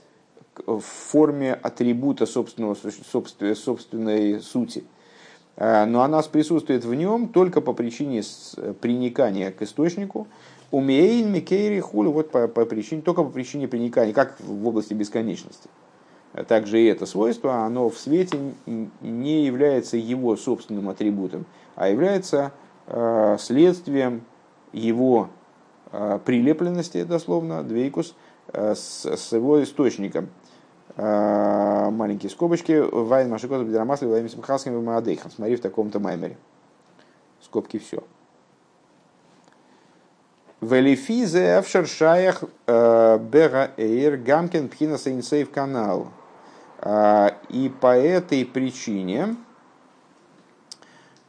в 0.66 0.80
форме 0.80 1.54
атрибута 1.54 2.26
собственного, 2.26 2.76
собственной, 3.11 3.56
собственной 3.56 4.40
сути. 4.40 4.84
А, 5.56 5.86
но 5.86 6.02
она 6.02 6.22
присутствует 6.22 6.84
в 6.84 6.94
нем 6.94 7.28
только 7.28 7.61
по 7.61 7.72
причине 7.72 8.22
приникания 8.80 9.50
к 9.50 9.62
источнику. 9.62 10.28
Умеин, 10.70 11.32
Микейри, 11.32 11.80
Хули, 11.80 12.09
вот 12.09 12.30
по, 12.30 12.46
по 12.46 12.64
причине, 12.66 13.02
только 13.02 13.24
по 13.24 13.30
причине 13.30 13.68
приникания, 13.68 14.12
как 14.12 14.38
в 14.40 14.66
области 14.66 14.94
бесконечности. 14.94 15.68
Также 16.46 16.80
и 16.80 16.84
это 16.84 17.06
свойство, 17.06 17.64
оно 17.64 17.88
в 17.88 17.98
свете 17.98 18.38
не 19.00 19.44
является 19.46 19.96
его 19.96 20.36
собственным 20.36 20.90
атрибутом, 20.90 21.46
а 21.74 21.88
является 21.88 22.52
э, 22.86 23.36
следствием 23.40 24.22
его 24.74 25.30
э, 25.90 26.18
прилепленности, 26.24 27.02
дословно, 27.04 27.62
двейкус, 27.62 28.14
с, 28.52 29.04
с 29.04 29.32
его 29.32 29.62
источником. 29.62 30.28
А, 31.01 31.90
маленькие 31.90 32.28
скобочки, 32.28 32.72
Вайн 32.72 33.30
Машикот 33.30 33.64
Бедрамасли, 33.64 34.07
Вайн 34.07 34.24
Михалским 34.24 34.76
и 34.76 34.82
Маадейхан. 34.82 35.30
Смотри 35.30 35.55
в 35.55 35.61
таком-то 35.61 36.01
маймере. 36.01 36.36
Скобки 37.40 37.78
все. 37.78 38.03
Велифизе 40.61 41.62
в 41.62 41.68
шершаях 41.68 42.42
э, 42.66 43.18
бера 43.18 43.70
эйр 43.76 44.16
гамкин 44.16 44.68
пхина 44.68 44.99
сейнсейв 44.99 45.53
канал. 45.53 46.09
А, 46.80 47.32
и 47.49 47.68
по 47.68 47.96
этой 47.96 48.44
причине, 48.44 49.36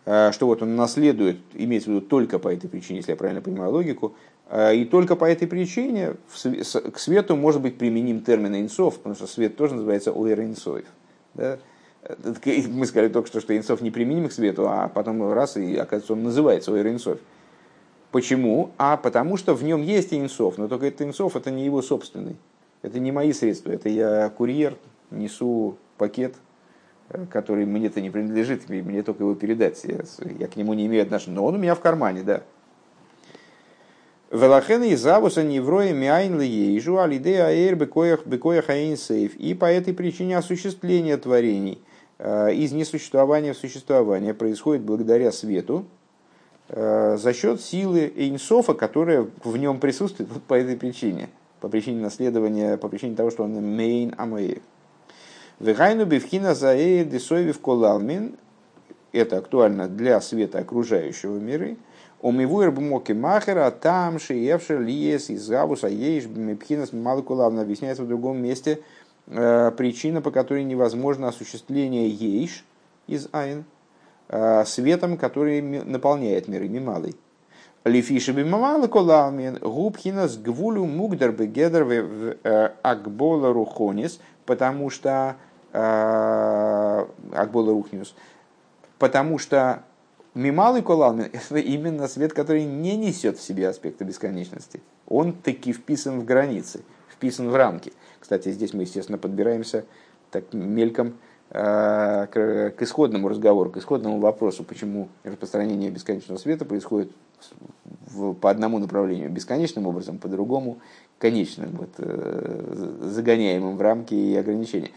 э, 0.06 0.32
что 0.32 0.48
вот 0.48 0.64
он 0.64 0.76
наследует, 0.76 1.38
имеется 1.54 1.92
в 1.92 1.94
виду 1.94 2.08
только 2.08 2.40
по 2.40 2.52
этой 2.52 2.68
причине, 2.68 2.98
если 2.98 3.12
я 3.12 3.18
правильно 3.18 3.42
понимаю 3.42 3.72
логику, 3.72 4.16
и 4.52 4.86
только 4.86 5.16
по 5.16 5.26
этой 5.26 5.48
причине 5.48 6.16
к 6.94 7.00
свету 7.00 7.36
может 7.36 7.62
быть 7.62 7.78
применим 7.78 8.22
термин 8.22 8.56
инсов, 8.56 8.98
потому 8.98 9.16
что 9.16 9.28
свет 9.28 9.56
тоже 9.56 9.76
называется 9.76 10.12
уэр 10.12 10.42
инсоев. 10.42 10.88
Да? 11.36 11.60
Мы 12.70 12.86
сказали 12.86 13.10
только 13.10 13.28
что, 13.28 13.42
что 13.42 13.56
инсов 13.56 13.82
не 13.82 13.92
применим 13.92 14.28
к 14.30 14.32
свету, 14.32 14.68
а 14.68 14.88
потом 14.88 15.32
раз, 15.34 15.58
и 15.58 15.76
оказывается, 15.76 16.14
он 16.14 16.24
называется 16.24 16.72
уэр 16.72 16.88
инсов. 16.88 17.20
Почему? 18.12 18.72
А 18.78 18.98
потому 18.98 19.38
что 19.38 19.54
в 19.54 19.64
нем 19.64 19.84
есть 19.84 20.14
инсов, 20.14 20.58
но 20.58 20.68
только 20.68 20.88
этот 20.88 21.02
инсов 21.04 21.36
это 21.36 21.52
не 21.52 21.66
его 21.66 21.82
собственный. 21.82 22.38
Это 22.82 23.00
не 23.00 23.12
мои 23.12 23.34
средства, 23.34 23.72
это 23.72 23.90
я 23.90 24.30
курьер, 24.30 24.76
несу 25.12 25.78
пакет, 25.98 26.36
э, 27.10 27.26
который 27.30 27.66
мне-то 27.66 28.02
не 28.02 28.10
принадлежит, 28.10 28.70
мне 28.70 29.04
только 29.04 29.24
его 29.24 29.36
передать. 29.36 29.84
Я, 29.84 30.00
я 30.40 30.48
к 30.48 30.56
нему 30.56 30.74
не 30.74 30.88
имею 30.88 31.04
отношения, 31.04 31.36
но 31.36 31.46
он 31.46 31.56
у 31.56 31.58
меня 31.58 31.76
в 31.76 31.82
кармане, 31.82 32.24
да. 32.24 32.44
Велахен 34.32 34.84
и 34.84 34.96
завуса 34.96 35.44
невроя 35.44 35.92
миайн 35.92 36.40
лиейжу 36.40 37.00
алидея 37.00 37.48
аэр 37.48 37.76
бекоях 37.76 38.28
бекоях 38.28 38.68
сейф. 38.68 39.36
И 39.36 39.56
по 39.56 39.66
этой 39.66 39.94
причине 39.94 40.38
осуществление 40.38 41.18
творений 41.18 41.82
э, 42.20 42.54
из 42.54 42.72
несуществования 42.72 43.54
в 43.54 43.58
существование 43.58 44.36
происходит 44.36 44.84
благодаря 44.84 45.32
свету 45.32 45.86
э, 46.68 47.18
за 47.18 47.34
счет 47.34 47.60
силы 47.60 48.14
Эйнсофа, 48.16 48.76
которая 48.76 49.28
в 49.44 49.58
нем 49.58 49.80
присутствует 49.80 50.30
вот 50.34 50.44
по 50.44 50.54
этой 50.54 50.78
причине. 50.78 51.30
По 51.60 51.68
причине 51.68 52.00
наследования, 52.00 52.78
по 52.78 52.88
причине 52.88 53.16
того, 53.16 53.32
что 53.32 53.44
он 53.44 53.54
мейн 53.54 54.14
амэйр. 54.16 54.62
Вегайну 55.60 56.06
бифхина 56.06 56.54
заэйр 56.54 57.06
десойвив 57.06 57.60
колалмин. 57.60 58.36
Это 59.12 59.40
актуально 59.40 59.88
для 59.88 60.22
света 60.22 60.60
окружающего 60.60 61.40
мира– 61.40 61.76
Омивуэр 62.22 62.72
бмоки 62.72 63.14
махера, 63.14 63.72
там 63.72 64.20
шиевшер 64.20 64.82
лиес 64.82 65.30
из 65.30 65.48
гавуса 65.48 65.88
ейш 65.88 66.26
бмепхинас 66.26 66.92
малкулавна 66.92 67.62
объясняется 67.62 68.04
в 68.04 68.10
другом 68.10 68.42
месте 68.42 68.82
э, 69.28 69.72
причина, 69.72 70.22
по 70.22 70.30
которой 70.30 70.66
невозможно 70.66 71.30
осуществление 71.30 72.10
ейш 72.10 72.66
из 73.08 73.30
айн 73.32 73.64
э, 74.28 74.66
светом, 74.66 75.16
который 75.16 75.62
наполняет 75.62 76.50
мир 76.50 76.64
ими 76.64 76.80
малый. 76.80 77.16
Лифиши 77.86 78.34
бимамалы 78.34 78.90
колавмен 78.90 79.58
губхинас 79.62 80.36
гвулю 80.36 80.86
мугдар 80.86 81.32
бегедр 81.32 81.86
в 81.86 82.36
э, 82.44 82.72
акбола 82.82 83.54
рухонис, 83.54 84.20
потому 84.46 84.90
что 84.90 85.38
акбола 85.72 87.08
рухнис, 87.72 88.16
потому 88.98 89.38
что 89.38 89.84
Мималый 90.36 90.84
колалмин– 90.84 91.30
это 91.34 91.58
именно 91.58 92.08
свет, 92.08 92.34
который 92.34 92.64
не 92.64 92.96
несет 92.98 93.38
в 93.38 93.42
себе 93.42 93.68
аспекты 93.68 94.04
бесконечности. 94.04 94.82
Он 95.08 95.34
таки 95.34 95.74
вписан 95.74 96.20
в 96.20 96.26
границы, 96.26 96.82
вписан 97.12 97.50
в 97.50 97.56
рамки. 97.56 97.94
Кстати, 98.20 98.52
здесь 98.52 98.74
мы, 98.74 98.84
естественно, 98.84 99.18
подбираемся 99.18 99.86
так 100.30 100.54
мельком 100.54 101.16
э, 101.50 102.28
к, 102.28 102.76
исходному 102.80 103.28
разговору, 103.28 103.72
к 103.72 103.78
исходному 103.78 104.20
вопросу, 104.20 104.64
почему 104.64 105.10
распространение 105.24 105.90
бесконечного 105.90 106.38
света 106.38 106.64
происходит 106.64 107.12
по 108.42 108.50
одному 108.50 108.80
направлению 108.80 109.30
бесконечным 109.30 109.88
образом, 109.88 110.18
по 110.18 110.28
другому 110.28 110.80
конечным, 111.18 111.72
вот, 111.72 111.90
э, 111.98 112.98
загоняемым 113.02 113.78
в 113.78 113.82
рамки 113.82 114.14
и 114.14 114.36
ограничения. 114.36 114.92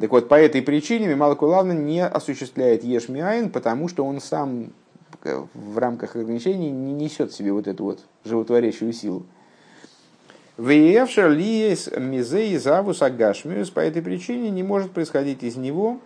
Так 0.00 0.10
вот, 0.10 0.28
по 0.28 0.36
этой 0.36 0.62
причине 0.62 1.06
Мималку 1.06 1.46
Лавна 1.46 1.72
не 1.72 2.04
осуществляет 2.04 2.82
Ешмиайн, 2.82 3.50
потому 3.50 3.88
что 3.88 4.04
он 4.04 4.20
сам 4.20 4.72
э, 5.22 5.44
в 5.52 5.78
рамках 5.78 6.16
ограничений 6.16 6.70
не 6.70 6.92
несет 6.94 7.30
в 7.30 7.36
себе 7.36 7.52
вот 7.52 7.66
эту 7.66 7.84
вот 7.84 8.00
животворящую 8.24 8.94
силу. 8.94 9.26
Веевшер 10.56 11.30
лиес 11.30 11.90
мизей 11.96 12.56
завус 12.56 13.02
агашмиус 13.02 13.70
по 13.70 13.80
этой 13.80 14.00
причине 14.00 14.50
не 14.50 14.62
может 14.62 14.92
происходить 14.92 15.42
из 15.42 15.56
него 15.56 15.98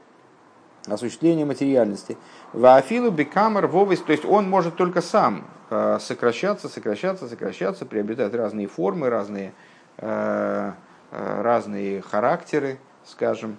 осуществление 0.88 1.44
материальности. 1.44 2.16
Ваафилу 2.52 3.10
бекамар 3.10 3.66
вовес, 3.68 4.00
то 4.00 4.12
есть 4.12 4.24
он 4.24 4.48
может 4.50 4.76
только 4.76 5.00
сам 5.00 5.46
э, 5.70 5.98
сокращаться, 6.00 6.68
сокращаться, 6.68 7.28
сокращаться, 7.28 7.86
приобретать 7.86 8.34
разные 8.34 8.66
формы, 8.66 9.10
разные, 9.10 9.52
э, 9.98 10.72
разные 11.12 12.02
характеры, 12.02 12.78
скажем, 13.04 13.58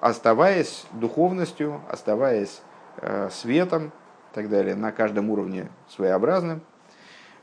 оставаясь 0.00 0.84
духовностью, 0.92 1.80
оставаясь 1.88 2.60
э, 2.98 3.28
светом 3.30 3.86
и 3.86 4.34
так 4.34 4.48
далее, 4.48 4.74
на 4.74 4.92
каждом 4.92 5.30
уровне 5.30 5.68
своеобразным. 5.88 6.62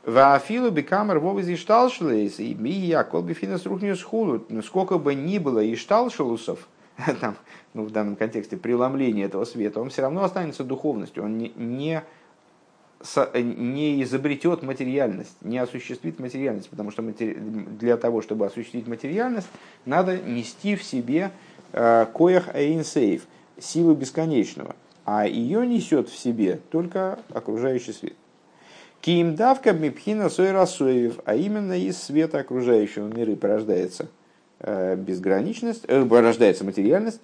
Ваафилу 0.04 0.70
бекамер 0.70 1.18
вовез 1.18 1.48
и 1.48 1.56
шталшелейс, 1.56 2.40
и 2.40 2.54
ми 2.54 2.70
я 2.70 3.04
колбифинас 3.04 3.66
рухнюс 3.66 4.02
хулу. 4.02 4.42
Сколько 4.64 4.98
бы 4.98 5.14
ни 5.14 5.38
было 5.38 5.60
и 5.60 5.76
шталшелусов, 5.76 6.68
там, 7.20 7.36
ну, 7.74 7.84
в 7.84 7.90
данном 7.90 8.16
контексте 8.16 8.56
преломления 8.56 9.26
этого 9.26 9.44
света, 9.44 9.80
он 9.80 9.90
все 9.90 10.02
равно 10.02 10.24
останется 10.24 10.64
духовностью, 10.64 11.22
он 11.22 11.36
не, 11.36 11.52
не, 11.54 12.02
не 13.34 14.02
изобретет 14.02 14.62
материальность, 14.62 15.36
не 15.42 15.58
осуществит 15.58 16.18
материальность, 16.18 16.70
потому 16.70 16.90
что 16.90 17.02
для 17.02 17.98
того, 17.98 18.22
чтобы 18.22 18.46
осуществить 18.46 18.86
материальность, 18.86 19.48
надо 19.84 20.16
нести 20.16 20.76
в 20.76 20.82
себе 20.82 21.30
Э, 21.30 21.49
коях 21.72 22.54
эйнсейф, 22.54 23.26
силу 23.58 23.94
бесконечного, 23.94 24.74
а 25.04 25.26
ее 25.26 25.66
несет 25.66 26.08
в 26.08 26.18
себе 26.18 26.60
только 26.70 27.18
окружающий 27.32 27.92
свет. 27.92 28.14
Ким 29.00 29.34
давка 29.34 29.72
мипхина 29.72 30.28
сойрасоев, 30.28 31.20
а 31.24 31.34
именно 31.34 31.78
из 31.78 32.00
света 32.02 32.38
окружающего 32.40 33.08
мира 33.08 33.34
порождается 33.34 34.08
э, 34.58 34.94
безграничность, 34.96 35.84
э, 35.88 36.04
порождается 36.04 36.64
материальность. 36.64 37.20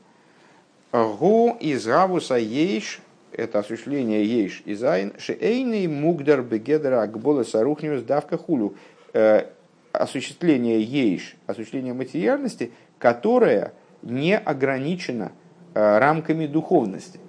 Гу 0.92 1.54
из 1.60 1.84
гавуса 1.84 2.36
ейш, 2.36 3.00
это 3.32 3.58
осуществление 3.58 4.24
ейш 4.24 4.62
из 4.64 4.82
айн, 4.82 5.12
шеэйный 5.18 5.86
мугдар 5.86 6.40
бегедра 6.40 7.02
акбола 7.02 7.42
сарухниус 7.42 8.02
давка 8.02 8.38
хулю. 8.38 8.74
Э, 9.12 9.44
осуществление 9.92 10.82
ейш, 10.82 11.36
осуществление 11.46 11.92
материальности, 11.92 12.72
которое– 12.98 13.72
не 14.06 14.38
ограничено 14.38 15.32
э, 15.74 15.98
рамками 15.98 16.46
духовности. 16.46 17.20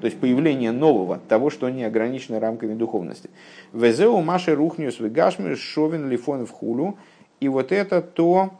То 0.00 0.06
есть 0.06 0.20
появление 0.20 0.70
нового, 0.70 1.18
того, 1.28 1.50
что 1.50 1.68
не 1.70 1.82
ограничено 1.82 2.38
рамками 2.38 2.74
духовности. 2.74 3.30
Везеу 3.72 4.20
маши 4.20 4.54
рухниус 4.54 5.00
вегашмир 5.00 5.56
шовен 5.56 6.08
лифон 6.08 6.46
в 6.46 6.50
хулу. 6.50 6.96
И 7.40 7.48
вот 7.48 7.72
это 7.72 8.00
то, 8.00 8.52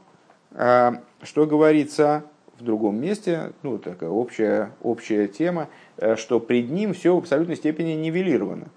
э, 0.52 0.92
что 1.22 1.46
говорится 1.46 2.24
в 2.58 2.64
другом 2.64 3.00
месте, 3.00 3.52
ну, 3.62 3.78
такая 3.78 4.10
общая, 4.10 4.72
общая 4.82 5.28
тема, 5.28 5.68
э, 5.96 6.16
что 6.16 6.40
пред 6.40 6.70
ним 6.70 6.92
все 6.92 7.14
в 7.14 7.18
абсолютной 7.18 7.56
степени 7.56 7.92
нивелировано. 7.92 8.68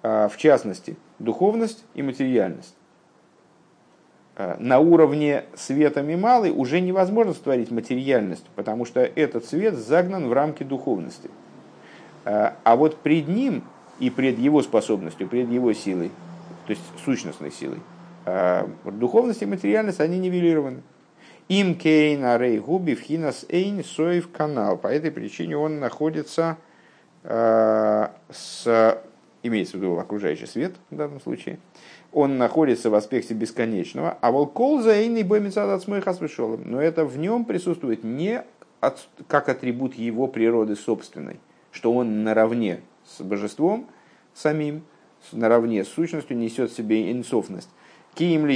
В 0.00 0.34
частности, 0.36 0.96
духовность 1.18 1.84
и 1.94 2.02
материальность. 2.02 2.77
Э, 4.38 4.54
на 4.60 4.78
уровне 4.78 5.44
света 5.56 6.00
Мималы 6.00 6.52
уже 6.52 6.80
невозможно 6.80 7.34
створить 7.34 7.72
материальность, 7.72 8.46
потому 8.54 8.84
что 8.84 9.00
этот 9.00 9.44
свет 9.44 9.74
загнан 9.74 10.28
в 10.28 10.32
рамки 10.32 10.62
духовности. 10.62 11.28
Э, 12.24 12.52
а 12.62 12.76
вот 12.76 12.98
пред 12.98 13.26
ним 13.26 13.64
и 13.98 14.10
пред 14.10 14.38
его 14.38 14.62
способностью, 14.62 15.28
пред 15.28 15.50
его 15.50 15.72
силой, 15.72 16.12
то 16.66 16.70
есть 16.70 16.82
сущностной 17.04 17.50
силой, 17.50 17.80
э, 18.26 18.68
духовность 18.84 19.42
и 19.42 19.46
материальность, 19.46 19.98
они 19.98 20.18
нивелированы. 20.18 20.82
Им 21.48 21.74
кейн 21.74 22.24
арей 22.24 22.60
губи 22.60 22.94
в 22.94 23.00
хинас 23.00 23.44
эйн 23.48 23.82
соев 23.82 24.30
канал. 24.30 24.76
По 24.76 24.86
этой 24.86 25.10
причине 25.10 25.56
он 25.56 25.80
находится 25.80 26.58
с, 27.24 28.98
имеется 29.42 29.76
в 29.76 29.80
виду 29.80 29.98
окружающий 29.98 30.46
свет 30.46 30.74
в 30.90 30.96
данном 30.96 31.20
случае, 31.20 31.58
он 32.12 32.38
находится 32.38 32.90
в 32.90 32.94
аспекте 32.94 33.34
бесконечного, 33.34 34.16
а 34.20 34.32
волкол 34.32 34.80
за 34.80 35.00
и 35.00 35.22
боймецад 35.22 35.68
от 35.68 35.82
вышел. 36.20 36.58
Но 36.64 36.80
это 36.80 37.04
в 37.04 37.18
нем 37.18 37.44
присутствует 37.44 38.02
не 38.02 38.42
от, 38.80 39.08
как 39.26 39.48
атрибут 39.48 39.94
его 39.94 40.26
природы 40.26 40.76
собственной, 40.76 41.38
что 41.70 41.92
он 41.92 42.24
наравне 42.24 42.80
с 43.04 43.22
божеством 43.22 43.86
самим, 44.34 44.82
наравне 45.32 45.84
с 45.84 45.88
сущностью 45.88 46.36
несет 46.36 46.70
в 46.70 46.76
себе 46.76 47.12
инсофность. 47.12 47.68
Киим 48.14 48.46
ли 48.46 48.54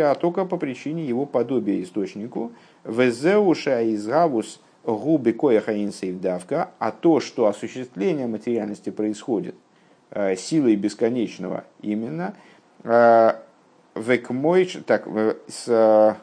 а 0.00 0.14
только 0.14 0.44
по 0.44 0.56
причине 0.56 1.04
его 1.04 1.26
подобия 1.26 1.82
источнику. 1.82 2.52
Везеуша 2.84 3.82
из 3.82 4.06
гавус 4.06 4.60
губи 4.84 5.32
кояха 5.32 5.72
давка, 6.20 6.70
а 6.78 6.90
то, 6.90 7.20
что 7.20 7.46
осуществление 7.46 8.26
материальности 8.26 8.90
происходит– 8.90 9.54
силой 10.36 10.76
бесконечного 10.76 11.64
именно. 11.82 12.34
Э, 12.84 13.34
Векмойч, 13.94 14.78
так, 14.86 15.08
с, 15.48 16.16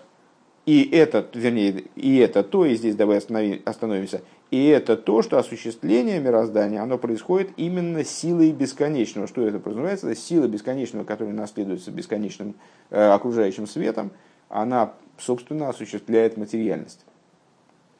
и 0.65 0.89
это, 0.91 1.25
вернее, 1.33 1.85
и 1.95 2.17
это 2.17 2.43
то, 2.43 2.65
и 2.65 2.75
здесь 2.75 2.95
давай 2.95 3.17
остановимся, 3.17 4.21
и 4.51 4.67
это 4.67 4.95
то, 4.95 5.21
что 5.21 5.37
осуществление 5.37 6.19
мироздания, 6.19 6.81
оно 6.81 6.97
происходит 6.97 7.51
именно 7.57 8.03
силой 8.03 8.51
бесконечного. 8.51 9.27
Что 9.27 9.45
это 9.47 9.59
подразумевается? 9.59 10.09
Это 10.09 10.19
сила 10.19 10.47
бесконечного, 10.47 11.03
которая 11.03 11.33
наследуется 11.33 11.91
бесконечным 11.91 12.55
э, 12.89 13.09
окружающим 13.09 13.67
светом, 13.67 14.11
она, 14.49 14.93
собственно, 15.17 15.69
осуществляет 15.69 16.37
материальность. 16.37 17.05